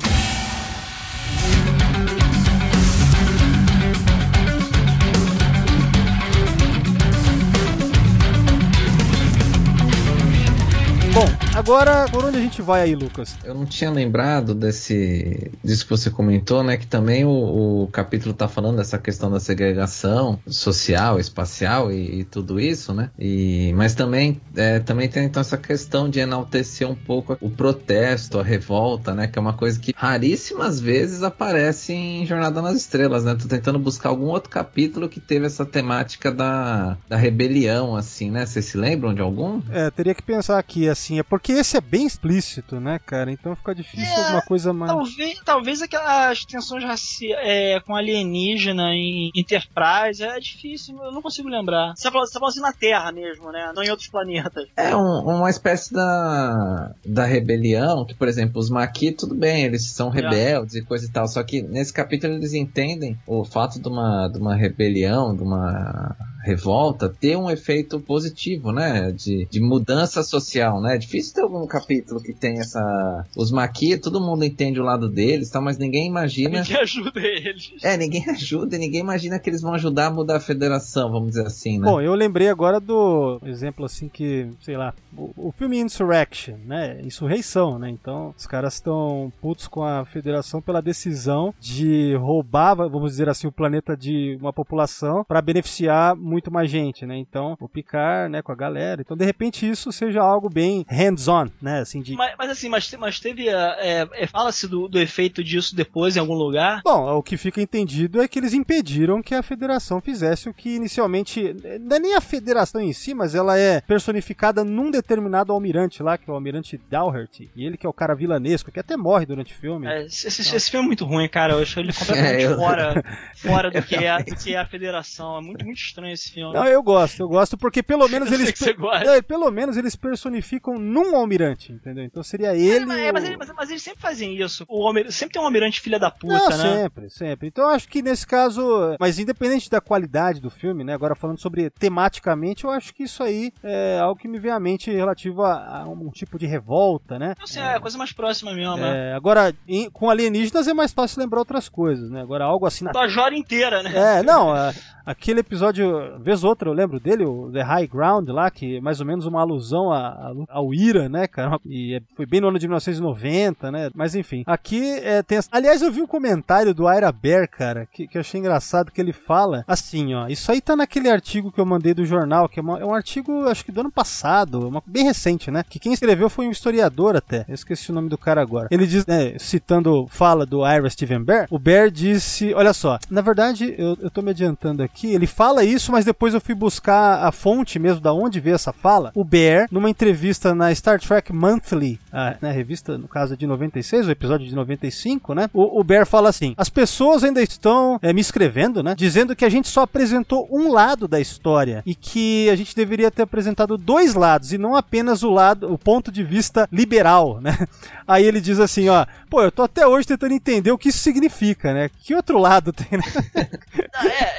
Agora 11.60 12.08
por 12.10 12.24
onde 12.24 12.38
a 12.38 12.42
gente 12.42 12.62
vai 12.62 12.84
aí, 12.84 12.96
Lucas? 12.96 13.36
Eu 13.44 13.54
não 13.54 13.66
tinha 13.66 13.92
lembrado 13.92 14.56
desse 14.56 15.52
disso 15.62 15.84
que 15.84 15.90
você 15.90 16.10
comentou, 16.10 16.64
né? 16.64 16.78
Que 16.78 16.88
também 16.88 17.26
o, 17.26 17.84
o 17.84 17.88
capítulo 17.92 18.34
tá 18.34 18.48
falando 18.48 18.78
dessa 18.78 18.98
questão 18.98 19.30
da 19.30 19.42
segregação 19.42 20.40
social, 20.48 21.20
espacial 21.20 21.92
e, 21.92 22.22
e 22.22 22.24
tudo 22.24 22.60
isso, 22.60 22.94
né? 22.94 23.12
E, 23.20 23.74
mas 23.76 23.94
também, 23.94 24.40
é, 24.56 24.80
também 24.80 25.10
tem 25.10 25.26
então 25.26 25.42
essa 25.42 25.58
questão 25.58 26.10
de 26.10 26.20
enaltecer 26.20 26.90
um 26.90 26.96
pouco 26.96 27.38
o 27.42 27.50
protesto, 27.50 28.40
a 28.40 28.44
revolta, 28.44 29.14
né? 29.14 29.28
Que 29.28 29.38
é 29.38 29.42
uma 29.42 29.54
coisa 29.54 29.78
que 29.78 29.94
raríssimas 29.96 30.80
vezes 30.80 31.24
aparece 31.24 31.92
em 31.92 32.26
Jornada 32.26 32.62
nas 32.62 32.78
Estrelas, 32.78 33.26
né? 33.26 33.36
Tô 33.36 33.50
tentando 33.50 33.78
buscar 33.78 34.10
algum 34.10 34.28
outro 34.28 34.50
capítulo 34.50 35.10
que 35.10 35.20
teve 35.20 35.46
essa 35.46 35.66
temática 35.66 36.32
da, 36.32 36.98
da 37.10 37.18
rebelião, 37.18 37.98
assim, 37.98 38.32
né? 38.32 38.46
Vocês 38.46 38.64
se 38.64 38.78
lembram 38.78 39.14
de 39.14 39.22
algum? 39.22 39.62
É, 39.70 39.92
teria 39.92 40.16
que 40.16 40.24
pensar 40.24 40.58
aqui, 40.58 40.88
assim, 40.88 41.20
é 41.20 41.24
porque 41.24 41.49
esse 41.54 41.78
é 41.78 41.82
bem 41.82 42.06
explícito, 42.06 42.80
né, 42.80 43.00
cara? 43.06 43.32
Então 43.32 43.56
fica 43.56 43.74
difícil 43.76 44.14
É, 44.16 44.24
alguma 44.26 44.42
coisa 44.42 44.74
mais. 44.74 44.92
Talvez, 44.92 45.40
talvez 45.46 45.82
aquelas 45.82 46.46
tensões 46.46 46.84
raci 46.84 47.32
é, 47.34 47.80
com 47.82 47.96
alienígena 47.96 48.94
em 48.94 49.32
Enterprise 49.36 50.24
é 50.24 50.40
difícil, 50.40 50.98
eu 51.04 51.12
não 51.12 51.22
consigo 51.22 51.48
lembrar. 51.50 51.94
Você 51.96 52.04
tá 52.04 52.12
falando, 52.12 52.28
você 52.28 52.34
tá 52.34 52.40
falando 52.40 52.52
assim 52.54 52.62
na 52.62 52.74
Terra 52.74 53.12
mesmo, 53.12 53.52
né? 53.52 53.72
Não 53.76 53.84
em 53.84 53.90
outros 53.90 54.08
planetas. 54.10 54.68
É 54.76 54.96
um- 54.96 55.20
uma 55.40 55.50
espécie 55.50 55.94
da, 55.94 56.92
da 57.06 57.26
rebelião, 57.26 58.06
que, 58.06 58.14
por 58.14 58.28
exemplo, 58.28 58.60
os 58.60 58.70
Maquis, 58.70 59.16
tudo 59.18 59.36
bem, 59.36 59.64
eles 59.64 59.86
são 59.92 60.10
rebeldes 60.10 60.76
e 60.76 60.82
coisa 60.84 61.06
e 61.06 61.10
tal, 61.10 61.28
só 61.28 61.42
que 61.44 61.62
nesse 61.62 61.94
capítulo 61.94 62.34
eles 62.34 62.54
entendem 62.54 63.18
o 63.26 63.44
fato 63.46 63.82
de 63.82 63.88
uma, 63.88 64.28
de 64.28 64.38
uma 64.40 64.56
rebelião, 64.56 65.36
de 65.36 65.44
uma 65.44 66.16
revolta, 66.44 67.10
ter 67.10 67.36
um 67.38 67.50
efeito 67.50 68.00
positivo, 68.00 68.72
né? 68.72 69.12
De, 69.12 69.48
de 69.50 69.60
mudança 69.60 70.24
social, 70.24 70.82
né? 70.82 70.96
É 70.96 70.98
difícil 70.98 71.36
ter 71.36 71.42
algum 71.42 71.66
capítulo 71.68 72.22
que 72.22 72.34
tem 72.34 72.60
essa... 72.60 73.26
Os 73.36 73.52
Maquis, 73.52 74.00
todo 74.00 74.22
mundo 74.22 74.44
entende 74.44 74.80
o 74.80 74.84
lado 74.84 75.10
deles, 75.10 75.50
tá? 75.50 75.60
mas 75.62 75.78
ninguém 75.78 76.08
imagina... 76.08 76.64
Que 76.64 76.78
ajuda 76.78 77.20
eles. 77.20 77.72
É, 77.84 77.98
ninguém 77.98 78.24
ajuda 78.30 78.76
e 78.76 78.80
ninguém 78.80 79.02
imagina 79.02 79.40
que 79.40 79.50
eles 79.50 79.62
vão 79.62 79.74
ajudar 79.74 80.08
a 80.08 80.12
mudar 80.12 80.38
a 80.38 80.40
federação, 80.40 81.12
vamos 81.12 81.30
dizer 81.30 81.46
assim, 81.46 81.80
né? 81.80 81.86
Bom, 81.86 82.02
eu 82.02 82.14
lembrei 82.16 82.50
agora 82.50 82.80
do 82.80 83.40
exemplo 83.46 83.86
assim 83.86 84.08
que, 84.08 84.50
sei 84.62 84.78
lá, 84.78 84.94
o, 85.16 85.32
o 85.36 85.52
filme 85.52 85.80
Insurrection, 85.80 86.56
né? 86.66 87.00
Insurreição, 87.04 87.78
né? 87.78 87.90
Então, 87.90 88.34
os 88.38 88.46
caras 88.46 88.76
estão 88.76 89.32
putos 89.42 89.68
com 89.68 89.84
a 89.84 90.06
federação 90.06 90.62
pela 90.62 90.82
decisão 90.82 91.54
de 91.60 92.16
roubar, 92.16 92.76
vamos 92.76 93.12
dizer 93.12 93.30
assim, 93.30 93.48
o 93.48 93.52
planeta 93.52 93.96
de 93.96 94.38
uma 94.40 94.54
população 94.54 95.24
para 95.28 95.42
beneficiar 95.42 96.16
muito 96.30 96.52
mais 96.52 96.70
gente, 96.70 97.06
né? 97.06 97.18
Então, 97.18 97.58
o 97.60 97.68
Picard, 97.68 98.32
né, 98.32 98.42
com 98.42 98.52
a 98.52 98.56
galera. 98.56 99.02
Então, 99.02 99.18
de 99.18 99.26
repente, 99.26 99.70
isso 99.70 99.92
seja 99.92 100.22
algo 100.22 100.50
bem 100.50 100.86
hands-on, 100.88 101.50
né? 101.62 101.80
Assim, 101.82 102.02
de. 102.02 102.14
Mas, 102.16 102.34
mas 102.38 102.50
assim, 102.52 102.70
mas, 102.70 102.90
mas 103.00 103.20
teve. 103.20 103.50
é, 103.50 104.08
é, 104.14 104.28
Fala-se 104.28 104.68
do, 104.68 104.88
do 104.88 105.00
efeito 105.00 105.44
disso 105.44 105.76
depois 105.76 106.16
em 106.16 106.20
algum 106.20 106.36
lugar. 106.36 106.82
Bom, 106.84 107.10
o 107.18 107.24
que 107.24 107.36
fica 107.38 107.62
entendido 107.62 108.22
é 108.22 108.28
que 108.28 108.38
eles 108.40 108.54
impediram 108.54 109.22
que 109.22 109.34
a 109.34 109.42
federação 109.44 110.00
fizesse 110.00 110.48
o 110.50 110.54
que 110.54 110.76
inicialmente. 110.76 111.56
Não 111.82 111.96
é 111.98 112.00
nem 112.00 112.16
a 112.16 112.22
federação 112.22 112.80
em 112.82 112.94
si, 112.94 113.14
mas 113.14 113.34
ela 113.36 113.58
é 113.58 113.82
personificada 113.82 114.64
num 114.64 114.92
determinado 114.92 115.52
almirante 115.52 116.04
lá, 116.04 116.18
que 116.18 116.30
é 116.30 116.32
o 116.32 116.36
almirante 116.36 116.80
Dalhert. 116.90 117.40
E 117.56 117.66
ele 117.66 117.78
que 117.78 117.86
é 117.86 117.90
o 117.90 117.94
cara 117.94 118.14
vilanesco, 118.16 118.72
que 118.72 118.80
até 118.80 118.96
morre 118.96 119.26
durante 119.26 119.54
o 119.54 119.58
filme. 119.58 119.88
É, 119.88 120.06
esse, 120.06 120.28
esse- 120.28 120.56
esse 120.56 120.70
filme 120.72 120.86
é 120.86 120.88
muito 120.88 121.06
ruim, 121.06 121.28
cara. 121.28 121.54
Eu 121.54 121.60
acho 121.60 121.80
ele 121.80 121.94
completamente 121.94 122.44
É, 122.44 122.46
eu- 122.48 122.56
fora, 122.58 123.04
fora 123.36 123.72
do, 123.72 123.82
que 123.84 123.96
é, 123.96 124.18
do 124.24 124.36
que 124.36 124.54
é 124.54 124.58
a 124.60 124.66
federação. 124.66 125.38
É 125.38 125.42
muito, 125.42 125.66
muito 125.66 125.78
estranho 125.80 126.14
esse 126.20 126.32
filme. 126.32 126.54
Não, 126.54 126.66
eu 126.66 126.82
gosto, 126.84 127.22
eu 127.22 127.28
gosto 127.28 127.58
porque 127.58 127.82
pelo 127.82 128.08
menos 128.10 128.30
sei 128.30 128.38
eles. 128.38 128.52
que 128.52 128.60
você 128.60 128.74
gosta. 128.74 129.06
É, 129.16 129.22
pelo 129.22 129.50
menos 129.52 129.78
eles 129.78 129.96
personificam 129.96 130.78
num 130.78 131.16
almirante, 131.16 131.72
entendeu? 131.72 132.04
Então 132.04 132.22
seria 132.24 132.56
ele. 132.56 132.86
mas, 132.86 132.98
é, 133.00 133.12
mas, 133.12 133.24
o- 133.24 133.28
ele- 133.28 133.38
mas- 133.38 133.52
mas 133.56 133.70
eles 133.70 133.82
sempre 133.84 134.02
fazem 134.02 134.36
isso. 134.40 134.66
O 134.68 134.86
almirante, 134.88 135.14
sempre 135.14 135.34
tem 135.34 135.42
um 135.42 135.46
almirante 135.46 135.82
filha 135.82 135.98
da 136.00 136.12
puta, 136.12 136.34
Não, 136.34 136.50
né? 136.50 136.58
sempre, 136.82 137.10
sempre. 137.10 137.48
Então 137.48 137.66
eu 137.66 137.70
acho 137.72 137.88
que 137.88 138.02
nesse 138.02 138.26
caso, 138.28 138.96
mas 139.00 139.20
independente 139.20 139.70
da 139.70 139.82
qualidade 139.82 140.40
do 140.40 140.50
filme, 140.50 140.84
né? 140.84 140.94
Agora 140.94 141.16
falando 141.16 141.40
sobre 141.40 141.70
tematicamente, 141.70 142.64
eu 142.66 142.72
acho 142.72 142.94
que 142.94 143.04
isso 143.04 143.22
aí 143.24 143.52
é 143.64 144.00
algo 144.00 144.20
que 144.20 144.28
me 144.28 144.40
vem 144.40 144.52
à 144.52 144.60
mente 144.60 144.92
relativo 144.92 145.44
a, 145.44 145.82
a 145.82 145.90
um 145.90 146.10
tipo 146.10 146.38
de 146.40 146.46
revolta, 146.46 147.18
né? 147.20 147.32
Então, 147.34 147.44
assim, 147.44 147.60
é 147.60 147.76
a 147.76 147.80
coisa 147.80 147.98
mais 147.98 148.12
próxima 148.12 148.54
mesmo, 148.54 148.78
né? 148.78 149.12
É, 149.12 149.14
agora, 149.14 149.54
em- 149.68 149.90
com 149.90 150.10
alienígenas 150.10 150.68
é 150.68 150.74
mais 150.74 150.92
fácil 150.92 151.20
lembrar 151.22 151.40
outras 151.40 151.70
coisas, 151.70 152.10
né? 152.10 152.22
Agora 152.22 152.46
algo 152.46 152.66
assim 152.66 152.86
na 152.86 152.92
Da 152.92 153.08
Jora 153.08 153.36
inteira, 153.36 153.84
né? 153.84 154.20
é, 154.20 154.24
não, 154.24 154.52
a, 154.54 154.74
aquele 155.06 155.40
episódio, 155.42 155.90
vez 156.18 156.44
outra, 156.44 156.70
eu 156.70 156.74
lembro 156.74 157.00
dele, 157.00 157.24
o 157.26 157.50
The 157.52 157.62
High 157.62 157.88
Ground 157.88 158.30
lá, 158.30 158.50
que 158.50 158.78
é 158.78 158.82
mais 158.82 159.00
ou 159.00 159.06
menos 159.06 159.26
uma 159.26 159.42
alusão 159.42 159.92
a- 159.92 160.34
ao 160.50 160.74
Ira, 160.74 161.08
né, 161.10 161.28
cara? 161.28 161.60
E 161.66 161.96
é- 161.96 162.02
foi 162.16 162.26
bem 162.26 162.42
no 162.42 162.48
ano 162.48 162.60
de 162.60 162.68
1990, 162.68 163.72
né? 163.72 163.90
Mas 163.94 164.16
enfim, 164.16 164.44
aqui 164.46 164.84
é, 165.04 165.22
tem. 165.24 165.40
Aliás, 165.52 165.82
eu 165.82 165.92
vi 165.92 166.02
um 166.02 166.08
comentário 166.08 166.74
do 166.74 166.90
Ira 166.92 167.12
Bear, 167.12 167.48
cara, 167.50 167.86
que, 167.92 168.08
que 168.08 168.18
eu 168.18 168.22
achei 168.22 168.40
engraçado, 168.40 168.92
que 168.92 169.00
ele 169.02 169.14
fala 169.14 169.64
assim, 169.68 170.14
ó. 170.14 170.28
Isso 170.28 170.52
aí 170.52 170.62
tá 170.62 170.76
naquele 170.76 171.10
artigo 171.10 171.52
que 171.52 171.60
eu 171.60 171.66
mandei 171.66 171.94
do 171.94 172.06
jornal, 172.06 172.48
que 172.50 172.60
é, 172.60 172.64
uma- 172.64 172.80
é 172.80 172.86
um 172.86 172.94
artigo, 172.94 173.46
acho 173.48 173.64
que 173.66 173.72
do 173.72 173.82
ano 173.82 173.92
passado, 173.92 174.68
uma- 174.68 174.84
bem 174.86 175.04
recente, 175.06 175.52
né? 175.52 175.64
Que 175.68 175.80
quem 175.80 175.94
escreveu 175.94 176.30
foi 176.30 176.48
um 176.48 176.52
historiador 176.52 177.16
até. 177.16 177.46
Eu 177.48 177.56
esqueci 177.56 177.92
o 177.92 177.94
nome 177.96 178.10
do 178.10 178.18
cara 178.18 178.42
agora. 178.42 178.68
Ele 178.72 178.86
diz, 178.88 179.06
né, 179.06 179.38
citando 179.40 180.08
fala 180.10 180.46
do 180.46 180.66
Ira 180.66 180.90
Steven 180.90 181.24
Bear, 181.24 181.48
o 181.50 181.60
Bear 181.60 181.90
disse, 181.92 182.54
olha 182.54 182.74
só, 182.74 182.98
na 183.10 183.22
verdade, 183.22 183.74
eu, 183.78 183.98
eu 184.02 184.10
tô 184.10 184.22
me 184.22 184.32
adiantando 184.32 184.84
aqui, 184.84 185.08
ele 185.14 185.28
fala 185.28 185.64
isso, 185.64 185.92
mas 185.92 185.99
depois 186.06 186.34
eu 186.34 186.42
fui 186.42 186.56
buscar 186.56 187.24
a 187.24 187.32
fonte 187.32 187.80
mesmo 187.80 188.02
da 188.02 188.14
onde 188.14 188.40
veio 188.40 188.56
essa 188.56 188.74
fala. 188.74 189.12
O 189.16 189.24
Bear, 189.24 189.68
numa 189.72 189.90
entrevista 189.90 190.54
na 190.54 190.74
Star 190.74 191.00
Trek 191.00 191.34
Monthly, 191.34 192.00
a 192.12 192.36
né, 192.42 192.52
revista, 192.52 192.98
no 192.98 193.08
caso 193.08 193.34
é 193.34 193.38
de 193.38 193.48
96, 193.48 194.08
o 194.08 194.12
episódio 194.12 194.48
de 194.48 194.56
95, 194.56 195.34
né? 195.34 195.50
O, 195.54 195.80
o 195.80 195.84
Bear 195.84 196.06
fala 196.06 196.30
assim: 196.30 196.54
as 196.58 196.70
pessoas 196.70 197.24
ainda 197.24 197.42
estão 197.42 198.00
é, 198.02 198.12
me 198.14 198.22
escrevendo, 198.22 198.84
né? 198.84 198.96
Dizendo 198.96 199.36
que 199.36 199.46
a 199.46 199.50
gente 199.50 199.68
só 199.68 199.82
apresentou 199.82 200.48
um 200.52 200.72
lado 200.72 201.08
da 201.08 201.20
história 201.20 201.84
e 201.86 201.96
que 201.96 202.50
a 202.50 202.56
gente 202.56 202.76
deveria 202.76 203.12
ter 203.12 203.24
apresentado 203.24 203.78
dois 203.78 204.14
lados 204.14 204.54
e 204.54 204.58
não 204.58 204.76
apenas 204.76 205.24
o 205.24 205.30
lado, 205.30 205.72
o 205.72 205.78
ponto 205.78 206.12
de 206.12 206.24
vista 206.24 206.68
liberal, 206.72 207.40
né? 207.42 207.58
Aí 208.08 208.26
ele 208.26 208.42
diz 208.42 208.60
assim, 208.60 208.90
ó, 208.90 209.06
pô, 209.30 209.42
eu 209.44 209.52
tô 209.52 209.64
até 209.64 209.86
hoje 209.86 210.08
tentando 210.08 210.34
entender 210.34 210.72
o 210.72 210.78
que 210.78 210.90
isso 210.90 211.00
significa, 211.00 211.74
né? 211.74 211.90
Que 212.04 212.16
outro 212.16 212.38
lado 212.40 212.74
tem, 212.74 212.88
né? 212.98 213.04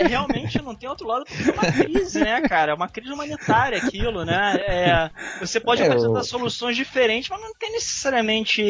É, 0.01 0.07
realmente 0.07 0.61
não 0.63 0.75
tem 0.75 0.89
outro 0.89 1.07
lado 1.07 1.25
porque 1.25 1.49
é 1.51 1.53
uma 1.53 1.73
crise, 1.73 2.21
né, 2.21 2.41
cara? 2.43 2.73
É 2.73 2.75
uma 2.75 2.89
crise 2.89 3.13
humanitária 3.13 3.79
aquilo, 3.79 4.25
né? 4.25 4.57
É, 4.67 5.11
você 5.39 5.61
pode 5.61 5.83
É, 5.83 5.87
apresentar 5.87 6.21
o- 6.21 6.25
soluções 6.25 6.77
diferentes, 6.77 7.29
mas 7.31 7.41
não 7.41 7.55
tem 7.55 7.73
necessariamente 7.73 8.63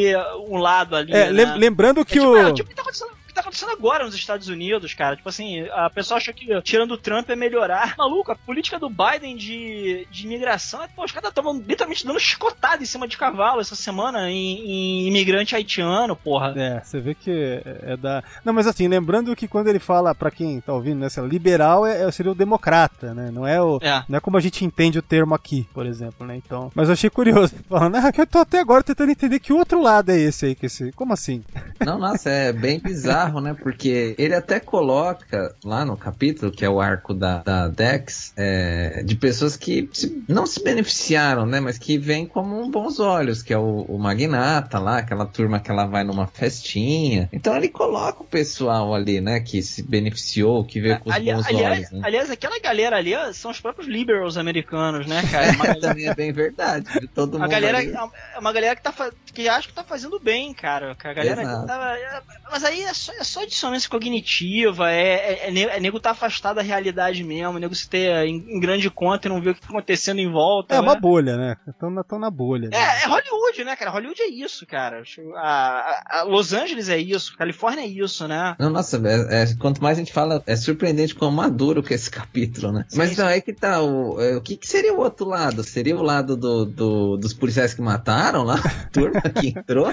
um 0.47 0.57
lado 0.57 0.95
ali. 0.95 1.11
É, 1.13 1.25
né? 1.25 1.45
lem- 1.45 1.57
lembrando 1.57 2.01
É 2.01 2.05
que 2.05 2.13
tipo, 2.13 2.27
o. 2.27 2.37
é, 2.37 2.53
tipo 2.53 2.73
tá 2.75 2.81
acontecendo. 2.81 3.11
O 3.31 3.33
que 3.33 3.35
tá 3.35 3.41
acontecendo 3.41 3.71
agora 3.71 4.05
nos 4.05 4.13
Estados 4.13 4.47
Unidos, 4.49 4.93
cara. 4.93 5.15
Tipo 5.15 5.29
assim, 5.29 5.61
a 5.71 5.89
pessoa 5.89 6.17
acha 6.17 6.33
que 6.33 6.61
tirando 6.61 6.91
o 6.91 6.97
Trump 6.97 7.29
é 7.29 7.35
melhorar. 7.35 7.95
Maluco, 7.97 8.31
a 8.31 8.35
política 8.35 8.77
do 8.77 8.89
Biden 8.89 9.35
de, 9.37 10.07
de 10.11 10.25
imigração 10.25 10.83
é, 10.83 10.87
pô, 10.87 11.03
os 11.05 11.11
caras 11.11 11.29
estavam 11.29 11.57
literalmente 11.57 12.05
dando 12.05 12.19
chicotada 12.19 12.83
em 12.83 12.85
cima 12.85 13.07
de 13.07 13.17
cavalo 13.17 13.61
essa 13.61 13.75
semana 13.75 14.29
em, 14.29 14.59
em 14.59 15.07
imigrante 15.07 15.55
haitiano, 15.55 16.15
porra. 16.15 16.53
É, 16.57 16.81
você 16.83 16.99
vê 16.99 17.15
que 17.15 17.31
é, 17.31 17.93
é 17.93 17.97
da. 17.97 18.23
Não, 18.43 18.53
mas 18.53 18.67
assim, 18.67 18.87
lembrando 18.87 19.35
que 19.35 19.47
quando 19.47 19.67
ele 19.67 19.79
fala, 19.79 20.13
pra 20.13 20.29
quem 20.29 20.59
tá 20.59 20.73
ouvindo, 20.73 20.99
né, 20.99 21.07
assim, 21.07 21.25
liberal 21.25 21.85
é, 21.85 22.03
é- 22.03 22.11
seria 22.11 22.31
o 22.31 22.35
democrata, 22.35 23.13
né? 23.13 23.31
Não 23.31 23.47
é 23.47 23.61
o. 23.61 23.79
É. 23.81 24.03
Não 24.09 24.17
é 24.17 24.19
como 24.19 24.37
a 24.37 24.41
gente 24.41 24.65
entende 24.65 24.99
o 24.99 25.01
termo 25.01 25.33
aqui, 25.33 25.67
por 25.73 25.85
exemplo, 25.85 26.27
né? 26.27 26.35
Então. 26.35 26.71
Mas 26.75 26.89
eu 26.89 26.93
achei 26.93 27.09
curioso. 27.09 27.55
Falando, 27.69 27.95
ah, 27.95 28.11
que 28.11 28.19
eu 28.19 28.27
tô 28.27 28.39
até 28.39 28.59
agora 28.59 28.83
tentando 28.83 29.11
entender 29.11 29.39
que 29.39 29.53
outro 29.53 29.81
lado 29.81 30.11
é 30.11 30.19
esse 30.19 30.47
aí, 30.47 30.55
que 30.55 30.65
esse. 30.65 30.91
Como 30.91 31.13
assim? 31.13 31.43
Não, 31.79 31.97
nossa, 31.97 32.29
é 32.29 32.51
bem 32.51 32.79
bizarro, 33.21 33.41
né? 33.41 33.55
Porque 33.61 34.15
ele 34.17 34.33
até 34.33 34.59
coloca 34.59 35.53
lá 35.63 35.85
no 35.85 35.95
capítulo, 35.95 36.51
que 36.51 36.65
é 36.65 36.69
o 36.69 36.79
arco 36.81 37.13
da, 37.13 37.39
da 37.43 37.67
Dex, 37.67 38.33
é, 38.37 39.03
de 39.03 39.15
pessoas 39.15 39.55
que 39.55 39.89
se- 39.93 40.23
não 40.27 40.45
se 40.45 40.63
beneficiaram, 40.63 41.45
né? 41.45 41.59
Mas 41.59 41.77
que 41.77 41.97
vêm 41.97 42.25
como 42.25 42.69
bons 42.69 42.99
olhos, 42.99 43.41
que 43.43 43.53
é 43.53 43.57
o, 43.57 43.81
o 43.87 43.97
Magnata 43.99 44.79
lá, 44.79 44.97
aquela 44.99 45.25
turma 45.25 45.59
que 45.59 45.69
ela 45.69 45.85
vai 45.85 46.03
numa 46.03 46.27
festinha. 46.27 47.29
Então 47.31 47.55
ele 47.55 47.69
coloca 47.69 48.21
o 48.23 48.25
pessoal 48.25 48.93
ali, 48.93 49.21
né? 49.21 49.39
Que 49.39 49.61
se 49.61 49.83
beneficiou, 49.83 50.63
que 50.65 50.79
veio 50.79 50.99
com 50.99 51.09
os 51.09 51.15
Ali- 51.15 51.33
bons 51.33 51.45
aliás, 51.47 51.77
olhos, 51.79 51.91
né? 51.91 52.01
aliás, 52.03 52.31
aquela 52.31 52.59
galera 52.59 52.97
ali 52.97 53.11
são 53.33 53.51
os 53.51 53.59
próprios 53.59 53.87
liberals 53.87 54.37
americanos, 54.37 55.05
né, 55.07 55.21
cara? 55.31 55.51
Uma, 55.51 55.75
Também 55.81 56.07
é 56.07 56.15
bem 56.15 56.31
verdade. 56.31 56.85
de 56.99 57.07
Todo 57.07 57.37
a 57.37 57.39
mundo 57.41 57.49
galera, 57.49 57.77
ali. 57.79 57.93
é 58.33 58.39
uma 58.39 58.53
galera 58.53 58.75
que, 58.75 58.81
tá, 58.83 59.11
que 59.33 59.47
acha 59.49 59.67
que 59.67 59.73
tá 59.73 59.83
fazendo 59.83 60.19
bem, 60.19 60.53
cara. 60.53 60.95
A 61.03 61.13
galera 61.13 61.43
tá, 61.65 61.97
é- 61.97 62.21
mas 62.51 62.63
aí 62.63 62.81
é 62.83 62.93
só, 62.93 63.10
é 63.19 63.23
só 63.23 63.43
dissonância 63.45 63.89
cognitiva, 63.89 64.91
é, 64.91 65.47
é, 65.47 65.49
é, 65.53 65.77
é 65.77 65.79
nego 65.79 65.99
tá 65.99 66.11
afastado 66.11 66.55
da 66.57 66.61
realidade 66.61 67.23
mesmo, 67.23 67.59
nego 67.59 67.73
se 67.75 67.89
ter 67.89 68.25
em, 68.25 68.35
em 68.55 68.59
grande 68.59 68.89
conta 68.89 69.27
e 69.27 69.29
não 69.31 69.41
ver 69.41 69.51
o 69.51 69.55
que 69.55 69.61
tá 69.61 69.67
acontecendo 69.69 70.19
em 70.19 70.31
volta. 70.31 70.75
É 70.75 70.77
né? 70.77 70.83
uma 70.83 70.95
bolha, 70.99 71.37
né? 71.37 71.55
Estão 71.67 71.89
na, 71.89 72.03
tão 72.03 72.19
na 72.19 72.29
bolha. 72.29 72.69
né? 72.69 72.77
É, 72.77 73.03
é 73.03 73.07
Hollywood, 73.07 73.63
né, 73.63 73.75
cara? 73.75 73.91
Hollywood 73.91 74.21
é 74.21 74.27
isso, 74.29 74.65
cara. 74.65 75.03
A, 75.35 75.41
a- 75.41 76.19
a 76.19 76.23
Los 76.23 76.53
Angeles 76.53 76.89
é 76.89 76.97
isso, 76.97 77.35
Califórnia 77.37 77.83
é 77.83 77.87
isso, 77.87 78.27
né? 78.27 78.55
Não, 78.59 78.69
nossa, 78.69 78.97
é- 78.97 79.43
é- 79.43 79.55
quanto 79.59 79.81
mais 79.81 79.97
a 79.97 80.01
gente 80.01 80.13
fala, 80.13 80.41
é 80.45 80.55
surpreendente 80.55 81.15
como 81.15 81.35
maduro 81.35 81.81
que 81.83 81.93
é 81.93 81.95
esse 81.95 82.09
capítulo, 82.11 82.71
né? 82.71 82.85
Sim, 82.87 82.97
Mas 82.97 83.07
sim. 83.09 83.13
então, 83.13 83.27
aí 83.27 83.41
que 83.41 83.53
tá, 83.53 83.81
o, 83.81 84.19
é, 84.21 84.35
o 84.35 84.41
que, 84.41 84.55
que 84.57 84.67
seria 84.67 84.93
o 84.93 84.99
outro 84.99 85.25
lado? 85.27 85.63
Seria 85.63 85.95
o 85.97 86.01
lado 86.03 86.35
do, 86.37 86.65
do- 86.65 87.17
dos 87.17 87.33
policiais 87.33 87.73
que 87.73 87.81
mataram 87.81 88.43
lá, 88.43 88.55
a 88.85 88.89
turma 88.89 89.21
que 89.21 89.49
entrou? 89.49 89.89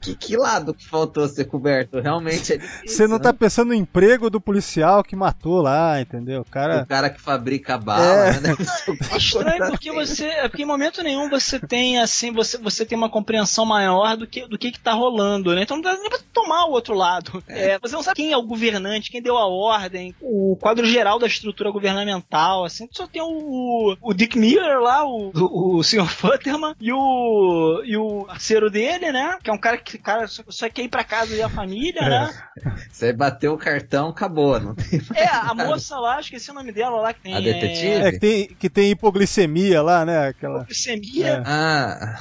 que, 0.00 0.14
que 0.14 0.36
lado 0.36 0.74
que 0.74 0.86
faltou 0.88 1.28
ser 1.28 1.44
coberto? 1.46 2.00
Realmente 2.00 2.55
é 2.56 2.58
difícil, 2.58 2.88
Você 2.88 3.06
não 3.06 3.16
né? 3.18 3.22
tá 3.22 3.32
pensando 3.32 3.68
no 3.68 3.74
emprego 3.74 4.28
do 4.30 4.40
policial 4.40 5.02
que 5.04 5.14
matou 5.16 5.60
lá, 5.62 6.00
entendeu? 6.00 6.40
O 6.42 6.44
cara. 6.44 6.82
O 6.82 6.86
cara 6.86 7.10
que 7.10 7.20
fabrica 7.20 7.78
bala, 7.78 8.04
É. 8.28 8.40
né? 8.40 8.56
É 9.12 9.16
estranho 9.16 9.70
porque 9.70 9.92
você. 9.92 10.24
É 10.26 10.48
porque 10.48 10.62
em 10.62 10.66
momento 10.66 11.02
nenhum 11.02 11.28
você 11.28 11.58
tem 11.58 11.98
assim, 12.00 12.32
você, 12.32 12.58
você 12.58 12.84
tem 12.84 12.96
uma 12.96 13.08
compreensão 13.10 13.64
maior 13.64 14.16
do 14.16 14.26
que 14.26 14.46
do 14.46 14.58
que, 14.58 14.70
que 14.72 14.80
tá 14.80 14.92
rolando, 14.92 15.54
né? 15.54 15.62
Então 15.62 15.76
não 15.76 15.82
dá 15.82 15.94
nem 15.96 16.08
pra 16.08 16.18
tomar 16.32 16.64
o 16.66 16.72
outro 16.72 16.94
lado. 16.94 17.42
É, 17.48 17.78
você 17.78 17.94
não 17.94 18.02
sabe 18.02 18.16
quem 18.16 18.32
é 18.32 18.36
o 18.36 18.42
governante, 18.42 19.10
quem 19.10 19.22
deu 19.22 19.36
a 19.36 19.46
ordem, 19.46 20.14
o 20.20 20.56
quadro 20.60 20.84
geral 20.86 21.18
da 21.18 21.26
estrutura 21.26 21.70
governamental, 21.70 22.64
assim, 22.64 22.88
só 22.92 23.06
tem 23.06 23.22
o, 23.22 23.96
o 24.00 24.14
Dick 24.14 24.38
Miller 24.38 24.78
lá, 24.80 25.04
o, 25.04 25.30
o, 25.34 25.76
o 25.78 25.82
Sr. 25.82 26.06
Futterman, 26.06 26.74
e 26.80 26.92
o, 26.92 27.82
e 27.84 27.96
o 27.96 28.24
parceiro 28.26 28.70
dele, 28.70 29.10
né? 29.12 29.38
Que 29.42 29.50
é 29.50 29.52
um 29.52 29.58
cara 29.58 29.76
que 29.78 29.98
cara, 29.98 30.26
só, 30.28 30.42
só 30.48 30.68
quer 30.68 30.82
ir 30.82 30.88
pra 30.88 31.04
casa 31.04 31.34
e 31.34 31.42
a 31.42 31.48
família, 31.48 32.02
né? 32.02 32.34
Você 32.90 33.12
bateu 33.12 33.52
o 33.52 33.58
cartão, 33.58 34.08
acabou. 34.08 34.58
Não 34.58 34.74
tem... 34.74 35.00
É, 35.14 35.26
a 35.26 35.54
moça 35.54 35.98
lá, 35.98 36.20
esqueci 36.20 36.50
o 36.50 36.54
nome 36.54 36.72
dela 36.72 37.00
lá, 37.00 37.12
que 37.12 37.20
tem. 37.20 37.34
A 37.34 37.40
detetive? 37.40 37.86
É, 37.86 38.12
que 38.12 38.18
tem, 38.18 38.46
que 38.46 38.70
tem 38.70 38.90
hipoglicemia 38.90 39.82
lá, 39.82 40.04
né? 40.04 40.28
Aquela. 40.28 40.64
Glicemia. 40.64 41.26
É. 41.26 41.42
Ah, 41.44 42.18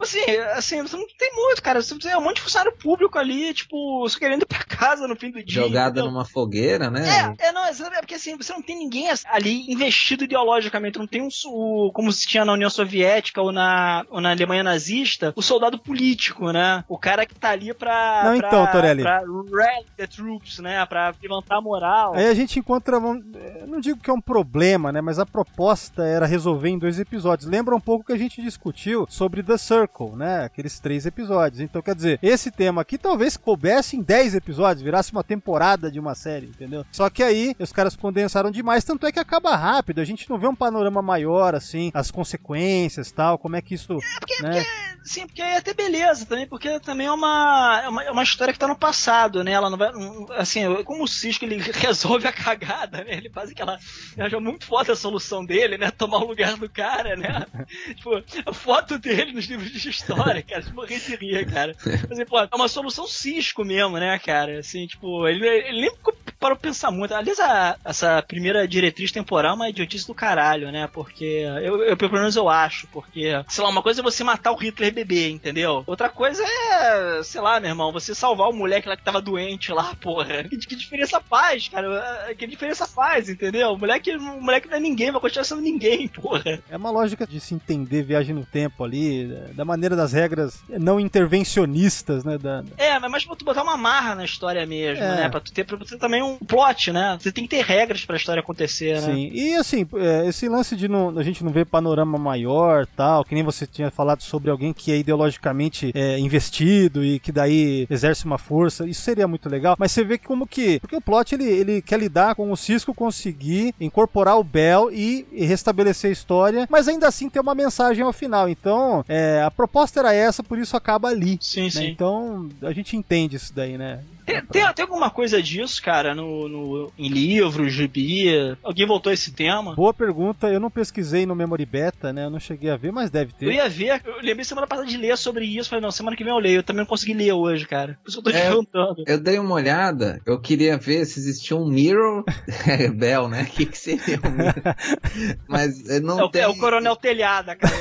Assim, 0.00 0.20
assim, 0.54 0.82
você 0.82 0.96
não 0.96 1.06
tem 1.18 1.32
muito, 1.34 1.62
cara. 1.62 1.82
Você 1.82 1.96
tem 1.98 2.16
um 2.16 2.20
monte 2.20 2.36
de 2.36 2.42
funcionário 2.42 2.76
público 2.76 3.18
ali, 3.18 3.52
tipo, 3.54 4.08
só 4.08 4.18
querendo 4.18 4.42
ir 4.42 4.46
pra 4.46 4.62
casa 4.64 5.06
no 5.06 5.16
fim 5.16 5.30
do 5.30 5.42
dia. 5.42 5.62
jogado 5.62 5.92
entendeu? 5.92 6.10
numa 6.10 6.24
fogueira, 6.24 6.90
né? 6.90 7.36
É, 7.38 7.48
é, 7.48 7.52
não, 7.52 7.66
é 7.66 7.70
é 7.70 8.00
porque 8.00 8.14
assim, 8.14 8.36
você 8.36 8.52
não 8.52 8.62
tem 8.62 8.78
ninguém 8.78 9.08
ali 9.26 9.70
investido 9.70 10.24
ideologicamente, 10.24 10.98
não 10.98 11.06
tem 11.06 11.22
um, 11.22 11.90
como 11.92 12.12
se 12.12 12.26
tinha 12.26 12.44
na 12.44 12.52
União 12.52 12.70
Soviética 12.70 13.40
ou 13.40 13.52
na, 13.52 14.04
ou 14.10 14.20
na 14.20 14.30
Alemanha 14.30 14.62
nazista, 14.62 15.32
o 15.36 15.42
soldado 15.42 15.78
político, 15.78 16.52
né? 16.52 16.84
O 16.88 16.98
cara 16.98 17.26
que 17.26 17.34
tá 17.34 17.50
ali 17.50 17.72
pra. 17.74 18.22
Não, 18.24 18.38
pra, 18.38 18.48
então, 18.48 18.66
Torelli. 18.66 19.02
Pra 19.02 19.22
rally 19.70 19.86
the 19.96 20.06
troops, 20.06 20.58
né? 20.58 20.84
Pra 20.86 21.14
levantar 21.22 21.56
a 21.56 21.60
moral. 21.60 22.14
Aí 22.14 22.26
a 22.26 22.34
gente 22.34 22.58
encontra, 22.58 22.96
eu 22.96 23.66
não 23.66 23.80
digo 23.80 24.00
que 24.00 24.10
é 24.10 24.12
um 24.12 24.20
problema, 24.20 24.92
né? 24.92 25.00
Mas 25.00 25.18
a 25.18 25.26
proposta 25.26 26.04
era 26.04 26.26
resolver 26.26 26.68
em 26.68 26.78
dois 26.78 26.98
episódios. 26.98 27.48
Lembra 27.48 27.74
um 27.74 27.80
pouco 27.80 28.06
que 28.06 28.12
a 28.12 28.18
gente 28.18 28.42
discutiu 28.42 29.06
sobre 29.08 29.42
The 29.42 29.56
Circle, 29.56 30.16
né? 30.16 30.44
Aqueles 30.44 30.80
três 30.80 31.06
episódios. 31.06 31.60
Então, 31.60 31.82
quer 31.82 31.94
dizer, 31.94 32.18
esse 32.22 32.50
tema 32.50 32.82
aqui 32.82 32.98
talvez 32.98 33.36
coubesse 33.36 33.96
em 33.96 34.02
10 34.02 34.34
episódios, 34.34 34.82
virasse 34.82 35.12
uma 35.12 35.24
temporada 35.24 35.90
de 35.90 36.00
uma 36.00 36.14
série, 36.14 36.46
entendeu? 36.46 36.84
Só 36.92 37.08
que 37.08 37.22
aí 37.22 37.54
os 37.58 37.72
caras 37.72 37.96
condensaram 37.96 38.50
demais, 38.50 38.84
tanto 38.84 39.06
é 39.06 39.12
que 39.12 39.18
acaba 39.18 39.54
rápido. 39.56 40.00
A 40.00 40.04
gente 40.04 40.28
não 40.28 40.38
vê 40.38 40.46
um 40.46 40.54
panorama 40.54 41.02
maior, 41.02 41.54
assim, 41.54 41.90
as 41.94 42.10
consequências 42.10 43.10
tal, 43.12 43.38
como 43.38 43.56
é 43.56 43.62
que 43.62 43.74
isso. 43.74 43.98
porque, 44.18 44.42
né? 44.42 44.64
Sim, 45.04 45.26
porque 45.26 45.42
aí 45.42 45.54
é 45.54 45.56
até 45.58 45.72
beleza 45.74 46.26
também, 46.26 46.46
porque 46.46 46.78
também 46.80 47.06
é 47.06 47.12
uma, 47.12 47.80
é 47.84 47.88
uma, 47.88 48.04
é 48.04 48.10
uma 48.10 48.22
história 48.22 48.52
que 48.52 48.58
tá 48.58 48.68
no 48.68 48.76
passado, 48.76 49.42
né? 49.44 49.59
Ela 49.60 49.70
não 49.70 49.78
vai. 49.78 49.90
Assim, 50.36 50.62
como 50.84 51.04
o 51.04 51.08
Cisco 51.08 51.44
ele 51.44 51.56
resolve 51.72 52.26
a 52.26 52.32
cagada, 52.32 53.04
né? 53.04 53.14
Ele 53.16 53.28
faz 53.30 53.50
aquela. 53.50 53.78
Eu 54.16 54.26
acho 54.26 54.40
muito 54.40 54.64
foda 54.66 54.92
a 54.92 54.96
solução 54.96 55.44
dele, 55.44 55.76
né? 55.78 55.90
Tomar 55.90 56.18
o 56.18 56.26
lugar 56.28 56.56
do 56.56 56.68
cara, 56.68 57.16
né? 57.16 57.46
tipo, 57.94 58.10
a 58.46 58.52
foto 58.52 58.98
dele 58.98 59.32
nos 59.32 59.44
livros 59.46 59.70
de 59.70 59.88
história, 59.88 60.42
cara, 60.42 60.62
de 60.62 60.72
morrer 60.74 60.98
de 60.98 61.16
rir, 61.16 61.46
cara. 61.50 61.76
Mas, 61.84 62.10
assim, 62.12 62.24
pô, 62.24 62.38
é 62.40 62.48
uma 62.54 62.68
solução 62.68 63.06
Cisco 63.06 63.64
mesmo, 63.64 63.98
né, 63.98 64.18
cara? 64.18 64.58
Assim, 64.58 64.86
tipo, 64.86 65.26
ele, 65.28 65.46
ele 65.46 65.80
nem 65.82 65.90
parou 66.38 66.56
pra 66.56 66.68
pensar 66.70 66.90
muito. 66.90 67.12
Aliás, 67.14 67.38
a- 67.40 67.76
essa 67.84 68.22
primeira 68.22 68.66
diretriz 68.66 69.12
temporal 69.12 69.52
é 69.52 69.56
uma 69.56 69.68
idiotice 69.68 70.06
do 70.06 70.14
caralho, 70.14 70.70
né? 70.72 70.88
Porque. 70.92 71.44
Eu, 71.62 71.82
eu, 71.84 71.96
pelo 71.96 72.12
menos 72.12 72.36
eu 72.36 72.48
acho, 72.48 72.86
porque. 72.88 73.30
Sei 73.48 73.62
lá, 73.62 73.68
uma 73.70 73.82
coisa 73.82 74.00
é 74.00 74.02
você 74.02 74.24
matar 74.24 74.52
o 74.52 74.56
Hitler 74.56 74.92
bebê, 74.92 75.28
entendeu? 75.28 75.84
Outra 75.86 76.08
coisa 76.08 76.42
é. 76.42 77.22
Sei 77.22 77.40
lá, 77.40 77.60
meu 77.60 77.68
irmão, 77.70 77.92
você 77.92 78.14
salvar 78.14 78.48
o 78.48 78.52
moleque 78.52 78.88
lá 78.88 78.96
que 78.96 79.02
tava 79.04 79.20
doente 79.20 79.49
lá, 79.72 79.94
porra. 80.00 80.44
Que, 80.44 80.56
que 80.58 80.76
diferença 80.76 81.20
faz, 81.20 81.68
cara? 81.68 82.34
Que 82.36 82.46
diferença 82.46 82.86
faz, 82.86 83.28
entendeu? 83.28 83.70
O 83.72 83.78
moleque, 83.78 84.14
o 84.16 84.40
moleque 84.40 84.68
não 84.68 84.76
é 84.76 84.80
ninguém, 84.80 85.10
vai 85.10 85.20
continuar 85.20 85.44
sendo 85.44 85.60
ninguém, 85.60 86.08
porra. 86.08 86.60
É 86.70 86.76
uma 86.76 86.90
lógica 86.90 87.26
de 87.26 87.40
se 87.40 87.54
entender 87.54 88.02
viagem 88.02 88.34
no 88.34 88.44
tempo 88.44 88.84
ali, 88.84 89.26
da 89.54 89.64
maneira 89.64 89.94
das 89.96 90.12
regras 90.12 90.62
não 90.68 90.98
intervencionistas, 91.00 92.24
né? 92.24 92.38
Da, 92.38 92.62
É, 92.76 92.98
mas 92.98 93.24
pra 93.24 93.36
tu 93.36 93.44
botar 93.44 93.62
uma 93.62 93.76
marra 93.76 94.14
na 94.14 94.24
história 94.24 94.64
mesmo, 94.66 95.02
É. 95.02 95.16
né? 95.22 95.28
Pra 95.28 95.40
tu 95.40 95.52
ter, 95.52 95.64
pra 95.64 95.76
ter 95.78 95.98
também 95.98 96.22
um, 96.22 96.32
um 96.34 96.38
plot, 96.38 96.92
né? 96.92 97.16
Você 97.20 97.32
tem 97.32 97.44
que 97.44 97.50
ter 97.56 97.64
regras 97.64 98.04
pra 98.04 98.16
história 98.16 98.40
acontecer, 98.40 99.00
né? 99.00 99.12
Sim, 99.14 99.30
e 99.32 99.54
assim, 99.56 99.86
é, 99.96 100.26
esse 100.28 100.48
lance 100.48 100.76
de 100.76 100.88
não, 100.88 101.16
a 101.18 101.22
gente 101.22 101.42
não 101.44 101.50
ver 101.52 101.66
panorama 101.66 102.18
maior 102.18 102.86
tal, 102.86 103.24
que 103.24 103.34
nem 103.34 103.42
você 103.44 103.66
tinha 103.66 103.90
falado 103.90 104.22
sobre 104.22 104.50
alguém 104.50 104.72
que 104.72 104.92
é 104.92 104.96
ideologicamente 104.98 105.90
é, 105.94 106.18
investido 106.18 107.04
e 107.04 107.18
que 107.18 107.32
daí 107.32 107.86
exerce 107.90 108.24
uma 108.24 108.38
força, 108.38 108.86
isso 108.86 109.02
seria 109.02 109.26
muito 109.28 109.39
legal, 109.48 109.76
mas 109.78 109.92
você 109.92 110.04
vê 110.04 110.18
que 110.18 110.26
como 110.26 110.46
que, 110.46 110.78
porque 110.80 110.96
o 110.96 111.00
plot 111.00 111.34
ele, 111.34 111.44
ele 111.44 111.82
quer 111.82 111.98
lidar 111.98 112.34
com 112.34 112.50
o 112.50 112.56
Cisco 112.56 112.94
conseguir 112.94 113.74
incorporar 113.80 114.38
o 114.38 114.44
Bell 114.44 114.90
e, 114.92 115.26
e 115.32 115.44
restabelecer 115.44 116.10
a 116.10 116.12
história, 116.12 116.66
mas 116.70 116.88
ainda 116.88 117.08
assim 117.08 117.28
ter 117.28 117.40
uma 117.40 117.54
mensagem 117.54 118.04
ao 118.04 118.12
final, 118.12 118.48
então 118.48 119.04
é, 119.08 119.42
a 119.44 119.50
proposta 119.50 120.00
era 120.00 120.12
essa, 120.12 120.42
por 120.42 120.58
isso 120.58 120.76
acaba 120.76 121.08
ali. 121.08 121.38
Sim, 121.40 121.64
né? 121.64 121.70
sim. 121.70 121.86
Então 121.88 122.48
a 122.62 122.72
gente 122.72 122.96
entende 122.96 123.36
isso 123.36 123.52
daí, 123.54 123.76
né? 123.78 124.00
Tem, 124.24 124.40
tem, 124.46 124.74
tem 124.74 124.82
alguma 124.84 125.10
coisa 125.10 125.42
disso, 125.42 125.82
cara, 125.82 126.14
no, 126.14 126.48
no, 126.48 126.92
em 126.96 127.08
livros, 127.08 127.72
gibi? 127.72 128.26
Alguém 128.62 128.86
voltou 128.86 129.10
a 129.10 129.14
esse 129.14 129.32
tema? 129.32 129.74
Boa 129.74 129.92
pergunta, 129.92 130.48
eu 130.48 130.60
não 130.60 130.70
pesquisei 130.70 131.26
no 131.26 131.34
Memory 131.34 131.66
Beta, 131.66 132.12
né? 132.12 132.26
Eu 132.26 132.30
não 132.30 132.38
cheguei 132.38 132.70
a 132.70 132.76
ver, 132.76 132.92
mas 132.92 133.10
deve 133.10 133.32
ter. 133.32 133.46
Eu 133.46 133.52
ia 133.52 133.68
ver, 133.68 134.00
eu 134.04 134.20
lembrei 134.22 134.44
semana 134.44 134.66
passada 134.66 134.86
de 134.86 134.96
ler 134.96 135.16
sobre 135.16 135.44
isso, 135.44 135.68
falei, 135.68 135.82
não, 135.82 135.90
semana 135.90 136.16
que 136.16 136.22
vem 136.22 136.32
eu 136.32 136.38
leio, 136.38 136.58
eu 136.58 136.62
também 136.62 136.80
não 136.80 136.86
consegui 136.86 137.14
ler 137.14 137.32
hoje, 137.32 137.66
cara. 137.66 137.98
Por 138.04 138.08
isso 138.10 138.18
eu 138.18 138.22
tô 138.22 138.30
te 138.30 138.36
É, 138.36 138.42
perguntando. 138.42 139.02
Eu 139.06 139.19
dei 139.20 139.38
uma 139.38 139.54
olhada, 139.54 140.20
eu 140.26 140.40
queria 140.40 140.76
ver 140.76 141.04
se 141.06 141.20
existia 141.20 141.56
um 141.56 141.68
Mirror 141.68 142.24
Bell, 142.96 143.28
né? 143.28 143.42
O 143.42 143.46
que, 143.46 143.66
que 143.66 143.78
seria 143.78 144.18
um 144.24 144.30
Mirror? 144.30 144.76
Mas 145.48 145.88
eh, 145.88 146.00
não 146.00 146.18
É 146.20 146.24
o, 146.24 146.28
tem. 146.30 146.42
é 146.42 146.48
o 146.48 146.56
Coronel 146.56 146.96
Telhada, 146.96 147.54
cara. 147.56 147.70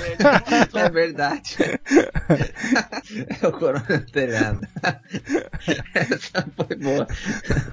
É 0.74 0.90
verdade. 0.90 1.56
é 3.42 3.48
o 3.48 3.52
Coronel 3.52 4.06
Telhado. 4.12 4.62
Essa 5.94 6.48
foi 6.56 6.76
boa. 6.78 7.08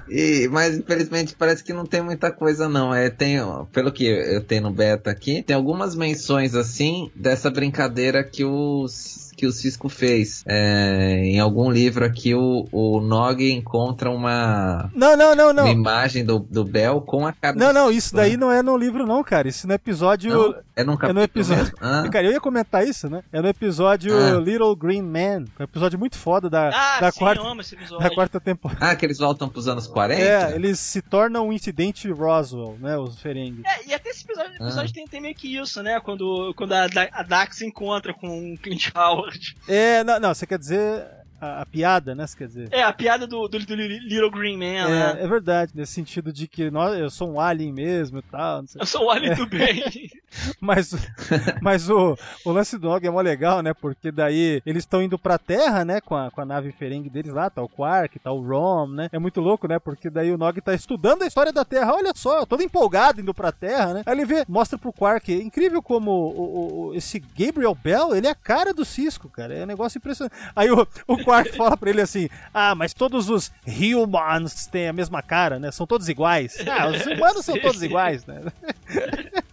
E, 0.09 0.47
mas 0.51 0.77
infelizmente 0.77 1.35
parece 1.37 1.63
que 1.63 1.73
não 1.73 1.85
tem 1.85 2.01
muita 2.01 2.31
coisa 2.31 2.67
não. 2.69 2.93
É, 2.93 3.09
tem, 3.09 3.39
ó, 3.41 3.65
pelo 3.65 3.91
que 3.91 4.05
eu 4.05 4.43
tenho 4.43 4.63
no 4.63 4.71
beta 4.71 5.09
aqui, 5.11 5.43
tem 5.43 5.55
algumas 5.55 5.95
menções 5.95 6.55
assim 6.55 7.11
dessa 7.15 7.49
brincadeira 7.49 8.23
que 8.23 8.43
os 8.45 9.26
que 9.37 9.45
o 9.45 9.51
Cisco 9.51 9.87
fez. 9.87 10.43
É, 10.47 11.21
em 11.23 11.39
algum 11.39 11.69
livro 11.69 12.03
aqui 12.03 12.33
o, 12.33 12.67
o 12.71 12.99
Nog 12.99 13.41
encontra 13.51 14.09
uma, 14.09 14.89
Não, 14.95 15.15
não, 15.15 15.35
não, 15.35 15.53
não. 15.53 15.63
uma 15.65 15.71
imagem 15.71 16.25
do, 16.25 16.39
do 16.39 16.65
Bell 16.65 16.99
com 17.01 17.25
a 17.27 17.31
cara 17.31 17.55
Não, 17.55 17.71
não, 17.71 17.91
isso 17.91 18.15
daí 18.15 18.35
não 18.35 18.51
é 18.51 18.63
no 18.63 18.75
livro, 18.75 19.05
não, 19.05 19.23
cara. 19.23 19.47
Isso 19.47 19.67
no 19.67 19.73
episódio. 19.73 20.31
Não, 20.31 20.55
é 20.75 20.83
num 20.83 20.93
É 20.93 20.97
capítulo 20.97 21.13
no 21.13 21.21
episódio. 21.21 21.73
Ah. 21.79 22.07
Cara, 22.11 22.25
eu 22.25 22.31
ia 22.31 22.39
comentar 22.41 22.85
isso, 22.87 23.07
né? 23.09 23.21
É 23.31 23.41
no 23.41 23.47
episódio 23.47 24.11
Ah. 24.17 24.39
Little 24.39 24.75
Green 24.75 25.01
Man. 25.03 25.45
Um 25.59 25.63
episódio 25.63 25.99
muito 25.99 26.17
foda 26.17 26.49
da, 26.49 26.69
Ah, 26.69 26.99
da, 26.99 27.11
sim, 27.11 27.19
quarta, 27.19 27.41
eu 27.41 27.47
amo 27.47 27.61
esse 27.61 27.75
da 27.75 27.81
episódio. 27.81 28.15
quarta 28.15 28.39
temporada. 28.39 28.85
Ah, 28.85 28.95
que 28.95 29.05
eles 29.05 29.19
voltam 29.19 29.47
pros 29.49 29.67
anos 29.67 29.85
40? 29.87 30.21
É, 30.21 30.55
eles 30.55 30.79
se 30.79 31.01
tornam 31.01 31.47
um 31.47 31.53
incidente 31.53 32.09
Roswell, 32.11 32.75
né? 32.79 32.97
Os 32.97 33.19
Ferengi. 33.19 33.61
É, 33.65 33.87
e 33.89 33.93
até 33.93 34.09
esse 34.09 34.23
episódio, 34.25 34.51
Ah. 34.59 34.63
episódio 34.65 34.93
tem, 34.93 35.05
tem 35.07 35.21
meio 35.21 35.35
que 35.35 35.55
isso, 35.55 35.81
né? 35.83 35.99
Quando, 35.99 36.53
quando 36.55 36.73
a, 36.73 36.87
a 37.11 37.23
Dax 37.23 37.57
se 37.57 37.65
encontra 37.65 38.13
com 38.13 38.53
o 38.53 38.57
Clint 38.57 38.89
Howard. 38.95 39.26
É, 39.67 40.03
não, 40.03 40.19
não, 40.19 40.33
você 40.33 40.45
quer 40.45 40.59
dizer 40.59 41.05
a, 41.39 41.61
a 41.61 41.65
piada, 41.65 42.13
né? 42.15 42.25
Quer 42.37 42.47
dizer. 42.47 42.67
É, 42.71 42.83
a 42.83 42.91
piada 42.93 43.25
do, 43.27 43.47
do, 43.47 43.59
do 43.59 43.75
Little 43.75 44.31
Green 44.31 44.57
Man, 44.57 44.87
né? 44.89 45.15
É, 45.19 45.23
é 45.23 45.27
verdade, 45.27 45.71
nesse 45.75 45.93
sentido 45.93 46.31
de 46.33 46.47
que 46.47 46.69
nós, 46.69 46.97
eu 46.99 47.09
sou 47.09 47.31
um 47.31 47.39
alien 47.39 47.71
mesmo 47.73 48.19
e 48.19 48.21
tal, 48.23 48.61
não 48.61 48.67
sei. 48.67 48.81
Eu 48.81 48.85
sou 48.85 49.05
o 49.05 49.09
Alien 49.11 49.35
do 49.35 49.45
Bem. 49.47 49.83
Mas, 50.59 50.91
mas 51.61 51.89
o, 51.89 52.15
o 52.45 52.51
lance 52.51 52.77
do 52.77 52.89
Nog 52.89 53.05
é 53.05 53.09
mó 53.09 53.21
legal, 53.21 53.61
né? 53.61 53.73
Porque 53.73 54.11
daí 54.11 54.61
eles 54.65 54.83
estão 54.83 55.01
indo 55.01 55.17
pra 55.17 55.37
Terra, 55.37 55.85
né? 55.85 56.01
Com 56.01 56.15
a, 56.15 56.29
com 56.29 56.41
a 56.41 56.45
nave 56.45 56.71
Ferengue 56.73 57.09
deles 57.09 57.33
lá, 57.33 57.49
tá 57.49 57.61
o 57.63 57.69
Quark, 57.69 58.19
tá 58.19 58.31
o 58.31 58.41
Rom, 58.45 58.87
né? 58.87 59.09
É 59.11 59.17
muito 59.17 59.39
louco, 59.39 59.67
né? 59.67 59.79
Porque 59.79 60.09
daí 60.09 60.31
o 60.31 60.37
Nog 60.37 60.59
tá 60.61 60.73
estudando 60.73 61.23
a 61.23 61.27
história 61.27 61.51
da 61.53 61.63
Terra. 61.63 61.93
Olha 61.93 62.11
só, 62.13 62.45
todo 62.45 62.61
empolgado 62.61 63.21
indo 63.21 63.33
pra 63.33 63.51
Terra, 63.53 63.93
né? 63.93 64.03
Aí 64.05 64.13
ele 64.13 64.25
vê, 64.25 64.43
mostra 64.47 64.77
pro 64.77 64.91
Quark. 64.93 65.31
É 65.33 65.41
incrível 65.41 65.81
como 65.81 66.11
o, 66.11 66.27
o- 66.41 66.87
o- 66.89 66.93
esse 66.93 67.19
Gabriel 67.19 67.73
Bell, 67.73 68.13
ele 68.15 68.27
é 68.27 68.31
a 68.31 68.35
cara 68.35 68.73
do 68.73 68.83
Cisco, 68.85 69.29
cara. 69.29 69.53
É 69.55 69.63
um 69.63 69.67
negócio 69.67 69.97
impressionante. 69.97 70.35
Aí 70.55 70.69
o, 70.69 70.85
o 71.07 71.23
Quark 71.27 71.57
fala 71.57 71.75
pra 71.75 71.89
ele 71.89 71.99
assim: 71.99 72.29
Ah, 72.53 72.73
mas 72.73 72.93
todos 72.93 73.29
os 73.29 73.51
humans 73.67 74.65
têm 74.65 74.87
a 74.87 74.93
mesma 74.93 75.21
cara, 75.21 75.59
né? 75.59 75.71
São 75.71 75.85
todos 75.85 76.07
iguais. 76.07 76.57
Ah, 76.77 76.87
os 76.89 77.05
humanos 77.07 77.43
são 77.43 77.59
todos 77.59 77.81
iguais, 77.81 78.25
né? 78.25 78.41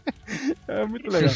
É 0.66 0.84
muito 0.86 1.10
legal. 1.10 1.30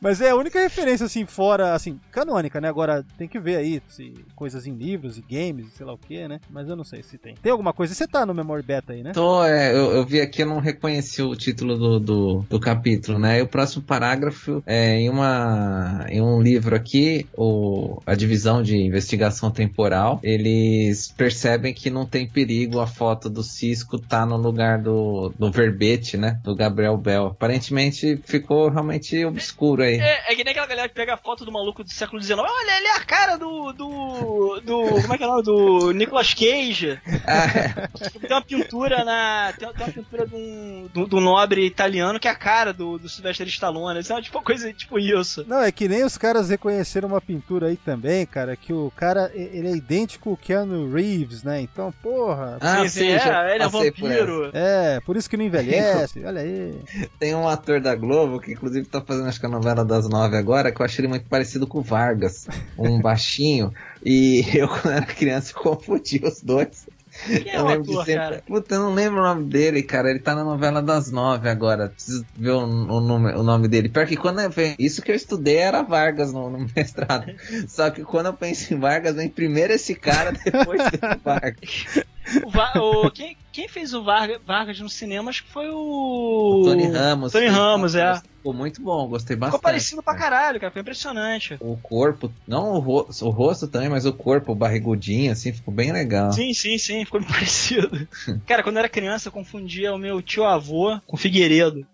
Mas 0.00 0.20
é 0.20 0.30
a 0.30 0.36
única 0.36 0.60
referência, 0.60 1.06
assim, 1.06 1.24
fora, 1.26 1.74
assim, 1.74 1.98
canônica, 2.10 2.60
né? 2.60 2.68
Agora 2.68 3.04
tem 3.16 3.26
que 3.26 3.38
ver 3.38 3.56
aí 3.56 3.82
se 3.88 4.14
coisas 4.34 4.66
em 4.66 4.74
livros 4.74 5.18
e 5.18 5.22
games, 5.22 5.72
sei 5.74 5.86
lá 5.86 5.92
o 5.92 5.98
que, 5.98 6.26
né? 6.28 6.40
Mas 6.50 6.68
eu 6.68 6.76
não 6.76 6.84
sei 6.84 7.02
se 7.02 7.18
tem. 7.18 7.34
Tem 7.34 7.52
alguma 7.52 7.72
coisa? 7.72 7.94
Você 7.94 8.06
tá 8.06 8.26
no 8.26 8.34
Memory 8.34 8.62
Beta 8.62 8.92
aí, 8.92 9.02
né? 9.02 9.12
Tô, 9.12 9.44
é, 9.44 9.72
eu, 9.72 9.92
eu 9.92 10.04
vi 10.04 10.20
aqui, 10.20 10.42
eu 10.42 10.46
não 10.46 10.58
reconheci 10.58 11.22
o 11.22 11.34
título 11.34 11.76
do, 11.76 12.00
do, 12.00 12.46
do 12.48 12.60
capítulo, 12.60 13.18
né? 13.18 13.38
E 13.38 13.42
o 13.42 13.48
próximo 13.48 13.82
parágrafo 13.82 14.62
é 14.66 14.98
em, 15.00 15.08
uma, 15.08 16.06
em 16.08 16.20
um 16.20 16.40
livro 16.40 16.76
aqui, 16.76 17.26
o, 17.36 18.00
a 18.06 18.14
divisão 18.14 18.62
de 18.62 18.76
investigação 18.76 19.50
temporal, 19.50 20.20
eles 20.22 21.12
percebem 21.16 21.72
que 21.72 21.90
não 21.90 22.06
tem 22.06 22.28
perigo 22.28 22.80
a 22.80 22.86
foto 22.86 23.30
do 23.30 23.42
Cisco 23.42 23.98
tá 23.98 24.26
no 24.26 24.36
lugar 24.36 24.80
do, 24.80 25.32
do 25.38 25.50
verbete, 25.50 26.16
né? 26.16 26.38
Do 26.42 26.54
Gabriel 26.54 26.96
Bell. 26.96 27.26
Aparentemente 27.26 28.18
ficou 28.24 28.43
realmente 28.70 29.24
obscuro 29.24 29.82
aí. 29.82 29.98
É, 29.98 30.32
é 30.32 30.34
que 30.34 30.44
nem 30.44 30.50
aquela 30.52 30.66
galera 30.66 30.88
que 30.88 30.94
pega 30.94 31.14
a 31.14 31.18
foto 31.18 31.44
do 31.44 31.52
maluco 31.52 31.82
do 31.84 31.90
século 31.90 32.22
XIX. 32.22 32.38
Olha, 32.40 32.76
ele 32.76 32.86
é 32.86 32.96
a 32.96 33.04
cara 33.04 33.36
do. 33.36 33.72
do. 33.72 34.60
do. 34.60 35.00
Como 35.02 35.14
é 35.14 35.18
que 35.18 35.24
é 35.24 35.26
o 35.26 35.30
nome? 35.30 35.42
Do 35.42 35.92
Nicolas 35.92 36.34
Cage. 36.34 36.98
Ah, 37.26 37.88
Tem 38.20 38.30
uma 38.30 38.42
pintura 38.42 39.04
na. 39.04 39.52
Tem, 39.58 39.68
tem 39.72 39.86
uma 39.86 39.92
pintura 39.92 40.26
de 40.26 40.34
um, 40.34 40.88
do, 40.92 41.06
do 41.06 41.20
nobre 41.20 41.64
italiano 41.66 42.18
que 42.20 42.28
é 42.28 42.30
a 42.30 42.34
cara 42.34 42.72
do, 42.72 42.98
do 42.98 43.08
Sylvester 43.08 43.46
Stallone. 43.48 44.00
Isso 44.00 44.12
é 44.12 44.22
tipo 44.22 44.38
uma 44.38 44.44
coisa 44.44 44.72
tipo 44.72 44.98
isso. 44.98 45.44
Não, 45.46 45.60
é 45.62 45.72
que 45.72 45.88
nem 45.88 46.04
os 46.04 46.16
caras 46.18 46.50
reconheceram 46.50 47.08
uma 47.08 47.20
pintura 47.20 47.68
aí 47.68 47.76
também, 47.76 48.26
cara, 48.26 48.56
que 48.56 48.72
o 48.72 48.92
cara, 48.96 49.30
ele 49.34 49.68
é 49.68 49.76
idêntico 49.76 50.30
ao 50.30 50.36
Keanu 50.36 50.92
Reeves, 50.92 51.42
né? 51.42 51.60
Então, 51.60 51.92
porra. 52.02 52.58
ah, 52.60 52.82
Sim, 52.82 52.88
sim, 52.88 53.08
é, 53.10 53.18
já 53.18 53.54
ele 53.54 53.62
é 53.64 53.68
passei 53.68 53.90
por 53.90 54.08
vampiro. 54.08 54.50
É, 54.52 55.00
por 55.00 55.16
isso 55.16 55.28
que 55.28 55.36
não 55.36 55.44
envelhece, 55.44 56.22
olha 56.24 56.40
aí. 56.40 56.74
Tem 57.18 57.34
um 57.34 57.48
ator 57.48 57.80
da 57.80 57.94
Globo 57.94 58.33
que 58.40 58.52
inclusive 58.52 58.86
tá 58.86 59.00
fazendo 59.00 59.28
acho 59.28 59.40
que 59.40 59.46
a 59.46 59.48
novela 59.48 59.84
das 59.84 60.08
nove 60.08 60.36
agora, 60.36 60.72
que 60.72 60.80
eu 60.80 60.84
achei 60.84 61.02
ele 61.02 61.08
muito 61.08 61.26
parecido 61.26 61.66
com 61.66 61.78
o 61.78 61.82
Vargas, 61.82 62.46
um 62.78 63.00
baixinho. 63.02 63.72
E 64.04 64.44
eu 64.54 64.68
quando 64.68 64.90
era 64.90 65.06
criança 65.06 65.52
confundi 65.54 66.20
os 66.24 66.40
dois. 66.42 66.86
Quem 67.26 67.52
é 67.52 67.56
eu 67.56 67.64
lembro 67.66 67.82
ator, 67.92 68.04
de 68.04 68.10
sempre. 68.10 68.14
cara? 68.14 68.42
Puta, 68.46 68.74
eu 68.74 68.80
não 68.82 68.94
lembro 68.94 69.20
o 69.20 69.24
nome 69.24 69.44
dele, 69.44 69.82
cara. 69.82 70.10
Ele 70.10 70.18
tá 70.18 70.34
na 70.34 70.44
novela 70.44 70.80
das 70.82 71.10
nove 71.10 71.48
agora. 71.48 71.88
Preciso 71.88 72.24
ver 72.36 72.50
o, 72.50 72.60
o 72.64 73.00
nome, 73.00 73.32
o 73.32 73.42
nome 73.42 73.68
dele. 73.68 73.88
Pior 73.88 74.06
que 74.06 74.16
quando 74.16 74.40
eu 74.40 74.50
venho. 74.50 74.74
Isso 74.78 75.02
que 75.02 75.10
eu 75.10 75.16
estudei 75.16 75.56
era 75.56 75.82
Vargas 75.82 76.32
no, 76.32 76.50
no 76.50 76.66
mestrado. 76.76 77.32
Só 77.68 77.90
que 77.90 78.02
quando 78.04 78.26
eu 78.26 78.34
penso 78.34 78.72
em 78.74 78.78
Vargas, 78.78 79.14
vem 79.16 79.28
primeiro 79.28 79.72
esse 79.72 79.94
cara, 79.94 80.32
depois 80.44 80.80
o 80.82 81.18
Vargas. 81.24 82.04
O 82.44 82.50
Va- 82.50 82.72
o- 82.76 83.10
quem, 83.10 83.36
quem 83.52 83.68
fez 83.68 83.92
o 83.94 84.02
Vargas, 84.02 84.38
Vargas 84.46 84.80
no 84.80 84.88
cinema 84.88 85.30
acho 85.30 85.44
que 85.44 85.50
foi 85.52 85.68
o. 85.70 86.60
O 86.60 86.64
Tony 86.64 86.86
Ramos. 86.88 87.32
Tony 87.32 87.44
fez 87.46 87.56
Ramos, 87.56 87.94
é. 87.94 88.20
Ficou 88.44 88.52
muito 88.52 88.82
bom, 88.82 89.08
gostei 89.08 89.34
bastante. 89.36 89.56
Ficou 89.56 89.62
parecido 89.62 90.02
pra 90.02 90.14
cara. 90.14 90.36
caralho, 90.36 90.60
cara. 90.60 90.70
Foi 90.70 90.82
impressionante. 90.82 91.56
O 91.60 91.78
corpo, 91.78 92.30
não 92.46 92.74
o, 92.74 92.78
ro 92.78 93.08
o 93.22 93.30
rosto 93.30 93.66
também, 93.66 93.88
mas 93.88 94.04
o 94.04 94.12
corpo, 94.12 94.52
o 94.52 94.54
barrigudinho, 94.54 95.32
assim, 95.32 95.50
ficou 95.50 95.72
bem 95.72 95.90
legal. 95.92 96.30
Sim, 96.30 96.52
sim, 96.52 96.76
sim, 96.76 97.06
ficou 97.06 97.20
bem 97.20 97.28
parecido. 97.32 98.06
Cara, 98.46 98.62
quando 98.62 98.76
eu 98.76 98.80
era 98.80 98.88
criança, 98.90 99.28
eu 99.28 99.32
confundia 99.32 99.94
o 99.94 99.98
meu 99.98 100.20
tio 100.20 100.44
avô 100.44 101.00
com 101.06 101.16
o 101.16 101.18
Figueiredo. 101.18 101.86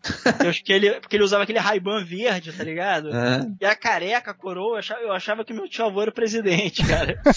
Eu 0.43 0.51
acho 0.51 0.65
que 0.65 0.73
ele, 0.73 0.91
porque 0.95 1.15
ele 1.15 1.23
usava 1.23 1.45
aquele 1.45 1.61
Ray-Ban 1.61 2.05
verde, 2.05 2.53
tá 2.53 2.65
ligado? 2.65 3.11
Ah, 3.13 3.47
E 3.61 3.65
a 3.65 3.77
careca, 3.77 4.33
a 4.33 4.35
coroa, 4.35 4.73
eu 4.73 4.77
achava, 4.79 5.01
eu 5.03 5.13
achava 5.13 5.45
que 5.45 5.53
meu 5.55 5.69
tio 5.69 5.85
avô 5.87 6.03
era 6.03 6.11
o 6.11 6.15
presidente, 6.15 6.85
cara. 6.85 7.21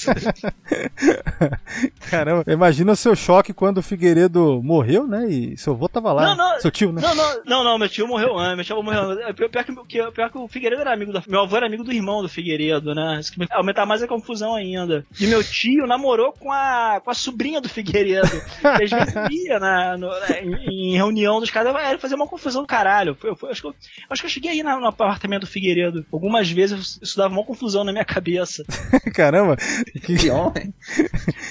Caramba, 2.10 2.52
imagina 2.52 2.92
o 2.92 2.96
seu 2.96 3.16
choque 3.16 3.54
quando 3.54 3.78
o 3.78 3.84
Figueiredo 3.84 4.60
morreu, 4.64 5.06
né? 5.08 5.30
E 5.30 5.56
seu 5.56 5.74
avô 5.74 5.88
tava 5.88 6.12
lá. 6.14 6.36
Não, 6.36 6.38
não. 6.54 6.60
Seu 6.60 6.72
tio, 6.72 6.92
né? 6.92 7.02
Não, 7.02 7.14
não, 7.14 7.42
não, 7.46 7.64
não, 7.64 7.78
meu 7.78 7.90
tio 7.90 8.08
morreu 8.08 8.38
antes, 8.38 8.56
meu 8.56 8.66
tio 8.66 8.74
avô 8.76 8.84
morreu 8.84 9.03
antes. 9.12 9.26
É 9.28 9.34
Pior, 9.34 9.50
que, 9.64 9.76
que- 9.88 10.12
pior 10.12 10.30
que 10.32 10.38
o 10.38 10.48
Figueiredo 10.48 10.82
era 10.82 10.94
amigo 10.94 11.12
do. 11.12 11.22
Meu 11.28 11.42
avô 11.42 11.58
era 11.58 11.66
amigo 11.66 11.84
do 11.84 11.92
irmão 11.92 12.22
do 12.22 12.30
Figueiredo, 12.30 12.94
né? 12.96 13.18
Isso 13.20 13.32
que 13.32 13.40
me- 13.40 13.48
aumentar 13.52 13.86
mais 13.86 14.02
a 14.04 14.08
confusão 14.08 14.56
ainda. 14.56 15.06
E 15.20 15.28
meu 15.28 15.44
tio 15.44 15.86
namorou 15.88 16.32
com 16.34 16.52
a, 16.52 17.02
com 17.04 17.10
a 17.12 17.14
sobrinha 17.14 17.60
do 17.62 17.70
Figueiredo. 17.70 18.28
que 18.30 18.68
às 18.84 18.90
vezes 18.90 19.14
ia 19.32 19.60
na, 19.60 19.98
no- 19.98 20.12
em, 20.42 20.92
em 20.92 20.96
reunião 20.96 21.40
dos 21.40 21.50
caras, 21.50 21.74
era 21.76 21.98
fazer 22.00 22.16
uma 22.16 22.28
confusão 22.28 22.62
do 22.62 22.68
caralho. 22.68 23.18
Eu, 23.24 23.38
eu- 23.42 23.50
acho, 23.50 23.62
que 23.62 23.68
eu, 23.68 23.76
acho 24.10 24.22
que 24.22 24.26
eu 24.28 24.32
cheguei 24.32 24.52
aí 24.52 24.64
na- 24.64 24.80
no 24.80 24.88
apartamento 24.88 25.42
do 25.42 25.48
Figueiredo. 25.48 26.06
Algumas 26.12 26.50
vezes 26.50 27.00
isso 27.02 27.18
dava 27.18 27.34
uma 27.34 27.44
confusão 27.44 27.84
na 27.84 27.92
minha 27.92 28.06
cabeça. 28.06 28.64
Caramba, 29.14 29.56
que, 29.58 30.30
homem. 30.30 30.74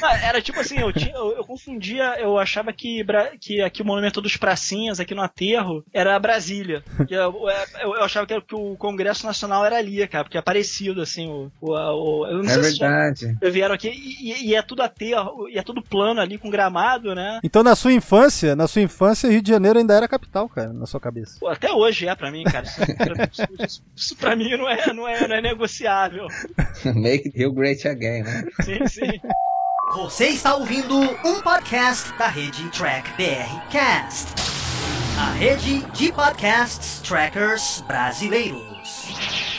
Ah, 0.02 0.16
Era 0.18 0.40
tipo 0.42 0.58
assim, 0.60 0.78
eu, 0.78 0.92
tinha, 0.92 1.14
eu, 1.14 1.32
eu 1.36 1.44
confundia, 1.44 2.16
eu 2.18 2.38
achava 2.38 2.72
que, 2.72 3.04
que 3.40 3.60
aqui 3.60 3.82
o 3.82 3.84
Monumento 3.84 4.20
dos 4.20 4.36
Pracinhas, 4.36 5.00
aqui 5.00 5.14
no 5.14 5.22
aterro, 5.22 5.84
era 5.92 6.18
Brasília. 6.18 6.82
Que 7.06 7.14
Eu, 7.48 7.80
eu, 7.80 7.94
eu 7.96 8.04
achava 8.04 8.26
que, 8.26 8.40
que 8.40 8.54
o 8.54 8.76
Congresso 8.76 9.26
Nacional 9.26 9.64
era 9.64 9.76
ali, 9.76 10.06
cara, 10.08 10.24
porque 10.24 10.38
é 10.38 10.42
parecido, 10.42 11.00
assim, 11.02 11.28
o. 11.28 11.50
o, 11.60 11.70
o- 11.72 12.26
eu 12.26 12.38
não 12.38 12.44
É 12.44 12.54
sei 12.54 12.62
se 12.64 12.76
já 12.76 12.88
verdade. 12.88 13.38
vieram 13.52 13.74
aqui 13.74 13.88
e, 13.88 14.48
e 14.50 14.54
é 14.54 14.62
tudo 14.62 14.82
aterro, 14.82 15.48
e 15.48 15.58
é 15.58 15.62
tudo 15.62 15.82
plano 15.82 16.20
ali 16.20 16.38
com 16.38 16.50
gramado, 16.50 17.14
né? 17.14 17.40
Então, 17.44 17.62
na 17.62 17.74
sua 17.76 17.92
infância, 17.92 18.54
na 18.56 18.66
sua 18.66 18.82
infância, 18.82 19.28
Rio 19.30 19.42
de 19.42 19.50
Janeiro 19.50 19.78
ainda 19.78 19.94
era 19.94 20.08
capital, 20.08 20.48
cara, 20.48 20.72
na 20.72 20.86
sua 20.86 21.00
cabeça. 21.00 21.36
Pô, 21.40 21.48
até 21.48 21.70
hoje 21.72 22.06
é 22.06 22.14
pra 22.14 22.30
mim, 22.30 22.44
cara. 22.44 22.64
Isso, 22.66 23.42
isso, 23.60 23.82
isso 23.96 24.16
pra 24.16 24.34
mim 24.36 24.56
não 24.56 24.68
é, 24.68 24.92
não 24.92 25.08
é, 25.08 25.26
não 25.28 25.36
é 25.36 25.40
negociável. 25.42 26.26
Make 26.94 27.30
Rio 27.34 27.52
Great 27.52 27.86
Again, 27.86 28.22
né? 28.22 28.44
Sim, 28.62 28.86
sim. 28.86 29.20
Você 29.94 30.28
está 30.28 30.54
ouvindo 30.54 30.96
um 30.98 31.40
podcast 31.42 32.16
da 32.16 32.26
rede 32.26 32.66
Track 32.70 33.10
BR 33.16 33.68
Cast, 33.70 34.28
a 35.22 35.30
rede 35.38 35.84
de 35.96 36.10
podcasts 36.10 37.00
trackers 37.00 37.84
brasileiros. 37.86 39.51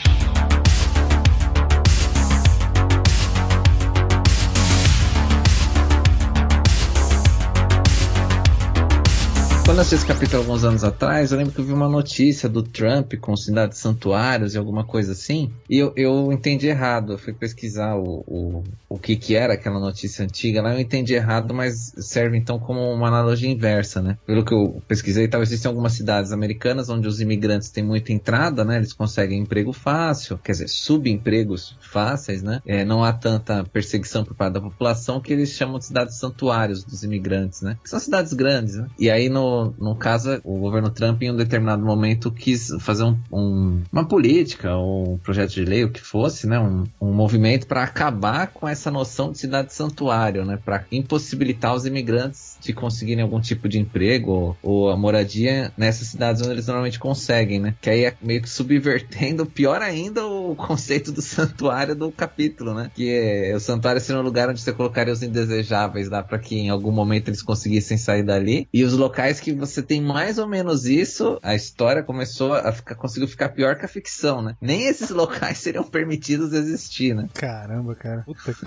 Quando 9.66 9.78
eu 9.78 9.82
assisti 9.84 9.96
esse 9.96 10.06
capítulo 10.06 10.42
alguns 10.42 10.66
anos 10.66 10.84
atrás, 10.84 11.32
eu 11.32 11.38
lembro 11.38 11.54
que 11.54 11.62
eu 11.62 11.64
vi 11.64 11.72
uma 11.72 11.88
notícia 11.88 12.50
do 12.50 12.62
Trump 12.62 13.14
com 13.22 13.34
cidades 13.34 13.78
santuários 13.78 14.54
e 14.54 14.58
alguma 14.58 14.84
coisa 14.84 15.14
assim, 15.14 15.54
e 15.70 15.78
eu, 15.78 15.94
eu 15.96 16.34
entendi 16.34 16.68
errado. 16.68 17.14
Eu 17.14 17.18
fui 17.18 17.32
pesquisar 17.32 17.96
o, 17.96 18.26
o, 18.28 18.64
o 18.90 19.00
que, 19.00 19.16
que 19.16 19.38
era 19.38 19.54
aquela 19.54 19.80
notícia 19.80 20.26
antiga 20.26 20.62
lá, 20.62 20.74
eu 20.74 20.82
entendi 20.82 21.14
errado, 21.14 21.54
mas 21.54 21.94
serve 21.98 22.38
então 22.38 22.60
como 22.60 22.82
uma 22.94 23.08
analogia 23.08 23.50
inversa, 23.50 24.02
né? 24.02 24.18
Pelo 24.28 24.44
que 24.44 24.54
eu 24.54 24.82
pesquisei, 24.86 25.30
talvez 25.30 25.50
existem 25.50 25.70
algumas 25.70 25.94
cidades 25.94 26.34
americanas 26.34 26.90
onde 26.90 27.08
os 27.08 27.22
imigrantes 27.22 27.70
têm 27.70 27.86
muita 27.86 28.12
entrada, 28.12 28.66
né? 28.66 28.76
Eles 28.76 28.92
conseguem 28.92 29.40
emprego 29.40 29.72
fácil, 29.72 30.38
quer 30.40 30.52
dizer, 30.52 30.68
subempregos 30.68 31.78
fáceis, 31.80 32.44
né? 32.44 32.62
É, 32.68 32.84
não 32.84 33.02
há 33.02 33.14
tanta 33.14 33.64
perseguição 33.64 34.26
por 34.26 34.36
parte 34.36 34.56
da 34.56 34.62
população 34.62 35.22
que 35.22 35.32
eles 35.32 35.52
chamam 35.52 35.80
de 35.80 35.86
cidades 35.86 36.20
santuários 36.20 36.84
dos 36.84 37.04
imigrantes, 37.04 37.62
né? 37.62 37.78
São 37.86 37.98
cidades 37.98 38.34
grandes, 38.34 38.76
né? 38.76 38.88
E 39.00 39.10
aí, 39.10 39.30
no, 39.30 39.53
no 39.80 39.96
caso, 39.96 40.40
o 40.44 40.58
governo 40.60 40.90
Trump, 40.90 41.22
em 41.24 41.32
um 41.32 41.36
determinado 41.36 41.84
momento, 41.86 42.32
quis 42.32 42.70
fazer 42.80 43.04
um, 43.04 43.18
um- 43.32 43.82
uma 43.92 44.08
política, 44.08 44.78
um 44.78 45.18
projeto 45.24 45.52
de 45.52 45.66
lei, 45.66 45.84
o 45.84 45.92
que 45.92 46.02
fosse, 46.02 46.48
né? 46.48 46.60
Um, 46.60 46.84
um 47.02 47.12
movimento 47.14 47.68
para 47.68 47.84
acabar 47.84 48.48
com 48.48 48.68
essa 48.68 48.90
noção 48.92 49.32
de 49.32 49.38
cidade 49.38 49.74
santuário, 49.74 50.46
né? 50.46 50.58
Para 50.64 50.86
impossibilitar 50.92 51.74
os 51.76 51.86
imigrantes 51.86 52.58
de 52.62 52.74
conseguirem 52.74 53.24
algum 53.24 53.40
tipo 53.40 53.68
de 53.70 53.80
emprego 53.80 54.32
ou, 54.32 54.58
ou 54.62 54.90
a 54.90 54.98
moradia 54.98 55.72
nessas 55.78 56.08
cidades 56.08 56.42
onde 56.42 56.52
eles 56.52 56.68
normalmente 56.68 57.00
conseguem, 57.00 57.60
né? 57.60 57.76
Que 57.82 57.90
aí 57.90 58.06
é 58.06 58.14
meio 58.22 58.42
que 58.42 58.50
subvertendo, 58.50 59.46
pior 59.46 59.82
ainda, 59.82 60.26
o 60.26 60.56
conceito 60.56 61.12
do 61.12 61.22
santuário 61.22 61.96
do 61.96 62.12
capítulo, 62.12 62.74
né? 62.74 62.92
Que 62.94 63.10
é, 63.10 63.56
o 63.56 63.60
santuário 63.60 64.02
seria 64.02 64.22
um 64.22 64.26
lugar 64.26 64.50
onde 64.50 64.62
você 64.62 64.72
colocaria 64.74 65.14
os 65.14 65.22
indesejáveis 65.24 66.10
lá 66.10 66.24
para 66.24 66.40
que 66.40 66.56
em 66.58 66.70
algum 66.70 66.92
momento 66.92 67.28
eles 67.30 67.42
conseguissem 67.42 67.98
sair 67.98 68.24
dali. 68.24 68.68
E 68.74 68.84
os 68.84 68.94
locais 68.94 69.40
que 69.44 69.52
você 69.54 69.82
tem 69.82 70.02
mais 70.02 70.38
ou 70.38 70.48
menos 70.48 70.86
isso, 70.86 71.38
a 71.44 71.54
história 71.54 72.02
começou 72.02 72.54
a 72.54 72.72
ficar, 72.72 72.96
conseguiu 72.96 73.28
ficar 73.28 73.50
pior 73.50 73.76
que 73.76 73.84
a 73.86 73.90
ficção, 73.90 74.42
né? 74.42 74.56
Nem 74.62 74.84
esses 74.88 75.10
locais 75.10 75.58
seriam 75.60 75.84
permitidos 75.84 76.54
existir, 76.54 77.14
né? 77.14 77.28
Caramba, 77.34 77.94
cara. 77.96 78.22
Puta 78.26 78.54
que... 78.54 78.66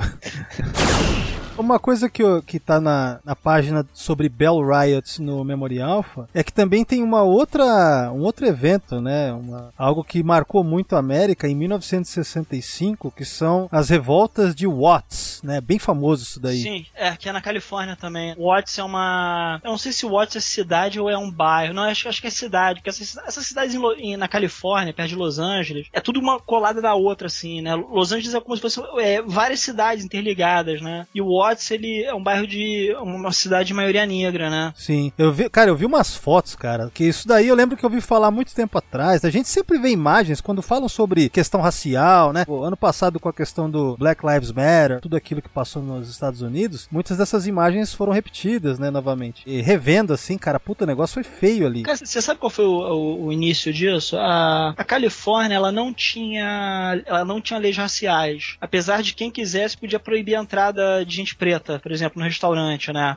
Uma 1.59 1.79
coisa 1.79 2.11
que, 2.11 2.23
eu- 2.23 2.43
que 2.43 2.61
tá 2.61 2.79
na, 2.79 3.19
na 3.25 3.35
página 3.35 3.87
sobre 3.95 4.29
Bell 4.29 4.61
Riots 4.61 5.19
no 5.19 5.43
Memory 5.43 5.81
Alpha 5.81 6.29
é 6.35 6.45
que 6.45 6.53
também 6.53 6.85
tem 6.85 7.03
uma 7.03 7.23
outra, 7.23 8.13
um 8.13 8.21
outro 8.21 8.45
evento, 8.47 9.01
né? 9.01 9.33
Uma- 9.33 9.73
algo 9.79 10.05
que 10.05 10.23
marcou 10.23 10.63
muito 10.63 10.95
a 10.95 10.99
América 10.99 11.49
em 11.49 11.55
1965, 11.55 13.11
que 13.11 13.25
são 13.25 13.69
as 13.73 13.89
revoltas 13.89 14.55
de 14.55 14.67
Watts, 14.67 15.41
né? 15.43 15.61
Bem 15.63 15.79
famoso 15.79 16.25
isso 16.25 16.39
daí. 16.39 16.61
Sim, 16.63 16.87
é, 16.95 17.17
que 17.17 17.27
é 17.27 17.33
na 17.33 17.41
Califórnia 17.41 17.97
também. 17.97 18.35
Watts 18.37 18.79
é 18.79 18.83
uma. 18.85 19.59
Eu 19.65 19.71
não 19.71 19.79
sei 19.79 19.93
se 19.93 20.05
Watts 20.05 20.37
é 20.37 20.41
cidade 20.41 20.66
ou 21.01 21.09
é 21.11 21.17
um 21.17 21.31
bairro. 21.31 21.75
Não, 21.75 21.83
acho, 21.85 22.09
acho 22.09 22.21
que 22.21 22.27
é 22.27 22.31
cidade, 22.31 22.81
porque 22.81 22.91
essas, 22.91 23.17
essas 23.27 23.47
cidades 23.47 23.75
em 23.75 23.81
em- 23.99 24.17
na 24.17 24.29
Califórnia, 24.29 24.93
perto 24.93 25.11
de 25.11 25.17
Los 25.17 25.39
Angeles, 25.39 25.87
é 25.93 26.01
tudo 26.01 26.19
uma 26.21 26.41
colada 26.41 26.81
da 26.83 26.95
outra, 26.95 27.27
assim, 27.29 27.61
né? 27.61 27.75
Los 27.75 28.13
Angeles 28.13 28.35
é 28.35 28.41
como 28.41 28.57
se 28.57 28.63
fosse 28.63 28.81
é, 28.99 29.23
várias 29.23 29.61
cidades 29.61 30.05
interligadas, 30.05 30.81
né? 30.81 31.07
E 31.15 31.21
o 31.23 31.29
Watts, 31.39 31.71
ele 31.71 32.03
é 32.05 32.15
um 32.15 32.23
bairro 32.23 32.47
de. 32.47 32.95
uma 33.01 33.33
cidade 33.33 33.69
de 33.69 33.75
maioria 33.75 34.05
negra, 34.07 34.51
né? 34.51 34.73
Sim, 34.77 35.13
eu 35.17 35.33
vi, 35.33 35.49
cara, 35.49 35.71
eu 35.71 35.77
vi 35.77 35.85
umas 35.87 36.15
fotos, 36.17 36.55
cara, 36.57 36.91
que 36.93 37.05
isso 37.05 37.27
daí 37.29 37.49
eu 37.49 37.55
lembro 37.55 37.77
que 37.77 37.85
eu 37.85 37.91
ouvi 37.91 38.01
falar 38.01 38.31
muito 38.31 38.55
tempo 38.55 38.77
atrás. 38.79 39.25
A 39.25 39.31
gente 39.31 39.49
sempre 39.49 39.79
vê 39.79 39.91
imagens 39.91 40.41
quando 40.41 40.63
falam 40.63 40.89
sobre 40.89 41.29
questão 41.29 41.61
racial, 41.61 42.33
né? 42.33 42.45
O 42.49 42.63
ano 42.63 42.77
passado 42.77 43.21
com 43.21 43.29
a 43.29 43.33
questão 43.33 43.71
do 43.71 43.97
Black 43.97 44.25
Lives 44.27 44.51
Matter, 44.53 45.01
tudo 45.01 45.17
aquilo 45.17 45.43
que 45.43 45.49
passou 45.49 45.83
nos 45.83 46.09
Estados 46.09 46.43
Unidos, 46.43 46.89
muitas 46.91 47.17
dessas 47.19 47.47
imagens 47.47 47.93
foram 47.95 48.13
repetidas, 48.13 48.79
né, 48.79 48.91
novamente. 48.91 49.43
E 49.47 49.61
revendo 49.61 50.13
assim, 50.13 50.37
cara, 50.39 50.56
puta, 50.61 50.85
o 50.85 50.87
negócio 50.87 51.15
foi 51.15 51.25
feio 51.25 51.67
ali. 51.67 51.83
Cara, 51.83 51.97
você 51.97 52.21
sabe 52.23 52.41
qual 52.41 52.51
foi 52.51 52.65
o, 52.65 52.71
o- 52.79 53.25
o 53.27 53.33
início 53.33 53.73
disso? 53.73 54.17
A, 54.19 54.75
a 54.77 54.85
Califórnia, 54.85 55.57
ela 55.57 55.71
não 55.73 55.93
tinha, 55.93 57.03
ela 57.07 57.25
não 57.25 57.41
tinha 57.41 57.59
leis 57.59 57.77
raciais. 57.77 58.57
Apesar 58.61 59.03
de 59.03 59.15
quem 59.15 59.31
quisesse 59.31 59.77
podia 59.77 59.99
proibir 59.99 60.37
a 60.37 60.41
entrada 60.43 61.05
de 61.05 61.15
gente 61.17 61.35
preta, 61.35 61.79
por 61.79 61.93
exemplo, 61.93 62.19
no 62.21 62.27
restaurante, 62.27 62.93
né? 62.93 63.17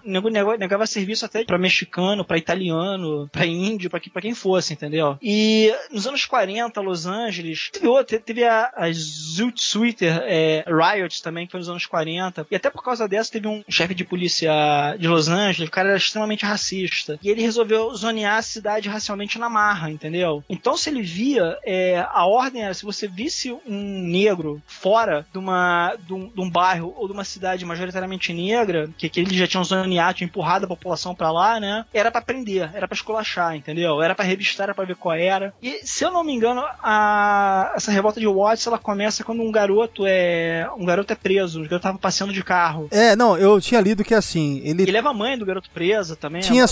Negava 0.60 0.86
serviço 0.88 1.26
até 1.26 1.44
pra 1.44 1.58
mexicano, 1.58 2.24
pra 2.26 2.38
italiano, 2.38 3.28
pra 3.32 3.46
índio, 3.46 3.90
pra 3.90 4.00
quem 4.22 4.34
fosse, 4.34 4.74
entendeu? 4.74 5.18
E 5.22 5.74
nos 5.92 6.06
anos 6.08 6.26
40, 6.26 6.80
Los 6.82 7.06
Angeles, 7.06 7.70
teve, 7.72 7.88
outra, 7.88 8.20
teve 8.20 8.44
a, 8.44 8.72
a 8.76 8.92
Zoot 8.92 9.62
Sweater 9.62 10.22
é, 10.26 10.66
Riots 10.68 11.22
também, 11.22 11.46
que 11.46 11.52
foi 11.52 11.60
nos 11.60 11.70
anos 11.70 11.86
40. 11.86 12.48
E 12.50 12.56
até 12.56 12.70
por 12.70 12.84
causa 12.84 13.08
dessa, 13.08 13.32
teve 13.32 13.48
um 13.48 13.64
chefe 13.70 13.94
de 13.94 14.04
polícia 14.04 14.52
de 15.00 15.08
Los 15.08 15.28
Angeles, 15.30 15.68
o 15.70 15.72
cara 15.72 15.90
era 15.90 15.98
extremamente 15.98 16.46
racista. 16.46 17.20
E 17.24 17.29
ele 17.30 17.42
resolveu 17.42 17.94
zonear 17.96 18.38
a 18.38 18.42
cidade 18.42 18.90
racialmente 18.90 19.38
na 19.40 19.50
marra, 19.50 19.90
entendeu? 19.92 20.44
Então, 20.50 20.76
se 20.78 20.90
ele 20.90 21.02
via, 21.02 21.58
é, 21.66 22.06
a 22.12 22.26
ordem 22.26 22.62
era, 22.64 22.74
se 22.74 22.84
você 22.86 23.08
visse 23.08 23.52
um 23.68 24.02
negro 24.08 24.62
fora 24.68 25.26
de, 25.32 25.38
uma, 25.38 25.96
de, 26.06 26.14
um, 26.14 26.28
de 26.28 26.42
um 26.42 26.50
bairro 26.50 26.94
ou 26.98 27.08
de 27.08 27.14
uma 27.14 27.24
cidade 27.24 27.66
majoritariamente 27.66 28.34
negra, 28.34 28.90
que, 28.98 29.10
que 29.10 29.20
eles 29.20 29.34
já 29.34 29.48
tinham 29.48 29.64
zoneado, 29.64 30.18
tinham 30.18 30.28
empurrado 30.28 30.66
a 30.66 30.68
população 30.68 31.14
pra 31.16 31.32
lá, 31.32 31.60
né? 31.60 31.86
Era 31.94 32.12
pra 32.12 32.22
prender, 32.22 32.70
era 32.74 32.88
pra 32.88 32.96
esculachar, 32.96 33.56
entendeu? 33.56 34.02
Era 34.02 34.16
pra 34.16 34.26
revistar, 34.26 34.66
era 34.66 34.74
pra 34.76 34.86
ver 34.86 34.96
qual 34.96 35.16
era. 35.16 35.54
E, 35.62 35.80
se 35.86 36.04
eu 36.04 36.12
não 36.12 36.24
me 36.24 36.34
engano, 36.34 36.64
a, 37.04 37.74
essa 37.76 37.92
revolta 37.92 38.20
de 38.20 38.28
Watts, 38.28 38.66
ela 38.68 38.78
começa 38.78 39.24
quando 39.24 39.42
um 39.42 39.52
garoto 39.52 40.04
é 40.06 40.70
um 40.78 40.86
garoto 40.86 41.14
é 41.14 41.16
preso, 41.16 41.60
o 41.60 41.64
garoto 41.64 41.84
tava 41.84 41.98
passeando 41.98 42.34
de 42.34 42.44
carro. 42.44 42.88
É, 42.92 43.16
não, 43.16 43.38
eu 43.38 43.60
tinha 43.62 43.80
lido 43.82 44.04
que 44.04 44.14
assim, 44.14 44.62
ele 44.64 44.84
E 44.84 44.92
leva 44.92 45.10
a 45.10 45.14
mãe 45.14 45.38
do 45.38 45.46
garoto 45.46 45.70
presa 45.72 46.16
também. 46.16 46.42
tinha 46.42 46.64
uma- 46.66 46.68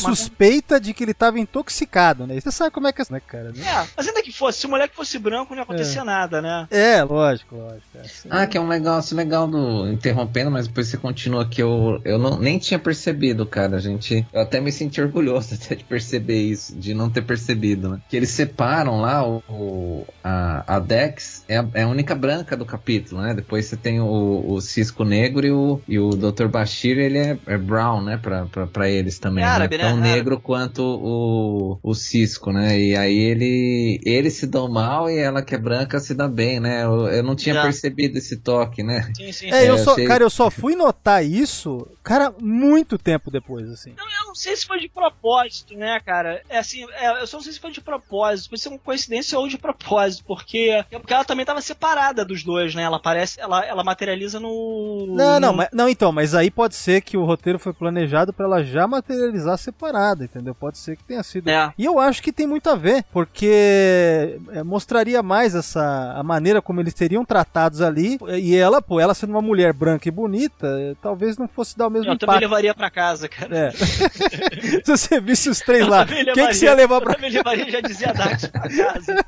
suspeita 0.48 0.80
de 0.80 0.94
que 0.94 1.04
ele 1.04 1.14
tava 1.14 1.40
intoxicado, 1.40 2.26
né? 2.26 2.40
Você 2.40 2.52
sabe 2.52 2.72
como 2.72 2.88
é 2.88 2.94
que 2.94 3.02
é, 3.02 3.06
né, 3.10 3.22
cara? 3.26 3.50
É, 3.58 3.88
mas 3.96 4.08
ainda 4.08 4.22
que 4.22 4.32
fosse, 4.32 4.60
se 4.60 4.66
o 4.66 4.70
moleque 4.70 4.96
fosse 4.96 5.20
branco, 5.20 5.52
não 5.52 5.58
ia 5.58 5.64
acontecer 5.64 6.04
nada, 6.04 6.42
né? 6.42 6.68
É, 6.72 7.04
lógico, 7.04 7.56
lógico. 7.56 7.86
é. 7.96 8.02
Ah, 8.30 8.48
que 8.48 8.58
é 8.58 8.62
um 8.62 8.68
negócio 8.68 9.16
legal 9.16 9.48
do. 9.48 9.88
Interrompendo, 9.90 10.52
mas 10.52 10.68
depois 10.68 10.88
você 10.88 10.98
continua 10.98 11.48
que 11.48 11.62
eu, 11.62 12.02
eu 12.04 12.18
não, 12.18 12.38
nem 12.40 12.58
tinha 12.58 12.80
percebido, 12.80 13.46
cara. 13.46 13.78
A 13.78 13.80
gente. 13.80 14.26
Eu 14.34 14.42
até 14.42 14.60
me 14.60 14.72
senti 14.72 15.02
orgulhoso 15.02 15.56
até 15.62 15.76
de 15.76 15.84
perceber 15.84 16.42
isso, 16.42 16.76
de 16.76 16.94
não 16.94 17.10
ter 17.10 17.22
percebido, 17.24 17.90
né? 17.90 18.00
Que 18.10 18.18
eles 18.18 18.30
separam 18.30 19.02
lá 19.02 19.26
o. 19.28 19.44
o- 19.50 20.08
a, 20.24 20.76
a 20.76 20.80
Dex 20.80 21.44
é 21.48 21.58
a, 21.58 21.66
é 21.74 21.84
a 21.84 21.88
única 21.88 22.14
branca 22.14 22.58
do 22.58 22.66
capítulo, 22.66 23.22
né? 23.22 23.34
Depois 23.34 23.66
você 23.66 23.78
tem 23.78 24.02
o, 24.02 24.44
o 24.46 24.60
Cisco 24.60 25.06
Negro 25.06 25.46
e 25.48 25.52
o, 25.52 25.82
e 25.88 25.98
o 26.00 26.10
Dr. 26.10 26.48
Bashir, 26.48 26.98
ele 26.98 27.18
é, 27.18 27.38
é 27.48 27.58
brown, 27.58 28.02
né? 28.02 28.18
Pra, 28.22 28.46
pra, 28.46 28.68
pra 28.68 28.90
eles 28.90 29.20
também. 29.20 29.44
É 29.44 29.48
árabe, 29.48 29.78
né? 29.78 29.84
né? 29.84 29.90
Tão 29.90 29.98
Árabe. 30.00 30.16
negro 30.16 30.37
quanto 30.40 30.82
o, 30.84 31.80
o 31.82 31.94
Cisco, 31.94 32.52
né? 32.52 32.80
E 32.80 32.96
aí 32.96 33.18
ele. 33.18 34.00
Eles 34.06 34.34
se 34.34 34.48
dão 34.48 34.70
mal 34.70 35.10
e 35.10 35.18
ela 35.18 35.42
que 35.42 35.56
é 35.56 35.58
branca 35.58 36.00
se 36.00 36.14
dá 36.14 36.28
bem, 36.28 36.60
né? 36.60 36.84
Eu, 36.84 37.08
eu 37.08 37.24
não 37.24 37.36
tinha 37.36 37.56
Já. 37.56 37.62
percebido 37.64 38.18
esse 38.18 38.38
toque, 38.38 38.84
né? 38.84 39.12
Sim, 39.16 39.32
sim. 39.32 39.52
É, 39.52 39.70
eu 39.70 39.76
É, 39.76 39.78
só, 39.78 39.96
sei. 39.96 40.06
cara, 40.06 40.24
eu 40.24 40.30
só 40.30 40.50
fui 40.50 40.76
notar 40.76 41.24
isso, 41.26 41.88
cara, 42.04 42.34
muito 42.40 42.98
tempo 42.98 43.30
depois, 43.32 43.70
assim. 43.70 43.94
Não, 43.98 44.06
eu 44.06 44.28
não 44.28 44.36
sei 44.36 44.56
se 44.56 44.66
foi 44.66 44.80
de 44.80 44.90
propósito, 44.90 45.76
né, 45.76 46.00
cara? 46.06 46.42
É 46.50 46.58
assim, 46.60 46.86
é, 46.94 47.22
eu 47.22 47.28
só 47.28 47.38
não 47.38 47.44
sei 47.44 47.54
se 47.54 47.60
foi 47.60 47.72
de 47.72 47.82
propósito, 47.82 48.50
pode 48.50 48.62
ser 48.62 48.70
uma 48.70 48.80
coincidência 48.80 49.38
ou 49.40 49.48
de 49.48 49.58
propósito, 49.58 50.24
porque, 50.28 50.70
é 50.92 51.00
porque 51.00 51.14
ela 51.14 51.26
também 51.26 51.46
tava 51.46 51.62
separada 51.62 52.24
dos 52.26 52.44
dois, 52.44 52.76
né? 52.76 52.84
Ela 52.84 52.98
aparece, 52.98 53.40
ela, 53.40 53.66
ela 53.66 53.84
materializa 53.84 54.40
no. 54.40 55.06
Não, 55.16 55.40
não, 55.40 55.52
no- 55.52 55.58
mas, 55.58 55.70
não, 55.74 55.90
então, 55.90 56.12
mas 56.12 56.36
aí 56.36 56.52
pode 56.52 56.76
ser 56.76 57.02
que 57.02 57.18
o 57.18 57.26
roteiro 57.26 57.58
foi 57.60 57.74
planejado 57.74 58.34
pra 58.34 58.46
ela 58.46 58.64
já 58.64 58.88
materializar 58.88 59.58
separada, 59.58 60.24
entendeu? 60.30 60.54
Pode 60.56 60.78
ser 60.78 60.96
que 60.96 61.04
tenha 61.04 61.24
sido. 61.24 61.50
É. 61.50 61.74
E 61.78 61.86
eu 61.86 62.00
acho 62.00 62.22
que 62.22 62.32
tem 62.32 62.46
muito 62.48 62.70
a 62.70 62.76
ver, 62.76 63.04
porque 63.12 64.38
é, 64.52 64.64
mostraria 64.64 65.22
mais 65.24 65.56
essa 65.56 66.14
a 66.16 66.24
maneira 66.24 66.62
como 66.62 66.80
eles 66.80 66.94
seriam 66.96 67.26
tratados 67.26 67.82
ali. 67.82 68.18
E 68.40 68.56
ela, 68.56 68.82
pô, 68.82 69.00
ela 69.00 69.14
sendo 69.14 69.32
uma 69.32 69.42
mulher 69.42 69.74
branca 69.74 70.08
e 70.08 70.12
bonita, 70.12 70.68
talvez 71.02 71.38
não 71.38 71.48
fosse 71.48 71.78
dar 71.78 71.88
o 71.88 71.90
mesmo 71.90 72.12
Eu 72.12 72.18
também 72.18 72.36
impacto. 72.36 72.50
levaria 72.50 72.74
pra 72.76 72.90
casa, 72.90 73.28
cara. 73.28 73.56
É. 73.58 73.72
Se 74.84 74.92
você 74.98 75.20
visse 75.20 75.50
os 75.50 75.60
três 75.60 75.84
Eu 75.84 75.90
lá, 75.90 76.06
também 76.06 76.26
quem 76.34 76.48
que 76.48 76.54
você 76.54 76.66
ia 76.66 76.74
levar 76.74 77.02
pra 77.02 77.12
Eu 77.12 77.16
também 77.16 77.32
levaria, 77.32 77.70
já 77.72 77.82
dizia 77.82 78.14
Dax, 78.14 78.46
pra 78.48 78.62
casa. 78.62 79.26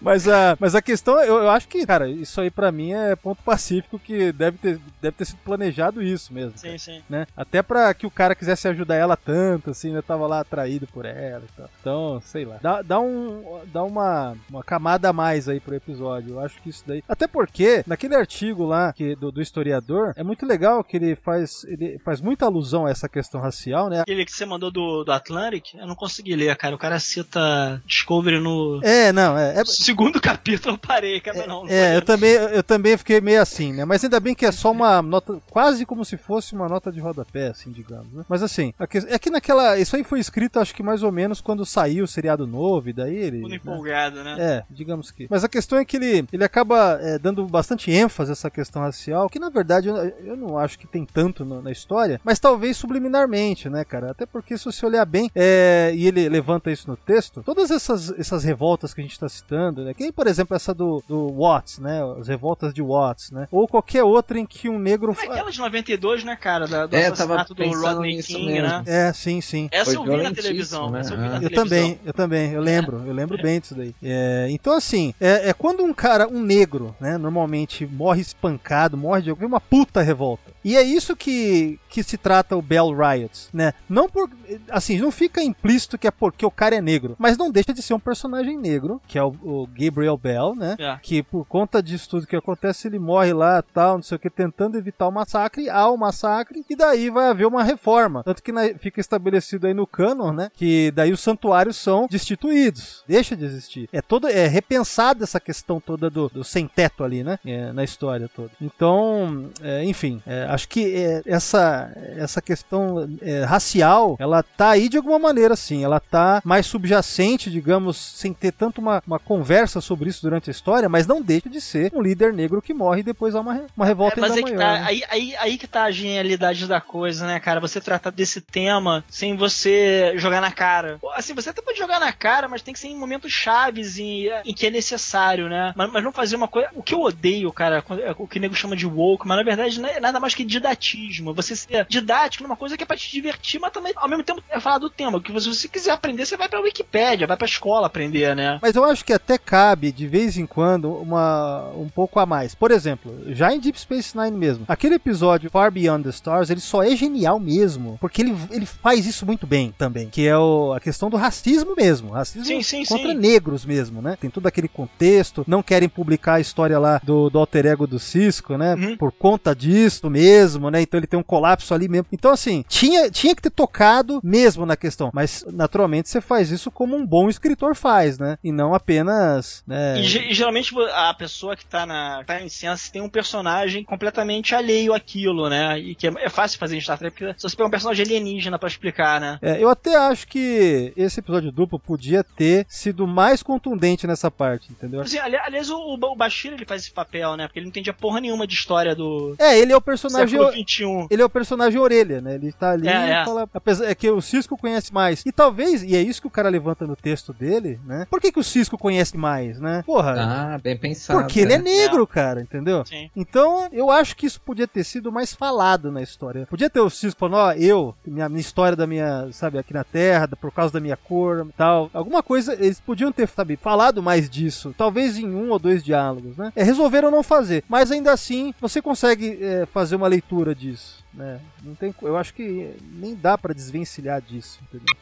Mas 0.00 0.26
a, 0.28 0.56
mas 0.58 0.74
a 0.74 0.82
questão, 0.82 1.18
eu, 1.22 1.36
eu 1.38 1.50
acho 1.50 1.68
que, 1.68 1.84
cara, 1.86 2.08
isso 2.08 2.40
aí 2.40 2.50
pra 2.50 2.72
mim 2.72 2.92
é 2.92 3.14
ponto 3.16 3.42
pacífico 3.42 3.98
que 3.98 4.32
deve 4.32 4.58
ter, 4.58 4.78
deve 5.00 5.16
ter 5.16 5.24
sido 5.24 5.38
planejado 5.44 6.02
isso 6.02 6.32
mesmo. 6.32 6.52
Sim, 6.56 6.78
sim. 6.78 7.02
Né? 7.08 7.26
Até 7.36 7.62
pra 7.62 7.92
que 7.94 8.06
o 8.06 8.10
cara 8.10 8.34
quisesse 8.34 8.68
ajudar 8.68 8.96
ela 8.96 9.16
tanto, 9.16 9.35
assim, 9.70 9.92
né? 9.92 10.02
Tava 10.02 10.26
lá 10.26 10.40
atraído 10.40 10.86
por 10.86 11.04
ela 11.04 11.42
e 11.44 11.56
tal. 11.56 11.70
Então, 11.80 12.22
sei 12.24 12.44
lá. 12.44 12.58
Dá, 12.60 12.82
dá, 12.82 13.00
um, 13.00 13.60
dá 13.72 13.82
uma, 13.82 14.36
uma 14.50 14.62
camada 14.62 15.08
a 15.08 15.12
mais 15.12 15.48
aí 15.48 15.60
pro 15.60 15.74
episódio. 15.74 16.34
Eu 16.34 16.40
acho 16.40 16.60
que 16.62 16.70
isso 16.70 16.84
daí. 16.86 17.02
Até 17.08 17.26
porque, 17.26 17.82
naquele 17.86 18.14
artigo 18.14 18.64
lá 18.64 18.92
que, 18.92 19.14
do, 19.16 19.30
do 19.30 19.42
historiador, 19.42 20.12
é 20.16 20.22
muito 20.22 20.46
legal 20.46 20.82
que 20.84 20.96
ele 20.96 21.16
faz, 21.16 21.64
ele 21.64 21.98
faz 22.04 22.20
muita 22.20 22.46
alusão 22.46 22.86
a 22.86 22.90
essa 22.90 23.08
questão 23.08 23.40
racial, 23.40 23.88
né? 23.88 24.00
Aquele 24.00 24.24
que 24.24 24.32
você 24.32 24.44
mandou 24.46 24.70
do, 24.70 25.04
do 25.04 25.12
Atlantic, 25.12 25.74
eu 25.74 25.86
não 25.86 25.94
consegui 25.94 26.34
ler, 26.34 26.54
cara. 26.56 26.74
O 26.74 26.78
cara 26.78 26.98
cita 26.98 27.82
Discovery 27.86 28.40
no 28.40 28.80
É, 28.82 29.12
não, 29.12 29.36
é. 29.38 29.60
é 29.60 29.64
segundo 29.64 30.20
capítulo, 30.20 30.74
eu 30.74 30.78
parei, 30.78 31.20
cara. 31.20 31.46
Não, 31.46 31.64
não 31.64 31.70
É, 31.70 31.96
eu 31.96 32.02
também, 32.02 32.30
eu 32.32 32.62
também 32.62 32.96
fiquei 32.96 33.20
meio 33.20 33.40
assim, 33.40 33.72
né? 33.72 33.84
Mas 33.84 34.02
ainda 34.04 34.20
bem 34.20 34.34
que 34.34 34.46
é 34.46 34.52
só 34.52 34.70
uma 34.70 35.00
nota, 35.02 35.38
quase 35.50 35.84
como 35.86 36.04
se 36.04 36.16
fosse 36.16 36.54
uma 36.54 36.68
nota 36.68 36.90
de 36.92 37.00
rodapé, 37.00 37.48
assim, 37.48 37.70
digamos, 37.70 38.12
né? 38.12 38.24
Mas 38.28 38.42
assim, 38.42 38.72
a 38.78 38.86
que- 38.86 38.98
é 38.98 39.18
que 39.26 39.30
naquela. 39.30 39.76
Isso 39.78 39.96
aí 39.96 40.04
foi 40.04 40.20
escrito, 40.20 40.58
acho 40.60 40.74
que 40.74 40.82
mais 40.82 41.02
ou 41.02 41.10
menos 41.10 41.40
quando 41.40 41.66
saiu 41.66 42.04
o 42.04 42.08
seriado 42.08 42.46
novo, 42.46 42.88
e 42.88 42.92
daí 42.92 43.16
ele. 43.16 43.38
Tudo 43.40 43.50
né? 43.50 43.56
empolgado, 43.56 44.22
né? 44.22 44.36
É, 44.38 44.64
digamos 44.70 45.10
que. 45.10 45.26
Mas 45.28 45.42
a 45.44 45.48
questão 45.48 45.78
é 45.78 45.84
que 45.84 45.96
ele, 45.96 46.26
ele 46.32 46.44
acaba 46.44 46.98
é, 47.00 47.18
dando 47.18 47.44
bastante 47.46 47.90
ênfase 47.90 48.30
a 48.30 48.32
essa 48.32 48.50
questão 48.50 48.82
racial, 48.82 49.28
que 49.28 49.38
na 49.38 49.48
verdade 49.50 49.88
eu, 49.88 49.96
eu 49.96 50.36
não 50.36 50.56
acho 50.58 50.78
que 50.78 50.86
tem 50.86 51.04
tanto 51.04 51.44
no- 51.44 51.60
na 51.60 51.72
história, 51.72 52.20
mas 52.24 52.38
talvez 52.38 52.76
subliminarmente, 52.76 53.68
né, 53.68 53.84
cara? 53.84 54.10
Até 54.10 54.26
porque 54.26 54.56
se 54.56 54.64
você 54.64 54.84
olhar 54.86 55.04
bem, 55.04 55.30
é, 55.34 55.92
e 55.94 56.06
ele 56.06 56.28
levanta 56.28 56.70
isso 56.70 56.88
no 56.88 56.96
texto, 56.96 57.42
todas 57.44 57.70
essas, 57.70 58.10
essas 58.18 58.44
revoltas 58.44 58.94
que 58.94 59.00
a 59.00 59.04
gente 59.04 59.18
tá 59.18 59.28
citando, 59.28 59.84
né? 59.84 59.92
Que 59.94 60.02
nem, 60.02 60.12
por 60.12 60.26
exemplo, 60.26 60.54
essa 60.56 60.72
do, 60.72 61.02
do 61.08 61.32
Watts, 61.32 61.78
né? 61.78 62.00
As 62.20 62.28
revoltas 62.28 62.72
de 62.72 62.82
Watts, 62.82 63.30
né? 63.30 63.48
Ou 63.50 63.66
qualquer 63.66 64.04
outra 64.04 64.38
em 64.38 64.46
que 64.46 64.68
um 64.68 64.78
negro. 64.78 65.14
Como 65.14 65.26
é 65.32 65.34
aquela 65.34 65.50
de 65.50 65.58
92, 65.58 66.24
né, 66.24 66.36
cara? 66.36 66.66
Da, 66.66 66.86
do 66.86 66.94
É, 66.96 67.06
assassinato 67.06 67.54
tava 67.54 67.70
do 67.70 67.80
Rodney 67.80 68.22
King, 68.22 68.46
mesmo. 68.46 68.68
né? 68.68 68.82
É, 68.86 69.12
sim, 69.16 69.40
sim. 69.40 69.68
Essa 69.72 69.92
Foi 69.94 69.96
eu 69.96 70.16
vi 70.18 70.22
na 70.22 70.32
televisão. 70.32 70.90
né? 70.90 71.00
Essa 71.00 71.14
eu 71.14 71.18
vi 71.18 71.22
na 71.24 71.28
Ah. 71.30 71.36
Eu 71.36 71.48
televisão. 71.50 71.64
também, 71.64 72.00
eu 72.04 72.12
também, 72.12 72.52
eu 72.52 72.60
lembro, 72.60 73.02
eu 73.06 73.12
lembro 73.12 73.36
bem 73.42 73.58
disso 73.60 73.74
daí. 73.74 73.94
É, 74.02 74.46
então, 74.50 74.72
assim, 74.74 75.12
é, 75.20 75.48
é 75.48 75.52
quando 75.52 75.82
um 75.82 75.92
cara, 75.92 76.28
um 76.28 76.40
negro, 76.42 76.94
né, 77.00 77.18
normalmente 77.18 77.86
morre 77.86 78.20
espancado, 78.20 78.96
morre 78.96 79.22
de 79.22 79.30
alguma 79.30 79.60
puta 79.60 80.02
revolta. 80.02 80.52
E 80.64 80.76
é 80.76 80.82
isso 80.82 81.14
que, 81.16 81.78
que 81.88 82.02
se 82.02 82.16
trata 82.16 82.56
o 82.56 82.62
Bell 82.62 82.90
Riots, 82.92 83.48
né? 83.52 83.72
Não 83.88 84.08
por. 84.08 84.28
Assim, 84.68 84.98
não 84.98 85.10
fica 85.12 85.40
implícito 85.42 85.96
que 85.96 86.08
é 86.08 86.10
porque 86.10 86.44
o 86.44 86.50
cara 86.50 86.74
é 86.76 86.80
negro, 86.80 87.14
mas 87.18 87.38
não 87.38 87.50
deixa 87.50 87.72
de 87.72 87.80
ser 87.82 87.94
um 87.94 88.00
personagem 88.00 88.58
negro, 88.58 89.00
que 89.06 89.16
é 89.16 89.22
o, 89.22 89.28
o 89.28 89.68
Gabriel 89.72 90.16
Bell, 90.16 90.54
né? 90.56 90.74
É. 90.78 90.98
Que 91.00 91.22
por 91.22 91.44
conta 91.46 91.80
disso 91.82 92.08
tudo 92.10 92.26
que 92.26 92.34
acontece, 92.34 92.88
ele 92.88 92.98
morre 92.98 93.32
lá, 93.32 93.62
tal, 93.62 93.94
não 93.96 94.02
sei 94.02 94.16
o 94.16 94.18
que, 94.18 94.28
tentando 94.28 94.76
evitar 94.76 95.06
o 95.06 95.12
massacre, 95.12 95.70
há 95.70 95.88
o 95.88 95.96
massacre, 95.96 96.64
e 96.68 96.74
daí 96.74 97.10
vai 97.10 97.28
haver 97.28 97.46
uma 97.46 97.62
reforma. 97.62 98.24
Tanto 98.24 98.42
que 98.42 98.50
na- 98.50 98.74
fica 98.76 99.00
estabelecido 99.06 99.66
aí 99.66 99.74
no 99.74 99.86
canon, 99.86 100.32
né? 100.32 100.50
Que 100.56 100.90
daí 100.94 101.12
os 101.12 101.20
santuários 101.20 101.76
são 101.76 102.06
destituídos, 102.10 103.02
deixa 103.06 103.36
de 103.36 103.44
existir. 103.44 103.88
É 103.92 104.02
toda, 104.02 104.30
é 104.30 104.46
repensada 104.46 105.24
essa 105.24 105.40
questão 105.40 105.80
toda 105.80 106.10
do, 106.10 106.28
do 106.28 106.44
sem 106.44 106.66
teto 106.68 107.02
ali, 107.04 107.22
né? 107.24 107.38
É, 107.44 107.72
na 107.72 107.84
história 107.84 108.28
toda. 108.34 108.50
Então, 108.60 109.50
é, 109.62 109.84
enfim, 109.84 110.22
é, 110.26 110.44
acho 110.48 110.68
que 110.68 110.94
é, 110.94 111.22
essa, 111.26 111.90
essa 112.16 112.42
questão 112.42 113.08
é, 113.22 113.44
racial, 113.44 114.16
ela 114.18 114.42
tá 114.42 114.70
aí 114.70 114.88
de 114.88 114.96
alguma 114.96 115.18
maneira, 115.18 115.56
sim. 115.56 115.84
Ela 115.84 116.00
tá 116.00 116.42
mais 116.44 116.66
subjacente, 116.66 117.50
digamos, 117.50 117.96
sem 117.96 118.32
ter 118.32 118.52
tanto 118.52 118.80
uma, 118.80 119.02
uma 119.06 119.18
conversa 119.18 119.80
sobre 119.80 120.10
isso 120.10 120.22
durante 120.22 120.50
a 120.50 120.52
história, 120.52 120.88
mas 120.88 121.06
não 121.06 121.22
deixa 121.22 121.48
de 121.48 121.60
ser 121.60 121.92
um 121.94 122.02
líder 122.02 122.32
negro 122.32 122.60
que 122.60 122.74
morre 122.74 123.00
e 123.00 123.04
depois 123.04 123.34
há 123.34 123.40
uma, 123.40 123.62
uma 123.76 123.86
revolta 123.86 124.18
É, 124.18 124.20
mas 124.20 124.32
ainda 124.32 124.46
aí 124.46 124.52
que, 124.52 124.56
maior. 124.58 124.74
tá, 124.74 124.80
né? 124.80 124.86
aí, 124.86 125.02
aí, 125.08 125.36
aí 125.36 125.58
que 125.58 125.66
tá 125.66 125.84
a 125.84 125.90
genialidade 125.90 126.66
da 126.66 126.80
coisa, 126.80 127.26
né, 127.26 127.38
cara? 127.40 127.60
Você 127.60 127.80
tratar 127.80 128.10
desse 128.10 128.40
tema 128.40 128.95
sem 129.08 129.36
você 129.36 130.14
jogar 130.16 130.40
na 130.40 130.50
cara. 130.50 130.98
Assim, 131.14 131.34
você 131.34 131.50
até 131.50 131.62
pode 131.62 131.78
jogar 131.78 132.00
na 132.00 132.12
cara, 132.12 132.48
mas 132.48 132.62
tem 132.62 132.74
que 132.74 132.80
ser 132.80 132.88
em 132.88 132.96
momentos 132.96 133.32
chaves 133.32 133.98
em, 133.98 134.28
em 134.44 134.54
que 134.54 134.66
é 134.66 134.70
necessário, 134.70 135.48
né? 135.48 135.72
Mas, 135.76 135.90
mas 135.92 136.04
não 136.04 136.12
fazer 136.12 136.36
uma 136.36 136.48
coisa. 136.48 136.68
O 136.74 136.82
que 136.82 136.94
eu 136.94 137.02
odeio, 137.02 137.52
cara, 137.52 137.84
é 138.02 138.14
o 138.16 138.26
que 138.26 138.38
o 138.38 138.40
nego 138.40 138.54
chama 138.54 138.76
de 138.76 138.86
woke, 138.86 139.26
mas 139.26 139.36
na 139.36 139.42
verdade 139.42 139.84
é 139.84 140.00
nada 140.00 140.20
mais 140.20 140.34
que 140.34 140.44
didatismo. 140.44 141.34
Você 141.34 141.56
ser 141.56 141.86
didático 141.88 142.42
numa 142.42 142.56
coisa 142.56 142.76
que 142.76 142.82
é 142.82 142.86
pra 142.86 142.96
te 142.96 143.10
divertir, 143.10 143.60
mas 143.60 143.72
também, 143.72 143.92
ao 143.96 144.08
mesmo 144.08 144.24
tempo, 144.24 144.42
é 144.48 144.60
falar 144.60 144.78
do 144.78 144.90
tema. 144.90 145.20
Que 145.20 145.38
se 145.40 145.48
você 145.48 145.68
quiser 145.68 145.92
aprender, 145.92 146.26
você 146.26 146.36
vai 146.36 146.48
pra 146.48 146.60
Wikipédia, 146.60 147.26
vai 147.26 147.36
pra 147.36 147.46
escola 147.46 147.86
aprender, 147.86 148.34
né? 148.34 148.58
Mas 148.62 148.76
eu 148.76 148.84
acho 148.84 149.04
que 149.04 149.12
até 149.12 149.38
cabe, 149.38 149.92
de 149.92 150.06
vez 150.06 150.36
em 150.36 150.46
quando, 150.46 150.92
uma, 150.92 151.70
um 151.74 151.88
pouco 151.88 152.18
a 152.18 152.26
mais. 152.26 152.54
Por 152.54 152.70
exemplo, 152.70 153.22
já 153.28 153.52
em 153.52 153.60
Deep 153.60 153.80
Space 153.80 154.16
Nine 154.16 154.36
mesmo, 154.36 154.64
aquele 154.68 154.94
episódio 154.96 155.50
Far 155.50 155.70
Beyond 155.70 156.04
the 156.04 156.10
Stars, 156.10 156.50
ele 156.50 156.60
só 156.60 156.82
é 156.82 156.94
genial 156.94 157.38
mesmo, 157.38 157.98
porque 158.00 158.22
ele, 158.22 158.36
ele 158.50 158.66
faz 158.86 159.04
isso 159.04 159.26
muito 159.26 159.48
bem 159.48 159.74
também, 159.76 160.08
que 160.08 160.28
é 160.28 160.38
o- 160.38 160.72
a 160.72 160.78
questão 160.78 161.10
do 161.10 161.16
racismo 161.16 161.74
mesmo, 161.76 162.12
racismo 162.12 162.44
Sim, 162.46 162.62
sim, 162.62 162.84
contra 162.84 163.10
sim. 163.10 163.18
negros 163.18 163.66
mesmo, 163.66 164.00
né? 164.00 164.16
Tem 164.20 164.30
todo 164.30 164.46
aquele 164.46 164.68
contexto, 164.68 165.42
não 165.48 165.60
querem 165.60 165.88
publicar 165.88 166.34
a 166.34 166.40
história 166.40 166.78
lá 166.78 167.00
do, 167.02 167.28
do 167.28 167.36
alter 167.36 167.66
ego 167.66 167.84
do 167.84 167.98
Cisco, 167.98 168.56
né? 168.56 168.74
Uhum. 168.76 168.96
Por 168.96 169.10
conta 169.10 169.56
disso 169.56 170.08
mesmo, 170.08 170.70
né? 170.70 170.80
Então 170.82 171.00
ele 171.00 171.08
tem 171.08 171.18
um 171.18 171.22
colapso 171.24 171.74
ali 171.74 171.88
mesmo. 171.88 172.06
Então 172.12 172.30
assim, 172.30 172.64
tinha, 172.68 173.10
tinha 173.10 173.34
que 173.34 173.42
ter 173.42 173.50
tocado 173.50 174.20
mesmo 174.22 174.64
na 174.64 174.76
questão, 174.76 175.10
mas 175.12 175.44
naturalmente 175.52 176.08
você 176.08 176.20
faz 176.20 176.52
isso 176.52 176.70
como 176.70 176.94
um 176.94 177.04
bom 177.04 177.28
escritor 177.28 177.74
faz, 177.74 178.20
né? 178.20 178.38
E 178.44 178.52
não 178.52 178.72
apenas, 178.72 179.64
né? 179.66 179.98
E, 180.00 180.30
e 180.30 180.32
geralmente 180.32 180.72
a 180.94 181.12
pessoa 181.12 181.56
que 181.56 181.66
tá, 181.66 181.84
na, 181.84 182.22
tá 182.24 182.40
em 182.40 182.48
cena 182.48 182.76
tem 182.92 183.02
um 183.02 183.08
personagem 183.08 183.82
completamente 183.82 184.54
alheio 184.54 184.94
àquilo, 184.94 185.48
né? 185.50 185.76
E 185.76 185.96
que 185.96 186.06
é, 186.06 186.12
é 186.18 186.28
fácil 186.28 186.56
fazer 186.60 186.76
em 186.76 186.80
Star 186.80 186.96
Trek, 186.96 187.16
porque 187.18 187.34
se 187.36 187.42
você 187.42 187.56
pegar 187.56 187.66
um 187.66 187.70
personagem 187.72 188.06
alienígena 188.06 188.56
pra 188.60 188.75
explicar, 188.76 189.20
né? 189.20 189.38
É, 189.42 189.62
eu 189.62 189.68
até 189.68 189.96
acho 189.96 190.26
que 190.28 190.92
esse 190.96 191.20
episódio 191.20 191.50
duplo 191.50 191.78
podia 191.78 192.22
ter 192.22 192.66
sido 192.68 193.06
mais 193.06 193.42
contundente 193.42 194.06
nessa 194.06 194.30
parte, 194.30 194.70
entendeu? 194.70 195.00
Assim, 195.00 195.18
ali- 195.18 195.36
aliás, 195.36 195.70
o, 195.70 195.76
o 195.94 196.16
Bashir 196.16 196.52
ele 196.52 196.64
faz 196.64 196.82
esse 196.82 196.90
papel, 196.90 197.36
né? 197.36 197.46
Porque 197.46 197.58
ele 197.58 197.66
não 197.66 197.70
entendia 197.70 197.92
porra 197.92 198.20
nenhuma 198.20 198.46
de 198.46 198.54
história 198.54 198.94
do 198.94 199.34
É, 199.38 199.58
ele 199.58 199.72
é 199.72 199.76
o 199.76 199.80
personagem. 199.80 200.38
XXI. 200.66 201.06
Ele 201.10 201.22
é 201.22 201.24
o 201.24 201.30
personagem 201.30 201.78
orelha, 201.80 202.20
né? 202.20 202.34
Ele 202.34 202.52
tá 202.52 202.70
ali 202.70 202.88
É, 202.88 202.92
e 203.08 203.10
é. 203.10 203.24
fala. 203.24 203.48
Apesar 203.52 203.86
é 203.86 203.94
que 203.94 204.10
o 204.10 204.20
Cisco 204.20 204.56
conhece 204.56 204.92
mais. 204.92 205.22
E 205.24 205.32
talvez, 205.32 205.82
e 205.82 205.94
é 205.96 206.00
isso 206.00 206.20
que 206.20 206.26
o 206.26 206.30
cara 206.30 206.48
levanta 206.48 206.86
no 206.86 206.96
texto 206.96 207.32
dele, 207.32 207.80
né? 207.84 208.06
Por 208.10 208.20
que, 208.20 208.30
que 208.32 208.38
o 208.40 208.44
Cisco 208.44 208.76
conhece 208.78 209.16
mais, 209.16 209.58
né? 209.60 209.82
Porra, 209.86 210.14
Ah, 210.18 210.58
bem 210.58 210.76
pensado. 210.76 211.20
porque 211.20 211.40
ele 211.40 211.52
é 211.54 211.58
né? 211.58 211.64
negro, 211.64 212.06
cara, 212.06 212.40
entendeu? 212.40 212.84
Sim. 212.86 213.10
Então, 213.14 213.68
eu 213.72 213.90
acho 213.90 214.16
que 214.16 214.26
isso 214.26 214.40
podia 214.40 214.66
ter 214.66 214.84
sido 214.84 215.10
mais 215.12 215.34
falado 215.34 215.90
na 215.90 216.02
história. 216.02 216.46
Podia 216.46 216.68
ter 216.70 216.80
o 216.80 216.90
Cisco 216.90 217.20
falando, 217.20 217.36
ó, 217.36 217.52
eu, 217.52 217.94
minha, 218.06 218.28
minha 218.28 218.40
história 218.40 218.65
da 218.74 218.86
minha, 218.86 219.28
sabe, 219.32 219.58
aqui 219.58 219.72
na 219.72 219.84
Terra, 219.84 220.28
por 220.28 220.50
causa 220.50 220.72
da 220.72 220.80
minha 220.80 220.96
cor 220.96 221.46
tal. 221.56 221.90
Alguma 221.92 222.22
coisa, 222.22 222.54
eles 222.54 222.80
podiam 222.80 223.12
ter, 223.12 223.28
sabe, 223.28 223.56
falado 223.56 224.02
mais 224.02 224.28
disso. 224.28 224.74
Talvez 224.76 225.18
em 225.18 225.26
um 225.26 225.50
ou 225.50 225.58
dois 225.58 225.84
diálogos, 225.84 226.36
né? 226.36 226.52
É, 226.56 226.62
resolveram 226.62 227.10
não 227.10 227.22
fazer. 227.22 227.62
Mas 227.68 227.90
ainda 227.90 228.12
assim, 228.12 228.54
você 228.60 228.80
consegue 228.82 229.38
é, 229.40 229.66
fazer 229.66 229.96
uma 229.96 230.08
leitura 230.08 230.54
disso, 230.54 231.04
né? 231.12 231.40
Não 231.62 231.74
tem, 231.74 231.94
eu 232.02 232.16
acho 232.16 232.34
que 232.34 232.74
nem 232.92 233.14
dá 233.14 233.36
pra 233.36 233.54
desvencilhar 233.54 234.20
disso, 234.20 234.58
entendeu? 234.62 234.96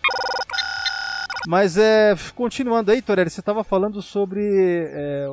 Mas 1.47 1.77
é, 1.77 2.15
continuando 2.35 2.91
aí, 2.91 3.03
Torelli, 3.03 3.31
você 3.31 3.41
estava 3.41 3.63
falando 3.63 4.01
sobre 4.01 4.41
é, 4.43 5.27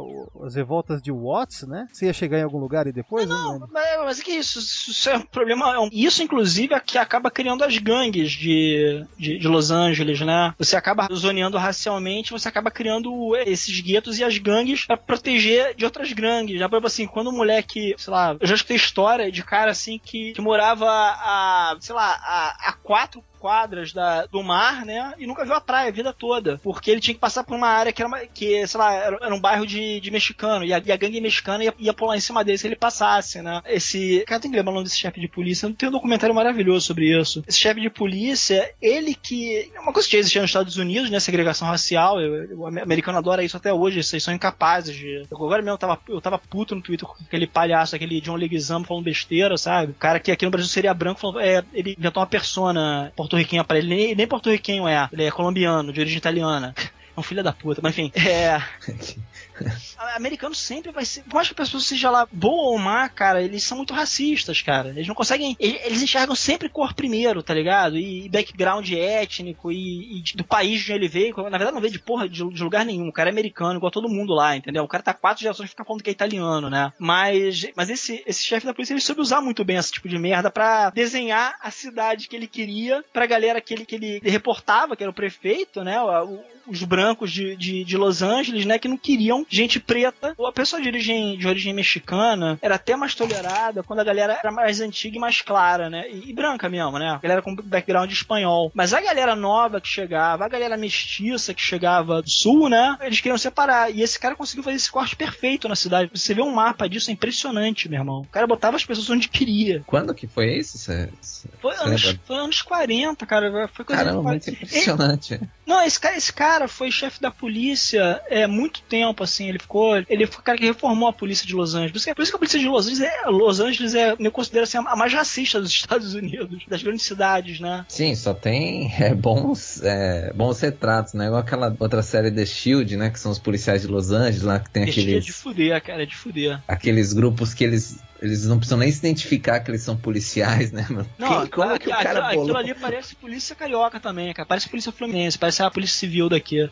as 0.43 0.55
revoltas 0.55 1.01
de 1.01 1.11
Watts, 1.11 1.67
né? 1.67 1.87
Você 1.91 2.05
ia 2.05 2.13
chegar 2.13 2.39
em 2.39 2.43
algum 2.43 2.59
lugar 2.59 2.87
e 2.87 2.91
depois? 2.91 3.23
Eu 3.23 3.29
não 3.29 3.53
lembro. 3.53 3.69
Mas, 3.71 4.19
é 4.19 4.23
que 4.23 4.31
isso, 4.31 4.59
isso 4.59 5.09
é 5.09 5.17
um 5.17 5.21
problema. 5.21 5.75
é 5.75 5.89
Isso, 5.91 6.21
inclusive, 6.21 6.73
é 6.73 6.79
que 6.79 6.97
acaba 6.97 7.31
criando 7.31 7.63
as 7.63 7.77
gangues 7.77 8.31
de, 8.31 9.05
de, 9.17 9.39
de 9.39 9.47
Los 9.47 9.71
Angeles, 9.71 10.19
né? 10.21 10.53
Você 10.57 10.75
acaba 10.75 11.07
zoneando 11.13 11.57
racialmente, 11.57 12.31
você 12.31 12.47
acaba 12.47 12.69
criando 12.69 13.35
esses 13.45 13.79
guetos 13.79 14.19
e 14.19 14.23
as 14.23 14.37
gangues 14.37 14.85
pra 14.85 14.97
proteger 14.97 15.75
de 15.75 15.85
outras 15.85 16.11
gangues. 16.11 16.59
Já, 16.59 16.67
por 16.67 16.75
exemplo, 16.75 16.87
assim, 16.87 17.07
quando 17.07 17.29
um 17.29 17.37
moleque, 17.37 17.95
sei 17.97 18.11
lá, 18.11 18.35
eu 18.39 18.47
já 18.47 18.55
escutei 18.55 18.77
história 18.77 19.31
de 19.31 19.43
cara 19.43 19.71
assim 19.71 19.99
que, 20.03 20.33
que 20.33 20.41
morava 20.41 20.87
a, 20.87 21.77
sei 21.79 21.95
lá, 21.95 22.19
a, 22.21 22.69
a 22.69 22.73
quatro 22.73 23.23
quadras 23.41 23.91
da, 23.91 24.27
do 24.27 24.43
mar, 24.43 24.85
né? 24.85 25.15
E 25.17 25.25
nunca 25.25 25.43
viu 25.43 25.55
a 25.55 25.59
praia 25.59 25.89
a 25.89 25.91
vida 25.91 26.13
toda. 26.13 26.59
Porque 26.63 26.91
ele 26.91 27.01
tinha 27.01 27.15
que 27.15 27.19
passar 27.19 27.43
por 27.43 27.57
uma 27.57 27.67
área 27.67 27.91
que 27.91 28.01
era, 28.01 28.07
uma, 28.07 28.19
que, 28.19 28.67
sei 28.67 28.79
lá, 28.79 28.93
era, 28.93 29.17
era 29.19 29.35
um 29.35 29.41
bairro 29.41 29.65
de, 29.65 29.99
de 29.99 30.11
mexicano. 30.11 30.63
E 30.63 30.71
a, 30.71 30.81
e 30.85 30.91
a 30.91 30.95
gangue 30.95 31.19
mexicana 31.19 31.63
ia, 31.63 31.73
ia 31.79 31.93
pular 31.93 32.15
em 32.15 32.21
cima 32.21 32.43
dele 32.43 32.59
se 32.59 32.67
ele 32.67 32.75
passasse, 32.75 33.41
né? 33.41 33.61
Esse. 33.65 34.23
Cara, 34.27 34.39
tem 34.39 34.51
que 34.51 34.57
lembrar 34.57 34.71
o 34.71 34.75
nome 34.75 34.85
desse 34.85 34.99
chefe 34.99 35.19
de 35.19 35.27
polícia. 35.27 35.73
Tem 35.75 35.89
um 35.89 35.91
documentário 35.91 36.35
maravilhoso 36.35 36.85
sobre 36.85 37.19
isso. 37.19 37.43
Esse 37.47 37.57
chefe 37.57 37.81
de 37.81 37.89
polícia, 37.89 38.71
ele 38.79 39.15
que. 39.15 39.71
É 39.73 39.79
uma 39.79 39.91
coisa 39.91 40.07
que 40.07 40.13
já 40.13 40.19
existia 40.19 40.41
nos 40.41 40.51
Estados 40.51 40.77
Unidos, 40.77 41.09
né? 41.09 41.19
Segregação 41.19 41.67
racial. 41.67 42.21
Eu, 42.21 42.59
o 42.59 42.67
americano 42.67 43.17
adora 43.17 43.43
isso 43.43 43.57
até 43.57 43.73
hoje. 43.73 44.03
Vocês 44.03 44.23
são 44.23 44.33
incapazes 44.33 44.95
de. 44.95 45.23
Agora 45.31 45.61
mesmo 45.61 45.73
eu 45.73 45.77
tava, 45.79 45.99
eu 46.07 46.21
tava 46.21 46.37
puto 46.37 46.75
no 46.75 46.81
Twitter 46.81 47.07
com 47.07 47.15
aquele 47.23 47.47
palhaço, 47.47 47.95
aquele 47.95 48.21
John 48.21 48.35
Leguizamo 48.35 48.85
falando 48.85 49.05
besteira, 49.05 49.57
sabe? 49.57 49.91
O 49.91 49.95
cara 49.95 50.19
que 50.19 50.31
aqui 50.31 50.45
no 50.45 50.51
Brasil 50.51 50.69
seria 50.69 50.93
branco, 50.93 51.19
falou, 51.19 51.39
é, 51.39 51.63
ele 51.73 51.95
inventou 51.97 52.21
uma 52.21 52.27
persona 52.27 53.11
porto-riquenha 53.31 53.63
pra 53.63 53.77
ele. 53.77 53.87
Nem, 53.87 54.15
nem 54.15 54.27
porto-riquenho 54.27 54.87
é. 54.87 55.07
Ele 55.11 55.23
é 55.23 55.31
colombiano, 55.31 55.93
de 55.93 55.99
origem 56.01 56.17
italiana. 56.17 56.75
É 57.13 57.19
um 57.19 57.23
filho 57.23 57.43
da 57.43 57.51
puta, 57.51 57.81
mas 57.83 57.91
enfim. 57.91 58.09
É. 58.15 58.57
americano 60.15 60.55
sempre 60.55 60.91
vai 60.91 61.05
ser. 61.05 61.23
Por 61.23 61.35
mais 61.35 61.47
que 61.47 61.53
a 61.53 61.57
pessoa 61.57 61.81
seja 61.81 62.09
lá 62.09 62.27
boa 62.31 62.71
ou 62.71 62.77
má, 62.77 63.07
cara, 63.09 63.41
eles 63.41 63.63
são 63.63 63.77
muito 63.77 63.93
racistas, 63.93 64.61
cara. 64.61 64.89
Eles 64.89 65.07
não 65.07 65.15
conseguem. 65.15 65.55
Eles 65.59 66.01
enxergam 66.01 66.35
sempre 66.35 66.69
cor 66.69 66.93
primeiro, 66.93 67.43
tá 67.43 67.53
ligado? 67.53 67.97
E, 67.97 68.29
background 68.29 68.89
étnico 68.91 69.71
e, 69.71 70.19
e, 70.19 70.23
do 70.35 70.43
país 70.43 70.81
de 70.81 70.91
onde 70.91 71.01
ele 71.01 71.07
veio. 71.07 71.35
Na 71.35 71.57
verdade, 71.57 71.73
não 71.73 71.81
veio 71.81 71.93
de 71.93 71.99
porra 71.99 72.27
de, 72.27 72.47
de, 72.49 72.63
lugar 72.63 72.85
nenhum. 72.85 73.07
O 73.07 73.13
cara 73.13 73.29
é 73.29 73.31
americano, 73.31 73.77
igual 73.77 73.91
todo 73.91 74.09
mundo 74.09 74.33
lá, 74.33 74.55
entendeu? 74.55 74.83
O 74.83 74.87
cara 74.87 75.03
tá 75.03 75.13
quatro 75.13 75.41
gerações 75.41 75.67
e 75.67 75.71
fica 75.71 75.85
falando 75.85 76.03
que 76.03 76.09
é 76.09 76.13
italiano, 76.13 76.69
né? 76.69 76.93
Mas, 76.99 77.67
mas 77.75 77.89
esse, 77.89 78.23
esse 78.25 78.43
chefe 78.43 78.65
da 78.65 78.73
polícia, 78.73 78.93
ele 78.93 79.01
soube 79.01 79.21
usar 79.21 79.41
muito 79.41 79.63
bem 79.63 79.77
esse 79.77 79.91
tipo 79.91 80.07
de 80.07 80.17
merda 80.17 80.49
para 80.49 80.89
desenhar 80.89 81.55
a 81.61 81.71
cidade 81.71 82.27
que 82.27 82.35
ele 82.35 82.47
queria 82.47 83.03
pra 83.11 83.25
galera 83.25 83.61
que 83.61 83.73
ele, 83.73 83.85
que 83.85 83.95
ele 83.95 84.21
reportava, 84.23 84.95
que 84.95 85.03
era 85.03 85.11
o 85.11 85.15
prefeito, 85.15 85.83
né? 85.83 86.01
O, 86.01 86.39
os 86.67 86.83
brancos 86.83 87.31
de, 87.31 87.55
de, 87.55 87.83
de, 87.83 87.97
Los 87.97 88.21
Angeles, 88.21 88.65
né, 88.65 88.79
que 88.79 88.87
não 88.87 88.97
queriam 88.97 89.45
gente 89.55 89.79
preta. 89.79 90.35
A 90.39 90.51
pessoa 90.51 90.81
de 90.81 90.87
origem, 90.87 91.37
de 91.37 91.47
origem 91.47 91.73
mexicana 91.73 92.57
era 92.61 92.75
até 92.75 92.95
mais 92.95 93.13
tolerada 93.13 93.83
quando 93.83 93.99
a 93.99 94.03
galera 94.03 94.37
era 94.41 94.51
mais 94.51 94.79
antiga 94.79 95.17
e 95.17 95.19
mais 95.19 95.41
clara, 95.41 95.89
né? 95.89 96.09
E, 96.09 96.29
e 96.29 96.33
branca 96.33 96.69
mesmo, 96.69 96.97
né? 96.97 97.09
A 97.09 97.17
galera 97.17 97.41
com 97.41 97.55
background 97.55 98.11
espanhol. 98.11 98.71
Mas 98.73 98.93
a 98.93 99.01
galera 99.01 99.35
nova 99.35 99.81
que 99.81 99.87
chegava, 99.87 100.45
a 100.45 100.49
galera 100.49 100.77
mestiça 100.77 101.53
que 101.53 101.61
chegava 101.61 102.21
do 102.21 102.29
sul, 102.29 102.69
né? 102.69 102.97
Eles 103.01 103.19
queriam 103.19 103.37
separar. 103.37 103.93
E 103.93 104.01
esse 104.01 104.19
cara 104.19 104.35
conseguiu 104.35 104.63
fazer 104.63 104.77
esse 104.77 104.91
corte 104.91 105.15
perfeito 105.15 105.67
na 105.67 105.75
cidade. 105.75 106.09
Você 106.13 106.33
vê 106.33 106.41
um 106.41 106.53
mapa 106.53 106.87
disso, 106.87 107.09
é 107.09 107.13
impressionante, 107.13 107.89
meu 107.89 107.99
irmão. 107.99 108.21
O 108.21 108.27
cara 108.27 108.47
botava 108.47 108.75
as 108.75 108.85
pessoas 108.85 109.09
onde 109.09 109.27
queria. 109.27 109.83
Quando 109.85 110.13
que 110.13 110.27
foi 110.27 110.57
isso? 110.57 110.77
Cê, 110.77 111.09
cê, 111.21 111.49
foi, 111.61 111.75
anos, 111.75 112.17
foi 112.25 112.37
anos 112.37 112.61
40, 112.61 113.25
cara. 113.25 113.69
Foi 113.73 113.85
coisa 113.85 114.03
Caramba, 114.03 114.23
muito 114.23 114.49
impressionante. 114.49 115.39
Não, 115.71 115.81
esse 115.81 115.97
cara, 115.97 116.17
esse 116.17 116.33
cara 116.33 116.67
foi 116.67 116.91
chefe 116.91 117.21
da 117.21 117.31
polícia 117.31 118.21
é 118.29 118.45
muito 118.45 118.81
tempo, 118.81 119.23
assim. 119.23 119.47
Ele 119.47 119.57
ficou. 119.57 119.95
Ele 120.09 120.27
foi 120.27 120.41
o 120.41 120.43
cara 120.43 120.57
que 120.57 120.65
reformou 120.65 121.07
a 121.07 121.13
polícia 121.13 121.47
de 121.47 121.55
Los 121.55 121.75
Angeles. 121.75 121.91
Por 121.93 121.97
isso 121.97 122.05
que, 122.07 122.15
por 122.15 122.23
isso 122.23 122.31
que 122.31 122.35
a 122.35 122.39
polícia 122.39 122.59
de 122.59 122.67
Los 122.67 122.87
Angeles 122.87 123.01
é. 123.01 123.29
Los 123.29 123.59
Angeles 123.61 123.95
é, 123.95 124.15
eu 124.19 124.31
considero 124.33 124.65
assim, 124.65 124.77
a 124.77 124.95
mais 124.97 125.13
racista 125.13 125.61
dos 125.61 125.71
Estados 125.71 126.13
Unidos, 126.13 126.63
das 126.67 126.83
grandes 126.83 127.05
cidades, 127.05 127.61
né? 127.61 127.85
Sim, 127.87 128.13
só 128.15 128.33
tem 128.33 128.93
é, 128.99 129.15
bons, 129.15 129.81
é, 129.81 130.33
bons 130.33 130.59
retratos, 130.59 131.13
né? 131.13 131.27
Igual 131.27 131.39
aquela 131.39 131.73
outra 131.79 132.03
série 132.03 132.29
The 132.29 132.45
Shield, 132.45 132.97
né? 132.97 133.09
Que 133.09 133.17
são 133.17 133.31
os 133.31 133.39
policiais 133.39 133.83
de 133.83 133.87
Los 133.87 134.11
Angeles 134.11 134.41
lá, 134.41 134.59
que 134.59 134.69
tem 134.69 134.83
aqueles. 134.83 135.15
É 135.15 135.19
de 135.19 135.31
fuder, 135.31 135.81
cara, 135.81 136.03
é 136.03 136.05
de 136.05 136.17
fuder. 136.17 136.59
Aqueles 136.67 137.13
grupos 137.13 137.53
que 137.53 137.63
eles 137.63 137.97
eles 138.21 138.45
não 138.45 138.57
precisam 138.57 138.77
nem 138.77 138.91
se 138.91 138.99
identificar 138.99 139.59
que 139.59 139.71
eles 139.71 139.81
são 139.81 139.97
policiais, 139.97 140.71
né, 140.71 140.85
mano? 140.89 141.09
Não, 141.17 141.47
como 141.47 141.71
é 141.71 141.79
que 141.79 141.89
o 141.89 141.91
cara 141.91 142.27
aquilo, 142.27 142.43
aquilo 142.43 142.57
ali 142.57 142.75
parece 142.75 143.15
polícia 143.15 143.55
carioca 143.55 143.99
também, 143.99 144.31
cara. 144.33 144.47
Parece 144.47 144.69
polícia 144.69 144.91
fluminense, 144.91 145.39
parece 145.39 145.63
a 145.63 145.71
polícia 145.71 145.97
civil 145.97 146.29
daqui. 146.29 146.69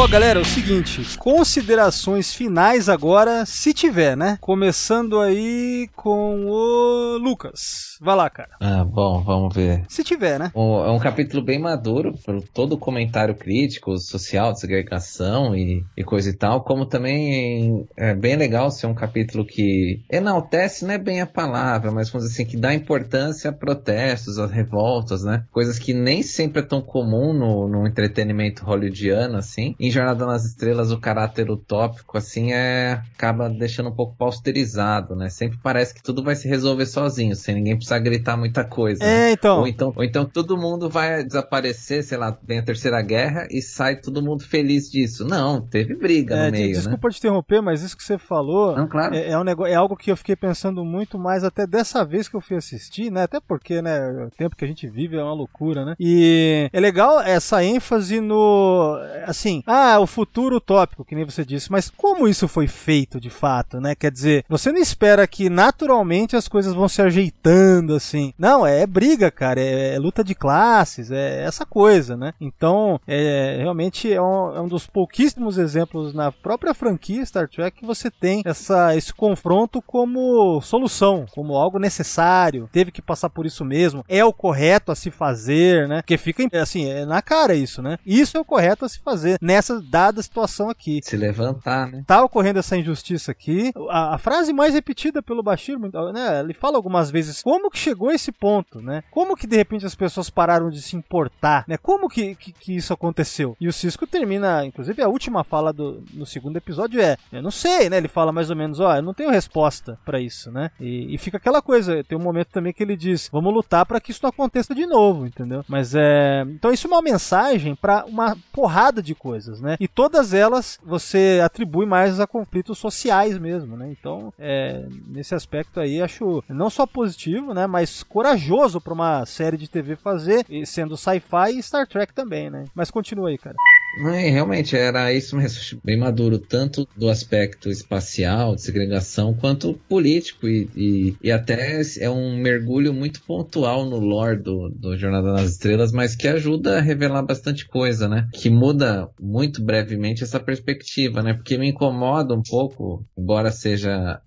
Ó, 0.00 0.08
galera, 0.08 0.38
é 0.38 0.42
o 0.42 0.46
seguinte, 0.46 1.18
considerações 1.18 2.32
finais 2.32 2.88
agora, 2.88 3.44
se 3.44 3.74
tiver, 3.74 4.16
né? 4.16 4.38
Começando 4.40 5.20
aí 5.20 5.90
com 5.94 6.46
o 6.46 7.18
Lucas. 7.18 7.98
Vai 8.00 8.16
lá, 8.16 8.30
cara. 8.30 8.48
Ah, 8.58 8.82
bom, 8.82 9.22
vamos 9.22 9.54
ver. 9.54 9.84
Se 9.88 10.02
tiver, 10.02 10.38
né? 10.38 10.50
é 10.54 10.90
um 10.90 10.98
capítulo 10.98 11.44
bem 11.44 11.58
maduro, 11.58 12.14
por 12.24 12.40
todo 12.40 12.72
o 12.72 12.78
comentário 12.78 13.34
crítico, 13.34 13.98
social, 13.98 14.54
de 14.54 14.60
segregação 14.60 15.54
e, 15.54 15.84
e 15.94 16.02
coisa 16.02 16.30
e 16.30 16.32
tal, 16.32 16.64
como 16.64 16.86
também 16.86 17.86
é 17.94 18.14
bem 18.14 18.36
legal 18.36 18.70
ser 18.70 18.86
um 18.86 18.94
capítulo 18.94 19.44
que 19.44 20.02
enaltece, 20.10 20.86
não 20.86 20.94
é 20.94 20.98
bem 20.98 21.20
a 21.20 21.26
palavra, 21.26 21.92
mas 21.92 22.08
vamos 22.08 22.26
dizer 22.26 22.40
assim, 22.40 22.50
que 22.50 22.56
dá 22.56 22.72
importância 22.72 23.50
a 23.50 23.52
protestos, 23.52 24.38
a 24.38 24.46
revoltas, 24.46 25.24
né? 25.24 25.44
Coisas 25.52 25.78
que 25.78 25.92
nem 25.92 26.22
sempre 26.22 26.62
é 26.62 26.64
tão 26.64 26.80
comum 26.80 27.34
no, 27.34 27.68
no 27.68 27.86
entretenimento 27.86 28.64
hollywoodiano, 28.64 29.36
assim. 29.36 29.74
Em 29.90 29.92
Jornada 29.92 30.24
nas 30.24 30.44
Estrelas, 30.44 30.92
o 30.92 31.00
caráter 31.00 31.50
utópico, 31.50 32.16
assim, 32.16 32.52
é 32.52 33.02
acaba 33.16 33.50
deixando 33.50 33.88
um 33.88 33.92
pouco 33.92 34.14
pausterizado, 34.16 35.16
né? 35.16 35.28
Sempre 35.28 35.58
parece 35.60 35.92
que 35.92 36.00
tudo 36.00 36.22
vai 36.22 36.36
se 36.36 36.46
resolver 36.46 36.86
sozinho, 36.86 37.34
sem 37.34 37.56
ninguém 37.56 37.74
precisar 37.74 37.98
gritar 37.98 38.36
muita 38.36 38.62
coisa. 38.62 39.02
É, 39.02 39.06
né? 39.06 39.32
então. 39.32 39.58
Ou 39.58 39.66
então. 39.66 39.92
Ou 39.96 40.04
então 40.04 40.24
todo 40.24 40.56
mundo 40.56 40.88
vai 40.88 41.24
desaparecer, 41.24 42.04
sei 42.04 42.16
lá, 42.16 42.38
vem 42.46 42.60
a 42.60 42.62
terceira 42.62 43.02
guerra 43.02 43.48
e 43.50 43.60
sai 43.60 43.96
todo 43.96 44.22
mundo 44.22 44.44
feliz 44.44 44.88
disso. 44.88 45.24
Não, 45.24 45.60
teve 45.60 45.96
briga 45.96 46.36
é, 46.36 46.46
no 46.46 46.52
meio. 46.52 46.74
Desculpa 46.74 47.08
né? 47.08 47.12
te 47.12 47.18
interromper, 47.18 47.60
mas 47.60 47.82
isso 47.82 47.96
que 47.96 48.04
você 48.04 48.16
falou 48.16 48.76
Não, 48.76 48.86
claro. 48.86 49.12
é, 49.12 49.30
é, 49.30 49.38
um 49.38 49.42
negócio, 49.42 49.72
é 49.72 49.74
algo 49.74 49.96
que 49.96 50.12
eu 50.12 50.16
fiquei 50.16 50.36
pensando 50.36 50.84
muito 50.84 51.18
mais 51.18 51.42
até 51.42 51.66
dessa 51.66 52.04
vez 52.04 52.28
que 52.28 52.36
eu 52.36 52.40
fui 52.40 52.56
assistir, 52.56 53.10
né? 53.10 53.24
Até 53.24 53.40
porque, 53.40 53.82
né, 53.82 54.08
o 54.24 54.30
tempo 54.30 54.54
que 54.54 54.64
a 54.64 54.68
gente 54.68 54.86
vive 54.86 55.16
é 55.16 55.22
uma 55.22 55.34
loucura, 55.34 55.84
né? 55.84 55.96
E 55.98 56.70
é 56.72 56.78
legal 56.78 57.20
essa 57.20 57.64
ênfase 57.64 58.20
no. 58.20 58.96
Assim, 59.26 59.62
ah, 59.66 59.79
o 59.98 60.06
futuro 60.06 60.56
utópico, 60.56 61.04
que 61.04 61.14
nem 61.14 61.24
você 61.24 61.44
disse, 61.44 61.70
mas 61.70 61.90
como 61.90 62.28
isso 62.28 62.48
foi 62.48 62.66
feito 62.66 63.20
de 63.20 63.30
fato, 63.30 63.80
né? 63.80 63.94
Quer 63.94 64.10
dizer, 64.10 64.44
você 64.48 64.72
não 64.72 64.80
espera 64.80 65.26
que 65.26 65.48
naturalmente 65.48 66.36
as 66.36 66.48
coisas 66.48 66.74
vão 66.74 66.88
se 66.88 67.02
ajeitando 67.02 67.94
assim. 67.94 68.32
Não, 68.38 68.66
é, 68.66 68.82
é 68.82 68.86
briga, 68.86 69.30
cara, 69.30 69.60
é, 69.60 69.94
é, 69.94 69.98
luta 69.98 70.24
de 70.24 70.34
classes, 70.34 71.10
é 71.10 71.44
essa 71.44 71.64
coisa, 71.64 72.16
né? 72.16 72.32
Então, 72.40 73.00
é, 73.06 73.58
realmente 73.58 74.12
é 74.12 74.20
um, 74.20 74.56
é 74.56 74.60
um, 74.60 74.68
dos 74.68 74.86
pouquíssimos 74.86 75.58
exemplos 75.58 76.14
na 76.14 76.32
própria 76.32 76.74
franquia 76.74 77.24
Star 77.24 77.48
Trek 77.48 77.78
que 77.78 77.86
você 77.86 78.10
tem 78.10 78.42
essa, 78.44 78.96
esse 78.96 79.12
confronto 79.12 79.82
como 79.82 80.60
solução, 80.60 81.26
como 81.32 81.56
algo 81.56 81.78
necessário, 81.78 82.68
teve 82.72 82.90
que 82.90 83.02
passar 83.02 83.30
por 83.30 83.46
isso 83.46 83.64
mesmo, 83.64 84.04
é 84.08 84.24
o 84.24 84.32
correto 84.32 84.92
a 84.92 84.96
se 84.96 85.10
fazer, 85.10 85.88
né? 85.88 86.02
Porque 86.02 86.16
fica 86.16 86.48
assim, 86.60 86.88
é 86.88 87.04
na 87.04 87.22
cara 87.22 87.54
isso, 87.54 87.82
né? 87.82 87.98
Isso 88.04 88.36
é 88.36 88.40
o 88.40 88.44
correto 88.44 88.84
a 88.84 88.88
se 88.88 89.00
fazer 89.00 89.38
nessa 89.40 89.59
dada 89.90 90.22
situação 90.22 90.70
aqui. 90.70 91.00
Se 91.02 91.16
levantar, 91.16 91.88
né? 91.88 92.04
Tá 92.06 92.22
ocorrendo 92.22 92.58
essa 92.58 92.76
injustiça 92.76 93.30
aqui. 93.30 93.72
A, 93.88 94.14
a 94.14 94.18
frase 94.18 94.52
mais 94.52 94.74
repetida 94.74 95.22
pelo 95.22 95.42
Bashir, 95.42 95.78
né? 95.78 96.40
Ele 96.40 96.54
fala 96.54 96.76
algumas 96.76 97.10
vezes 97.10 97.42
como 97.42 97.70
que 97.70 97.78
chegou 97.78 98.08
a 98.08 98.14
esse 98.14 98.32
ponto, 98.32 98.80
né? 98.80 99.02
Como 99.10 99.36
que 99.36 99.46
de 99.46 99.56
repente 99.56 99.86
as 99.86 99.94
pessoas 99.94 100.30
pararam 100.30 100.70
de 100.70 100.80
se 100.80 100.96
importar, 100.96 101.64
né? 101.66 101.76
Como 101.76 102.08
que, 102.08 102.34
que, 102.34 102.52
que 102.52 102.76
isso 102.76 102.92
aconteceu? 102.92 103.56
E 103.60 103.68
o 103.68 103.72
Cisco 103.72 104.06
termina, 104.06 104.64
inclusive 104.64 105.02
a 105.02 105.08
última 105.08 105.44
fala 105.44 105.72
do 105.72 106.02
no 106.12 106.26
segundo 106.26 106.56
episódio 106.56 107.00
é, 107.00 107.16
eu 107.32 107.42
não 107.42 107.50
sei, 107.50 107.88
né? 107.88 107.96
Ele 107.96 108.08
fala 108.08 108.32
mais 108.32 108.50
ou 108.50 108.56
menos, 108.56 108.80
ó, 108.80 108.90
oh, 108.90 108.96
eu 108.96 109.02
não 109.02 109.14
tenho 109.14 109.30
resposta 109.30 109.98
para 110.04 110.20
isso, 110.20 110.50
né? 110.50 110.70
E, 110.80 111.14
e, 111.14 111.18
fica 111.18 111.36
aquela 111.36 111.60
coisa, 111.60 112.04
tem 112.04 112.16
um 112.16 112.22
momento 112.22 112.48
também 112.48 112.72
que 112.72 112.82
ele 112.82 112.96
diz, 112.96 113.28
vamos 113.32 113.52
lutar 113.52 113.84
para 113.86 114.00
que 114.00 114.10
isso 114.10 114.20
não 114.22 114.30
aconteça 114.30 114.74
de 114.74 114.86
novo, 114.86 115.26
entendeu? 115.26 115.64
Mas 115.68 115.94
é, 115.94 116.42
então 116.46 116.72
isso 116.72 116.86
é 116.86 116.90
uma 116.90 117.02
mensagem 117.02 117.74
para 117.74 118.04
uma 118.04 118.36
porrada 118.52 119.02
de 119.02 119.14
coisas, 119.14 119.49
né? 119.58 119.76
E 119.80 119.88
todas 119.88 120.34
elas 120.34 120.78
você 120.84 121.40
atribui 121.42 121.86
mais 121.86 122.20
a 122.20 122.26
conflitos 122.26 122.76
sociais 122.76 123.38
mesmo, 123.38 123.74
né? 123.74 123.90
Então, 123.90 124.32
é, 124.38 124.86
nesse 125.06 125.34
aspecto 125.34 125.80
aí 125.80 126.02
acho 126.02 126.44
não 126.46 126.68
só 126.68 126.86
positivo, 126.86 127.54
né? 127.54 127.66
Mas 127.66 128.02
corajoso 128.02 128.80
para 128.80 128.92
uma 128.92 129.24
série 129.24 129.56
de 129.56 129.66
TV 129.68 129.96
fazer, 129.96 130.44
sendo 130.66 130.96
sci-fi 130.96 131.56
e 131.56 131.62
Star 131.62 131.86
Trek 131.86 132.12
também, 132.12 132.50
né? 132.50 132.66
Mas 132.74 132.90
continua 132.90 133.30
aí, 133.30 133.38
cara. 133.38 133.56
É, 133.98 134.30
realmente, 134.30 134.76
era 134.76 135.12
isso 135.12 135.36
mesmo, 135.36 135.80
bem 135.84 135.98
maduro, 135.98 136.38
tanto 136.38 136.86
do 136.96 137.08
aspecto 137.08 137.68
espacial, 137.68 138.54
de 138.54 138.62
segregação, 138.62 139.34
quanto 139.34 139.74
político, 139.88 140.48
e, 140.48 140.68
e, 140.76 141.16
e 141.22 141.32
até 141.32 141.80
é 141.98 142.08
um 142.08 142.36
mergulho 142.36 142.94
muito 142.94 143.22
pontual 143.22 143.84
no 143.84 143.98
lore 143.98 144.42
do, 144.42 144.70
do 144.70 144.96
Jornada 144.96 145.32
nas 145.32 145.52
Estrelas, 145.52 145.92
mas 145.92 146.14
que 146.14 146.28
ajuda 146.28 146.78
a 146.78 146.80
revelar 146.80 147.22
bastante 147.22 147.66
coisa, 147.66 148.08
né? 148.08 148.28
Que 148.32 148.48
muda 148.48 149.08
muito 149.20 149.62
brevemente 149.62 150.22
essa 150.22 150.38
perspectiva, 150.38 151.22
né? 151.22 151.34
Porque 151.34 151.58
me 151.58 151.68
incomoda 151.68 152.34
um 152.34 152.42
pouco, 152.42 153.04
embora 153.18 153.50
seja 153.50 154.20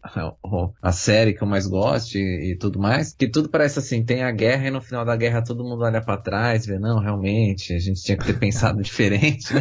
a, 0.82 0.92
série 0.92 1.34
que 1.34 1.42
eu 1.42 1.48
mais 1.48 1.68
goste 1.68 2.18
e, 2.18 2.52
e 2.52 2.58
tudo 2.58 2.80
mais, 2.80 3.14
que 3.14 3.28
tudo 3.28 3.50
parece 3.50 3.80
assim, 3.80 4.04
tem 4.04 4.24
a 4.24 4.32
guerra 4.32 4.68
e 4.68 4.72
no 4.72 4.82
final 4.82 5.06
da 5.06 5.16
guerra 5.16 5.44
todo 5.44 5.64
mundo 5.64 5.84
olha 5.84 6.02
para 6.02 6.18
trás, 6.18 6.66
vê, 6.66 6.78
não, 6.78 7.00
realmente, 7.00 7.74
a 7.74 7.80
gente 7.80 8.02
tinha 8.02 8.18
que 8.18 8.26
ter 8.26 8.38
pensado 8.40 8.82
diferente? 8.82 9.53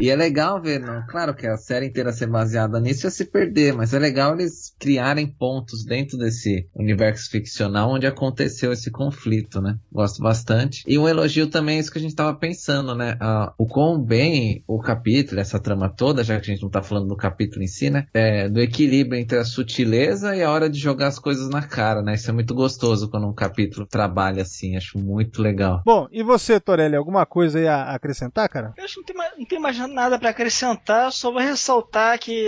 E 0.00 0.10
é 0.10 0.16
legal 0.16 0.60
ver, 0.60 0.80
não, 0.80 1.04
claro 1.06 1.34
que 1.34 1.46
a 1.46 1.56
série 1.56 1.86
inteira 1.86 2.12
ser 2.12 2.26
baseada 2.26 2.80
nisso 2.80 3.06
ia 3.06 3.10
se 3.10 3.24
perder, 3.24 3.72
mas 3.72 3.94
é 3.94 3.98
legal 3.98 4.34
eles 4.34 4.74
criarem 4.78 5.26
pontos 5.26 5.84
dentro 5.84 6.18
desse 6.18 6.68
universo 6.74 7.30
ficcional 7.30 7.90
onde 7.90 8.06
aconteceu 8.06 8.72
esse 8.72 8.90
conflito, 8.90 9.60
né? 9.60 9.78
Gosto 9.92 10.22
bastante. 10.22 10.82
E 10.86 10.98
um 10.98 11.08
elogio 11.08 11.48
também 11.48 11.76
é 11.76 11.80
isso 11.80 11.90
que 11.90 11.98
a 11.98 12.00
gente 12.00 12.14
tava 12.14 12.34
pensando, 12.34 12.94
né? 12.94 13.16
Ah, 13.20 13.52
o 13.58 13.66
quão 13.66 14.00
bem 14.00 14.62
o 14.66 14.80
capítulo, 14.80 15.40
essa 15.40 15.60
trama 15.60 15.88
toda, 15.88 16.24
já 16.24 16.38
que 16.38 16.50
a 16.50 16.54
gente 16.54 16.62
não 16.62 16.70
tá 16.70 16.82
falando 16.82 17.08
do 17.08 17.16
capítulo 17.16 17.62
em 17.62 17.66
si, 17.66 17.90
né? 17.90 18.06
É, 18.12 18.48
do 18.48 18.60
equilíbrio 18.60 19.18
entre 19.18 19.38
a 19.38 19.44
sutileza 19.44 20.34
e 20.36 20.42
a 20.42 20.50
hora 20.50 20.68
de 20.68 20.78
jogar 20.78 21.08
as 21.08 21.18
coisas 21.18 21.48
na 21.48 21.62
cara, 21.62 22.02
né? 22.02 22.14
Isso 22.14 22.30
é 22.30 22.32
muito 22.32 22.54
gostoso 22.54 23.10
quando 23.10 23.26
um 23.26 23.34
capítulo 23.34 23.86
trabalha 23.86 24.42
assim, 24.42 24.76
acho 24.76 24.98
muito 24.98 25.42
legal. 25.42 25.82
Bom, 25.84 26.08
e 26.10 26.22
você, 26.22 26.60
Torelli, 26.60 26.96
alguma 26.96 27.24
coisa 27.26 27.58
aí 27.58 27.68
a 27.68 27.94
acrescentar, 27.94 28.48
cara? 28.48 28.72
Eu 28.76 28.84
acho 28.84 28.94
que 28.94 29.00
não 29.00 29.06
tem, 29.06 29.16
mais, 29.16 29.25
não 29.38 29.44
tem 29.44 29.58
mais 29.58 29.76
nada 29.88 30.18
pra 30.18 30.30
acrescentar, 30.30 31.10
só 31.12 31.30
vou 31.30 31.40
ressaltar 31.40 32.18
que 32.18 32.46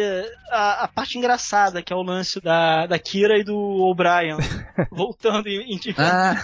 a, 0.50 0.84
a 0.84 0.88
parte 0.88 1.18
engraçada, 1.18 1.82
que 1.82 1.92
é 1.92 1.96
o 1.96 2.02
lance 2.02 2.40
da, 2.40 2.86
da 2.86 2.98
Kira 2.98 3.38
e 3.38 3.44
do 3.44 3.56
O'Brien, 3.56 4.36
voltando 4.90 5.48
em, 5.48 5.74
em, 5.74 5.80
Ah, 5.96 6.34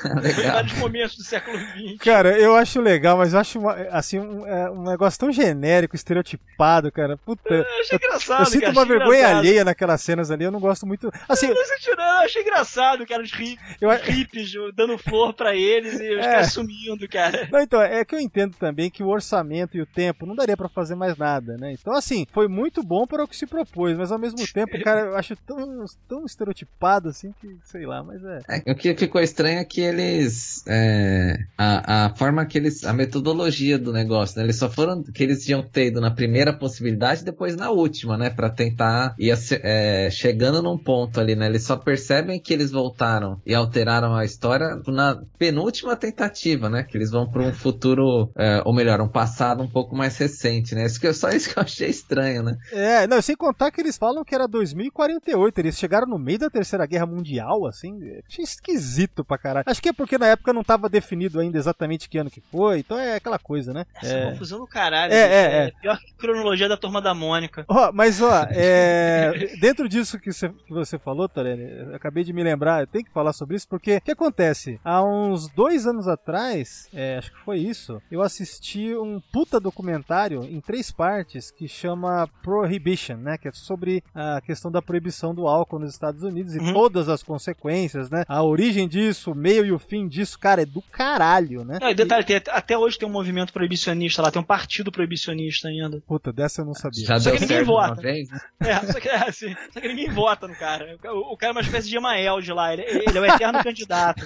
vários 0.52 0.72
momentos 0.78 1.16
do 1.16 1.22
século 1.24 1.56
XX. 1.58 1.98
Cara, 2.00 2.38
eu 2.38 2.54
acho 2.54 2.80
legal, 2.80 3.16
mas 3.18 3.32
eu 3.32 3.40
acho 3.40 3.58
uma- 3.58 3.74
assim 3.90 4.18
um, 4.18 4.46
é, 4.46 4.70
um 4.70 4.82
negócio 4.82 5.18
tão 5.18 5.32
genérico, 5.32 5.96
estereotipado, 5.96 6.90
cara. 6.92 7.16
Puta. 7.16 7.54
Eu 7.54 7.64
achei 7.80 7.96
engraçado, 7.98 8.40
Eu 8.42 8.46
sinto 8.46 8.60
cara, 8.62 8.72
uma 8.72 8.84
vergonha 8.84 9.18
engraçado. 9.18 9.38
alheia 9.38 9.64
naquelas 9.64 10.00
cenas 10.02 10.30
ali, 10.30 10.44
eu 10.44 10.50
não 10.50 10.60
gosto 10.60 10.86
muito. 10.86 11.10
Assim, 11.28 11.46
Eu, 11.48 11.54
não 11.54 11.64
senti, 11.64 11.90
não, 11.96 12.04
eu 12.04 12.24
achei 12.26 12.42
engraçado, 12.42 13.06
cara, 13.06 13.22
os 13.22 13.32
hi- 13.32 13.58
eu, 13.80 13.90
hippies 13.90 14.52
dando 14.74 14.98
flor 14.98 15.32
pra 15.34 15.54
eles 15.54 15.98
e 16.00 16.14
os 16.18 16.24
É. 16.26 16.30
caras 16.30 16.52
sumindo, 16.52 17.08
cara. 17.08 17.48
Não, 17.50 17.60
então, 17.60 17.80
é 17.82 18.04
que 18.04 18.14
eu 18.14 18.20
entendo 18.20 18.54
também 18.56 18.90
que 18.90 19.02
o 19.02 19.08
orçamento 19.08 19.76
e 19.76 19.80
o 19.80 19.86
tempo 19.86 20.23
não 20.26 20.34
daria 20.34 20.56
pra 20.56 20.68
fazer 20.68 20.94
mais 20.94 21.16
nada, 21.16 21.56
né? 21.56 21.72
Então, 21.72 21.94
assim, 21.94 22.26
foi 22.32 22.48
muito 22.48 22.82
bom 22.82 23.06
para 23.06 23.24
o 23.24 23.28
que 23.28 23.36
se 23.36 23.46
propôs, 23.46 23.96
mas 23.96 24.12
ao 24.12 24.18
mesmo 24.18 24.38
tempo, 24.52 24.82
cara, 24.82 25.00
eu 25.00 25.16
acho 25.16 25.36
tão, 25.46 25.84
tão 26.08 26.24
estereotipado 26.24 27.08
assim 27.08 27.34
que, 27.40 27.56
sei 27.64 27.86
lá, 27.86 28.02
mas 28.02 28.22
é. 28.24 28.40
É, 28.48 28.72
o 28.72 28.74
que 28.74 28.94
ficou 28.94 29.20
estranho 29.20 29.58
é 29.58 29.64
que 29.64 29.80
eles. 29.80 30.64
é, 30.66 31.36
a, 31.56 32.06
a 32.06 32.14
forma 32.16 32.44
que 32.46 32.58
eles. 32.58 32.84
A 32.84 32.92
metodologia 32.92 33.78
do 33.78 33.92
negócio, 33.92 34.38
né? 34.38 34.44
Eles 34.44 34.56
só 34.56 34.68
foram. 34.68 35.02
Que 35.02 35.22
eles 35.22 35.44
tinham 35.44 35.62
ter 35.62 35.86
ido 35.86 36.00
na 36.00 36.10
primeira 36.10 36.52
possibilidade 36.52 37.22
e 37.22 37.24
depois 37.24 37.56
na 37.56 37.70
última, 37.70 38.16
né? 38.16 38.30
Pra 38.30 38.50
tentar 38.50 39.14
ir 39.18 39.34
é, 39.62 40.10
chegando 40.10 40.62
num 40.62 40.78
ponto 40.78 41.20
ali, 41.20 41.34
né? 41.34 41.46
Eles 41.46 41.64
só 41.64 41.76
percebem 41.76 42.40
que 42.40 42.52
eles 42.52 42.70
voltaram 42.70 43.40
e 43.46 43.54
alteraram 43.54 44.14
a 44.14 44.24
história 44.24 44.80
na 44.86 45.22
penúltima 45.38 45.96
tentativa, 45.96 46.68
né? 46.68 46.82
Que 46.82 46.96
eles 46.96 47.10
vão 47.10 47.28
pra 47.28 47.42
um 47.42 47.52
futuro. 47.52 48.30
é, 48.36 48.62
ou 48.64 48.74
melhor, 48.74 49.00
um 49.00 49.08
passado 49.08 49.62
um 49.62 49.68
pouco 49.68 49.96
mais 49.96 50.13
recente, 50.18 50.74
né? 50.74 50.86
Isso 50.86 51.00
que, 51.00 51.06
eu- 51.06 51.14
só 51.14 51.28
isso 51.30 51.52
que 51.52 51.58
eu 51.58 51.62
achei 51.62 51.88
estranho, 51.88 52.42
né? 52.42 52.56
É, 52.72 53.06
não, 53.06 53.20
sem 53.22 53.36
contar 53.36 53.70
que 53.70 53.80
eles 53.80 53.96
falam 53.96 54.24
que 54.24 54.34
era 54.34 54.46
2048, 54.48 55.58
eles 55.58 55.78
chegaram 55.78 56.06
no 56.06 56.18
meio 56.18 56.38
da 56.38 56.50
Terceira 56.50 56.86
Guerra 56.86 57.06
Mundial, 57.06 57.66
assim, 57.66 57.98
achei 58.28 58.44
esquisito 58.44 59.24
pra 59.24 59.38
caralho. 59.38 59.64
Acho 59.68 59.82
que 59.82 59.88
é 59.88 59.92
porque 59.92 60.18
na 60.18 60.26
época 60.28 60.52
não 60.52 60.62
tava 60.64 60.88
definido 60.88 61.40
ainda 61.40 61.58
exatamente 61.58 62.08
que 62.08 62.18
ano 62.18 62.30
que 62.30 62.40
foi, 62.40 62.80
então 62.80 62.98
é 62.98 63.16
aquela 63.16 63.38
coisa, 63.38 63.72
né? 63.72 63.84
Essa 64.02 64.14
É. 64.14 64.30
confusão 64.30 64.58
do 64.60 64.66
caralho. 64.66 65.12
É, 65.12 65.24
bicho, 65.26 65.34
é, 65.34 65.66
é. 65.66 65.70
Pior 65.80 65.98
que 65.98 66.10
a 66.12 66.16
cronologia 66.18 66.68
da 66.68 66.76
turma 66.76 67.00
da 67.00 67.14
Mônica. 67.14 67.64
Ó, 67.68 67.90
mas 67.92 68.20
ó, 68.20 68.46
é, 68.50 69.54
dentro 69.60 69.88
disso 69.88 70.18
que 70.18 70.32
você, 70.32 70.48
que 70.48 70.72
você 70.72 70.98
falou, 70.98 71.28
Torelli, 71.28 71.62
eu 71.90 71.94
acabei 71.94 72.24
de 72.24 72.32
me 72.32 72.42
lembrar, 72.42 72.80
eu 72.82 72.86
tenho 72.86 73.04
que 73.04 73.12
falar 73.12 73.32
sobre 73.32 73.56
isso, 73.56 73.68
porque 73.68 73.96
o 73.96 74.00
que 74.00 74.12
acontece? 74.12 74.80
Há 74.84 75.02
uns 75.02 75.48
dois 75.48 75.86
anos 75.86 76.08
atrás, 76.08 76.88
é, 76.92 77.18
acho 77.18 77.32
que 77.32 77.38
foi 77.44 77.58
isso, 77.58 78.00
eu 78.10 78.22
assisti 78.22 78.94
um 78.96 79.20
puta 79.32 79.58
documentário 79.60 80.03
em 80.44 80.60
três 80.60 80.90
partes 80.90 81.50
que 81.50 81.66
chama 81.68 82.28
Prohibition, 82.42 83.16
né? 83.16 83.38
Que 83.38 83.48
é 83.48 83.52
sobre 83.52 84.02
a 84.14 84.40
questão 84.40 84.70
da 84.70 84.80
proibição 84.82 85.34
do 85.34 85.46
álcool 85.48 85.78
nos 85.78 85.90
Estados 85.92 86.22
Unidos 86.22 86.54
e 86.54 86.58
Uhum. 86.58 86.72
todas 86.72 87.08
as 87.08 87.22
consequências, 87.22 88.10
né? 88.10 88.24
A 88.28 88.42
origem 88.42 88.86
disso, 88.88 89.32
o 89.32 89.34
meio 89.34 89.64
e 89.64 89.72
o 89.72 89.78
fim 89.78 90.06
disso, 90.08 90.38
cara, 90.38 90.62
é 90.62 90.66
do 90.66 90.80
caralho, 90.82 91.64
né? 91.64 91.78
Não, 91.80 91.88
e 91.90 91.94
detalhe, 91.94 92.24
tem- 92.24 92.40
até 92.48 92.76
hoje 92.76 92.98
tem 92.98 93.08
um 93.08 93.12
movimento 93.12 93.52
proibicionista 93.52 94.22
lá, 94.22 94.30
tem 94.30 94.40
um 94.40 94.44
partido 94.44 94.90
proibicionista 94.92 95.68
ainda. 95.68 96.00
Puta, 96.06 96.32
dessa 96.32 96.60
eu 96.62 96.64
não 96.66 96.74
sabia. 96.74 97.06
Já 97.06 97.18
Só 97.18 97.30
deu 97.30 97.38
que 97.38 97.46
ninguém 97.46 97.64
vota. 97.64 98.00
vez, 98.00 98.28
né? 98.30 98.40
É, 98.60 98.92
só 98.92 99.00
que, 99.00 99.08
é, 99.08 99.28
assim, 99.28 99.54
só 99.72 99.80
que 99.80 99.88
ninguém 99.88 100.10
vota 100.10 100.46
no 100.48 100.54
cara. 100.54 100.96
O, 101.06 101.32
o 101.34 101.36
cara 101.36 101.50
é 101.52 101.54
uma 101.54 101.60
espécie 101.60 101.88
de 101.88 101.96
Emael 101.96 102.40
de 102.40 102.52
lá, 102.52 102.72
ele, 102.72 102.82
ele 102.82 103.18
é 103.18 103.20
o 103.20 103.24
eterno 103.24 103.62
candidato. 103.62 104.22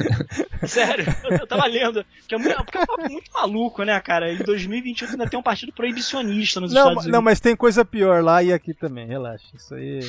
Sério, 0.66 1.04
eu, 1.24 1.38
eu 1.38 1.46
tava 1.46 1.66
lendo, 1.66 2.04
que 2.26 2.34
é, 2.34 2.38
muito, 2.38 2.56
porque 2.64 2.78
é 2.78 2.80
um 2.82 2.86
papo 2.86 3.08
muito 3.10 3.30
maluco, 3.32 3.82
né, 3.84 3.98
cara? 4.00 4.32
Em 4.32 4.38
2021 4.38 5.08
ainda 5.10 5.28
tem 5.28 5.38
um 5.38 5.42
partido 5.42 5.67
proibicionista 5.72 6.60
nos 6.60 6.72
Não, 6.72 6.80
Estados 6.80 7.04
Unidos. 7.04 7.12
não, 7.12 7.22
mas 7.22 7.40
tem 7.40 7.54
coisa 7.56 7.84
pior 7.84 8.22
lá 8.22 8.42
e 8.42 8.52
aqui 8.52 8.72
também, 8.74 9.06
relaxa. 9.06 9.44
Isso 9.54 9.74
aí. 9.74 10.00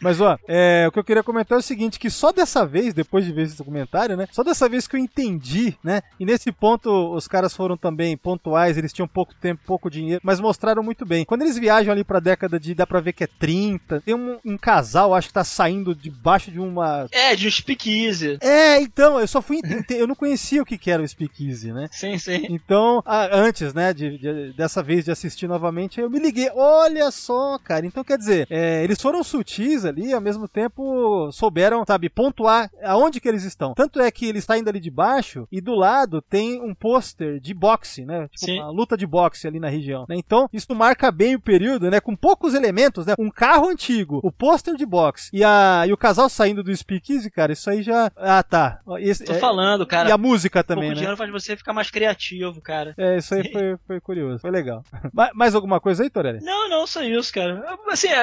Mas 0.00 0.20
ó, 0.20 0.38
é, 0.46 0.86
o 0.88 0.92
que 0.92 0.98
eu 0.98 1.04
queria 1.04 1.22
comentar 1.22 1.56
é 1.56 1.60
o 1.60 1.62
seguinte: 1.62 1.98
que 1.98 2.10
só 2.10 2.32
dessa 2.32 2.66
vez, 2.66 2.92
depois 2.94 3.24
de 3.24 3.32
ver 3.32 3.42
esse 3.42 3.56
documentário, 3.58 4.16
né? 4.16 4.26
Só 4.32 4.42
dessa 4.42 4.68
vez 4.68 4.86
que 4.86 4.96
eu 4.96 5.00
entendi, 5.00 5.76
né? 5.82 6.02
E 6.18 6.24
nesse 6.24 6.50
ponto 6.52 6.90
os 7.14 7.26
caras 7.28 7.54
foram 7.54 7.76
também 7.76 8.16
pontuais, 8.16 8.76
eles 8.78 8.92
tinham 8.92 9.08
pouco 9.08 9.34
tempo, 9.34 9.62
pouco 9.66 9.90
dinheiro, 9.90 10.20
mas 10.24 10.40
mostraram 10.40 10.82
muito 10.82 11.04
bem. 11.06 11.24
Quando 11.24 11.42
eles 11.42 11.58
viajam 11.58 11.92
ali 11.92 12.04
pra 12.04 12.20
década 12.20 12.58
de. 12.58 12.74
dá 12.74 12.86
pra 12.86 13.00
ver 13.00 13.12
que 13.12 13.24
é 13.24 13.28
30, 13.28 14.00
tem 14.00 14.14
um, 14.14 14.38
um 14.44 14.56
casal, 14.56 15.14
acho 15.14 15.28
que 15.28 15.34
tá 15.34 15.44
saindo 15.44 15.94
debaixo 15.94 16.50
de 16.50 16.58
uma. 16.60 17.06
É, 17.12 17.34
de 17.34 17.46
um 17.46 17.50
speakeasy. 17.50 18.38
É, 18.40 18.80
então, 18.80 19.18
eu 19.20 19.26
só 19.28 19.40
fui. 19.42 19.60
Eu 19.90 20.06
não 20.06 20.14
conhecia 20.14 20.62
o 20.62 20.64
que 20.64 20.76
que 20.78 20.90
era 20.90 21.02
o 21.02 21.08
Speakeasy, 21.08 21.72
né? 21.72 21.88
Sim, 21.90 22.18
sim. 22.18 22.46
Então, 22.50 23.02
a- 23.04 23.28
antes, 23.36 23.72
né, 23.74 23.92
de, 23.92 24.18
de- 24.18 24.52
dessa 24.52 24.82
vez 24.82 24.97
de 25.04 25.10
assistir 25.10 25.46
novamente, 25.48 26.00
eu 26.00 26.10
me 26.10 26.18
liguei. 26.18 26.50
Olha 26.54 27.10
só, 27.10 27.58
cara. 27.58 27.86
Então, 27.86 28.04
quer 28.04 28.18
dizer, 28.18 28.46
é, 28.50 28.82
eles 28.84 29.00
foram 29.00 29.22
sutis 29.22 29.84
ali, 29.84 30.12
ao 30.12 30.20
mesmo 30.20 30.46
tempo 30.48 31.30
souberam, 31.32 31.84
sabe, 31.86 32.08
pontuar 32.08 32.70
aonde 32.82 33.20
que 33.20 33.28
eles 33.28 33.44
estão. 33.44 33.74
Tanto 33.74 34.00
é 34.00 34.10
que 34.10 34.26
eles 34.26 34.42
estão 34.42 34.56
indo 34.56 34.68
ali 34.68 34.80
de 34.80 34.90
baixo 34.90 35.46
e 35.50 35.60
do 35.60 35.74
lado 35.74 36.20
tem 36.22 36.60
um 36.62 36.74
pôster 36.74 37.40
de 37.40 37.54
boxe, 37.54 38.04
né? 38.04 38.28
Tipo, 38.28 38.46
Sim. 38.46 38.60
uma 38.60 38.70
luta 38.70 38.96
de 38.96 39.06
boxe 39.06 39.46
ali 39.46 39.58
na 39.60 39.68
região. 39.68 40.04
né? 40.08 40.14
Então, 40.16 40.48
isso 40.52 40.74
marca 40.74 41.10
bem 41.10 41.34
o 41.34 41.40
período, 41.40 41.90
né? 41.90 42.00
Com 42.00 42.14
poucos 42.16 42.54
elementos, 42.54 43.06
né? 43.06 43.14
Um 43.18 43.30
carro 43.30 43.68
antigo, 43.68 44.20
o 44.22 44.30
pôster 44.32 44.74
de 44.76 44.86
boxe 44.86 45.30
e, 45.32 45.42
a, 45.44 45.84
e 45.86 45.92
o 45.92 45.96
casal 45.96 46.28
saindo 46.28 46.62
do 46.62 46.74
speakeasy, 46.74 47.30
cara, 47.30 47.52
isso 47.52 47.68
aí 47.70 47.82
já... 47.82 48.10
Ah, 48.16 48.42
tá. 48.42 48.80
Esse- 48.98 49.24
Tô 49.24 49.32
é- 49.32 49.38
falando, 49.38 49.86
cara. 49.86 50.08
E 50.08 50.12
a 50.12 50.18
música 50.18 50.62
também, 50.62 50.84
pouco 50.84 50.94
né? 50.94 50.94
dinheiro 50.96 51.16
faz 51.16 51.30
você 51.30 51.56
ficar 51.56 51.72
mais 51.72 51.90
criativo, 51.90 52.60
cara. 52.60 52.94
É, 52.96 53.18
isso 53.18 53.34
aí 53.34 53.42
foi, 53.52 53.76
foi 53.86 54.00
curioso, 54.00 54.40
foi 54.40 54.50
legal. 54.50 54.82
Ma- 55.12 55.30
Mais 55.34 55.54
alguma 55.54 55.80
coisa 55.80 56.02
aí, 56.02 56.10
Torelli? 56.10 56.40
Não, 56.42 56.68
não, 56.68 56.86
só 56.86 57.02
isso, 57.02 57.32
cara. 57.32 57.64
Assim, 57.90 58.08
é, 58.08 58.14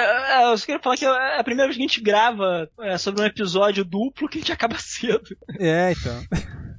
é, 0.41 0.51
eu 0.51 0.57
só 0.57 0.66
queria 0.66 0.82
falar 0.82 0.97
que 0.97 1.05
é 1.05 1.39
a 1.39 1.43
primeira 1.43 1.68
vez 1.68 1.78
que 1.78 1.84
a 1.84 1.88
gente 1.88 2.01
grava 2.01 2.70
é, 2.82 2.97
sobre 2.97 3.22
um 3.22 3.26
episódio 3.26 3.84
duplo 3.86 4.28
que 4.30 4.38
a 4.38 4.41
gente 4.41 4.51
acaba 4.51 4.78
cedo. 4.80 5.36
É, 5.59 5.91
então. 5.91 6.22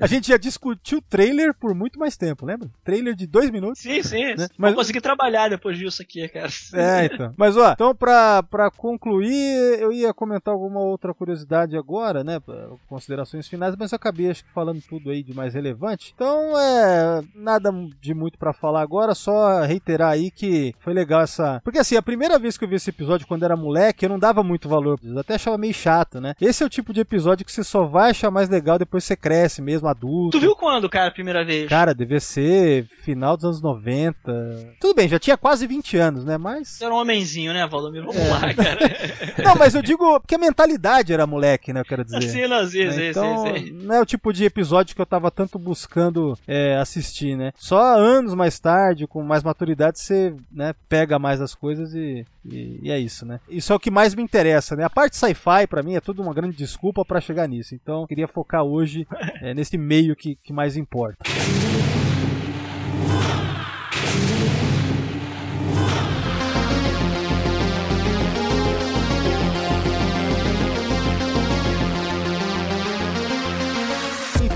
a 0.00 0.06
gente 0.06 0.28
já 0.28 0.36
discutiu 0.36 1.02
trailer 1.02 1.54
por 1.54 1.74
muito 1.74 1.98
mais 1.98 2.16
tempo, 2.16 2.46
lembra? 2.46 2.68
Trailer 2.84 3.14
de 3.14 3.26
dois 3.26 3.50
minutos. 3.50 3.80
Sim, 3.80 4.02
sim. 4.02 4.34
Né? 4.34 4.48
Mas... 4.56 4.70
Vou 4.72 4.80
conseguir 4.80 5.00
trabalhar 5.00 5.48
depois 5.48 5.76
disso 5.76 6.02
aqui, 6.02 6.28
cara. 6.28 6.48
É, 6.74 7.06
então. 7.06 7.34
Mas, 7.36 7.56
ó, 7.56 7.72
então 7.72 7.94
pra, 7.94 8.42
pra 8.42 8.70
concluir, 8.70 9.78
eu 9.80 9.92
ia 9.92 10.12
comentar 10.14 10.52
alguma 10.52 10.80
outra 10.80 11.14
curiosidade 11.14 11.76
agora, 11.76 12.24
né? 12.24 12.40
Considerações 12.88 13.48
finais, 13.48 13.74
mas 13.76 13.92
eu 13.92 13.96
acabei 13.96 14.30
acho 14.30 14.44
que 14.44 14.52
falando 14.52 14.80
tudo 14.82 15.10
aí 15.10 15.22
de 15.22 15.34
mais 15.34 15.54
relevante. 15.54 16.12
Então, 16.14 16.58
é. 16.58 17.22
Nada 17.34 17.70
de 18.00 18.14
muito 18.14 18.38
pra 18.38 18.52
falar 18.52 18.82
agora, 18.82 19.14
só 19.14 19.62
reiterar 19.62 20.10
aí 20.10 20.30
que 20.30 20.74
foi 20.80 20.92
legal 20.92 21.22
essa. 21.22 21.60
Porque 21.64 21.78
assim, 21.78 21.96
a 21.96 22.02
primeira 22.02 22.38
vez 22.38 22.56
que 22.56 22.64
eu 22.64 22.68
vi 22.68 22.76
esse 22.76 22.90
episódio 22.90 23.26
quando 23.26 23.44
era 23.44 23.56
moleque, 23.56 24.04
eu 24.04 24.08
não 24.08 24.18
dava 24.18 24.42
muito 24.42 24.68
valor. 24.68 24.98
Eu 25.02 25.18
até 25.18 25.34
achava 25.34 25.58
meio 25.58 25.74
chato, 25.74 26.20
né? 26.20 26.34
Esse 26.40 26.62
é 26.62 26.66
o 26.66 26.70
tipo 26.70 26.92
de 26.92 27.00
episódio 27.00 27.44
que 27.44 27.52
você 27.52 27.64
só 27.64 27.84
vai 27.84 28.10
achar 28.10 28.30
mais 28.30 28.48
legal 28.48 28.78
depois 28.78 29.04
que 29.04 29.09
você 29.10 29.16
cresce 29.16 29.60
mesmo, 29.60 29.88
adulto. 29.88 30.38
Tu 30.38 30.40
viu 30.40 30.54
quando, 30.54 30.88
cara, 30.88 31.08
a 31.08 31.12
primeira 31.12 31.44
vez? 31.44 31.68
Cara, 31.68 31.94
devia 31.94 32.20
ser 32.20 32.86
final 33.02 33.36
dos 33.36 33.44
anos 33.44 33.62
90. 33.62 34.76
Tudo 34.80 34.94
bem, 34.94 35.08
já 35.08 35.18
tinha 35.18 35.36
quase 35.36 35.66
20 35.66 35.96
anos, 35.96 36.24
né? 36.24 36.38
Mas. 36.38 36.80
Era 36.80 36.94
um 36.94 36.98
homenzinho, 36.98 37.52
né, 37.52 37.66
Valdomiro? 37.66 38.06
Vamos 38.06 38.20
É. 38.20 38.28
lá, 38.28 38.54
cara. 38.54 38.80
Não, 39.44 39.54
mas 39.56 39.74
eu 39.74 39.82
digo 39.82 40.20
porque 40.20 40.34
a 40.34 40.38
mentalidade 40.38 41.12
era 41.12 41.26
moleque, 41.26 41.72
né? 41.72 41.80
Eu 41.80 41.84
quero 41.84 42.04
dizer. 42.04 42.18
Assim, 42.18 42.46
não, 42.46 42.66
sim, 42.66 42.84
né? 42.84 42.92
sim, 42.92 43.08
então, 43.10 43.46
sim, 43.46 43.54
sim. 43.66 43.70
não 43.72 43.94
é 43.94 44.00
o 44.00 44.06
tipo 44.06 44.32
de 44.32 44.44
episódio 44.44 44.94
que 44.94 45.00
eu 45.00 45.06
tava 45.06 45.30
tanto 45.30 45.58
buscando 45.58 46.36
é, 46.46 46.76
assistir, 46.76 47.36
né? 47.36 47.52
Só 47.56 47.96
anos 47.96 48.34
mais 48.34 48.58
tarde, 48.58 49.06
com 49.06 49.22
mais 49.22 49.42
maturidade, 49.42 49.98
você 49.98 50.34
né, 50.52 50.74
pega 50.88 51.18
mais 51.18 51.40
as 51.40 51.54
coisas 51.54 51.94
e, 51.94 52.24
e, 52.44 52.80
e 52.82 52.90
é 52.90 52.98
isso, 52.98 53.26
né? 53.26 53.40
Isso 53.48 53.72
é 53.72 53.76
o 53.76 53.80
que 53.80 53.90
mais 53.90 54.14
me 54.14 54.22
interessa, 54.22 54.76
né? 54.76 54.84
A 54.84 54.90
parte 54.90 55.16
sci-fi, 55.16 55.66
pra 55.68 55.82
mim, 55.82 55.94
é 55.94 56.00
tudo 56.00 56.22
uma 56.22 56.34
grande 56.34 56.56
desculpa 56.56 57.04
pra 57.04 57.20
chegar 57.20 57.48
nisso. 57.48 57.74
Então, 57.74 58.02
eu 58.02 58.06
queria 58.06 58.28
focar 58.28 58.62
hoje 58.62 59.06
é, 59.42 59.54
nesse 59.54 59.76
meio 59.76 60.16
que, 60.16 60.36
que 60.36 60.52
mais 60.52 60.76
importa. 60.76 61.24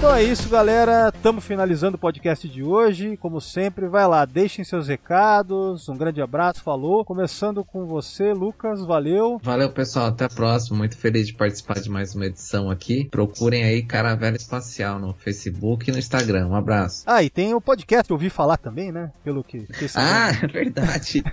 Então 0.05 0.17
é 0.17 0.23
isso, 0.23 0.51
galera. 0.51 1.11
Estamos 1.15 1.43
finalizando 1.47 1.97
o 1.97 1.99
podcast 1.99 2.47
de 2.47 2.63
hoje. 2.63 3.17
Como 3.17 3.41
sempre, 3.41 3.89
vai 3.89 4.07
lá, 4.07 4.27
deixem 4.27 4.63
seus 4.63 4.87
recados. 4.87 5.89
Um 5.89 5.97
grande 5.97 6.21
abraço, 6.21 6.63
falou. 6.63 7.07
Começando 7.07 7.65
com 7.65 7.87
você, 7.87 8.35
Lucas, 8.35 8.85
valeu. 8.85 9.41
Valeu, 9.43 9.71
pessoal. 9.71 10.09
Até 10.09 10.27
a 10.27 10.29
próxima. 10.29 10.77
Muito 10.77 10.99
feliz 10.99 11.27
de 11.27 11.33
participar 11.33 11.81
de 11.81 11.89
mais 11.89 12.15
uma 12.15 12.27
edição 12.27 12.71
aqui. 12.71 13.09
Procurem 13.11 13.65
aí 13.65 13.83
Caravela 13.83 14.37
Espacial 14.37 14.99
no 14.99 15.15
Facebook 15.15 15.89
e 15.89 15.93
no 15.93 15.99
Instagram. 15.99 16.49
Um 16.49 16.55
abraço. 16.55 17.03
Ah, 17.07 17.23
e 17.23 17.31
tem 17.31 17.55
o 17.55 17.61
podcast 17.61 18.07
que 18.07 18.13
eu 18.13 18.17
ouvi 18.17 18.29
falar 18.29 18.59
também, 18.59 18.93
né? 18.93 19.11
Pelo 19.25 19.43
que 19.43 19.67
Ah, 19.95 20.29
é 20.45 20.47
verdade. 20.47 21.25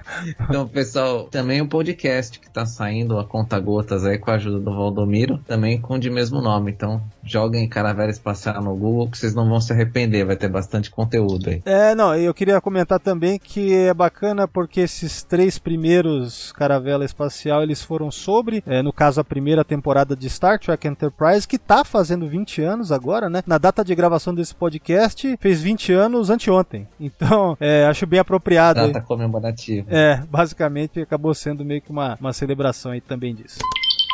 Então, 0.47 0.65
pessoal, 0.65 1.25
também 1.25 1.61
o 1.61 1.67
podcast 1.67 2.39
que 2.39 2.49
tá 2.49 2.65
saindo 2.65 3.19
a 3.19 3.25
conta 3.25 3.59
gotas 3.59 4.05
aí 4.05 4.17
com 4.17 4.31
a 4.31 4.35
ajuda 4.35 4.61
do 4.61 4.73
Valdomiro, 4.73 5.39
também 5.39 5.79
com 5.79 5.95
o 5.95 5.99
de 5.99 6.09
mesmo 6.09 6.41
nome. 6.41 6.71
Então, 6.71 7.03
joguem 7.23 7.67
Caravela 7.67 8.11
Espacial 8.11 8.61
no 8.61 8.75
Google 8.75 9.09
que 9.09 9.17
vocês 9.17 9.33
não 9.33 9.47
vão 9.47 9.59
se 9.59 9.71
arrepender, 9.71 10.25
vai 10.25 10.35
ter 10.35 10.49
bastante 10.49 10.89
conteúdo 10.89 11.49
aí. 11.49 11.61
É, 11.65 11.93
não, 11.95 12.15
eu 12.15 12.33
queria 12.33 12.59
comentar 12.61 12.99
também 12.99 13.39
que 13.39 13.73
é 13.73 13.93
bacana 13.93 14.47
porque 14.47 14.81
esses 14.81 15.23
três 15.23 15.57
primeiros 15.57 16.51
Caravela 16.51 17.05
Espacial, 17.05 17.63
eles 17.63 17.83
foram 17.83 18.11
sobre, 18.11 18.63
é, 18.65 18.81
no 18.81 18.93
caso, 18.93 19.19
a 19.21 19.23
primeira 19.23 19.63
temporada 19.63 20.15
de 20.15 20.29
Star 20.29 20.59
Trek 20.59 20.87
Enterprise, 20.87 21.47
que 21.47 21.57
tá 21.57 21.83
fazendo 21.83 22.27
20 22.27 22.61
anos 22.61 22.91
agora, 22.91 23.29
né? 23.29 23.43
Na 23.45 23.57
data 23.57 23.83
de 23.83 23.93
gravação 23.95 24.33
desse 24.33 24.55
podcast, 24.55 25.37
fez 25.39 25.61
20 25.61 25.93
anos 25.93 26.29
anteontem. 26.29 26.87
Então, 26.99 27.57
é, 27.59 27.85
acho 27.85 28.05
bem 28.05 28.19
apropriado. 28.19 28.79
aí. 28.79 28.91
Data 28.91 29.05
comemorativa. 29.05 29.87
É, 29.89 30.17
basicamente 30.29 31.01
acabou 31.01 31.33
sendo 31.33 31.65
meio 31.65 31.81
que 31.81 31.89
uma, 31.89 32.17
uma 32.19 32.33
celebração 32.33 32.91
aí 32.91 33.01
também 33.01 33.33
disso. 33.33 33.59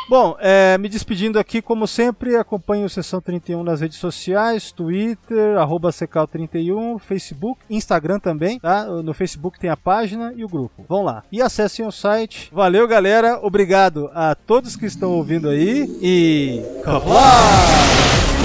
Bom, 0.08 0.36
é, 0.40 0.78
me 0.78 0.88
despedindo 0.88 1.38
aqui, 1.38 1.60
como 1.60 1.86
sempre, 1.86 2.34
acompanhe 2.34 2.82
o 2.82 2.88
Sessão 2.88 3.20
31 3.20 3.62
nas 3.62 3.82
redes 3.82 3.98
sociais, 3.98 4.72
Twitter, 4.72 5.58
arroba 5.58 5.90
Secal31, 5.90 6.98
Facebook, 6.98 7.60
Instagram 7.68 8.18
também, 8.18 8.58
tá? 8.58 8.86
No 8.86 9.12
Facebook 9.12 9.60
tem 9.60 9.68
a 9.68 9.76
página 9.76 10.32
e 10.34 10.44
o 10.44 10.48
grupo. 10.48 10.82
Vão 10.88 11.02
lá. 11.02 11.24
E 11.30 11.42
acessem 11.42 11.86
o 11.86 11.92
site. 11.92 12.48
Valeu, 12.50 12.88
galera. 12.88 13.38
Obrigado 13.42 14.10
a 14.14 14.34
todos 14.34 14.76
que 14.76 14.86
estão 14.86 15.12
ouvindo 15.12 15.50
aí 15.50 15.86
e... 16.00 16.62
Kapla! 16.82 18.37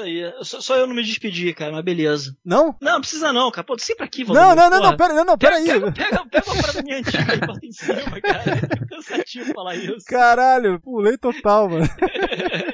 Isso 0.00 0.02
aí. 0.02 0.32
Só, 0.42 0.60
só 0.60 0.76
eu 0.76 0.86
não 0.86 0.94
me 0.94 1.02
despedi, 1.02 1.52
cara, 1.52 1.72
mas 1.72 1.84
beleza. 1.84 2.34
Não? 2.44 2.74
Não, 2.80 3.00
precisa 3.00 3.32
não, 3.32 3.50
cara. 3.50 3.64
Pô, 3.64 3.78
sempre 3.78 4.04
aqui, 4.04 4.24
Não, 4.24 4.34
Valdomiro, 4.34 4.56
não, 4.56 4.70
não, 4.70 4.78
porra. 4.78 4.90
não, 4.90 4.96
pera, 4.96 5.14
não, 5.14 5.24
não, 5.24 5.38
pera 5.38 5.56
aí. 5.56 5.66
Pega, 5.66 5.92
pega, 5.92 6.26
pega 6.26 6.50
uma 6.52 6.60
parada 6.62 6.82
minha 6.82 6.98
antiga 6.98 7.34
e 7.34 7.38
bota 7.38 7.66
em 7.66 7.72
cima, 7.72 8.20
cara. 8.20 8.42
É 8.50 8.86
cansativo 8.86 9.52
falar 9.52 9.76
isso. 9.76 10.04
Caralho, 10.06 10.80
pulei 10.80 11.16
total, 11.18 11.68
mano. 11.68 11.88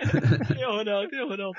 Erro 0.67 0.85
não, 0.85 1.03
erro 1.03 1.37
não. 1.37 1.53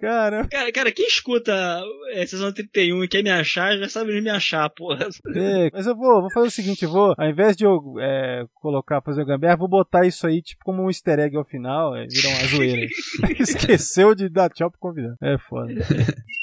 Cara, 0.00 0.48
Cara, 0.48 0.72
cara, 0.72 0.92
quem 0.92 1.06
escuta 1.06 1.82
é, 2.10 2.26
Sessão 2.26 2.52
31 2.52 3.04
e 3.04 3.08
quer 3.08 3.22
me 3.22 3.30
achar, 3.30 3.78
já 3.78 3.88
sabe 3.88 4.20
me 4.20 4.30
achar, 4.30 4.68
porra. 4.70 5.08
É, 5.34 5.70
mas 5.72 5.86
eu 5.86 5.96
vou, 5.96 6.22
vou 6.22 6.30
fazer 6.30 6.48
o 6.48 6.50
seguinte, 6.50 6.84
eu 6.84 6.90
vou, 6.90 7.14
ao 7.16 7.28
invés 7.28 7.56
de 7.56 7.64
eu 7.64 7.80
é, 8.00 8.44
colocar, 8.54 9.00
fazer 9.00 9.22
o 9.22 9.26
gambiarra, 9.26 9.56
vou 9.56 9.68
botar 9.68 10.06
isso 10.06 10.26
aí, 10.26 10.42
tipo, 10.42 10.64
como 10.64 10.82
um 10.82 10.88
easter 10.88 11.18
egg 11.20 11.36
ao 11.36 11.44
final, 11.44 11.94
é, 11.94 12.06
virar 12.06 12.30
uma 12.30 12.48
zoeira. 12.48 12.86
Esqueceu 13.38 14.14
de 14.14 14.28
dar 14.28 14.50
tchau 14.50 14.70
pro 14.70 14.80
convidado. 14.80 15.16
É 15.22 15.38
foda. 15.38 15.72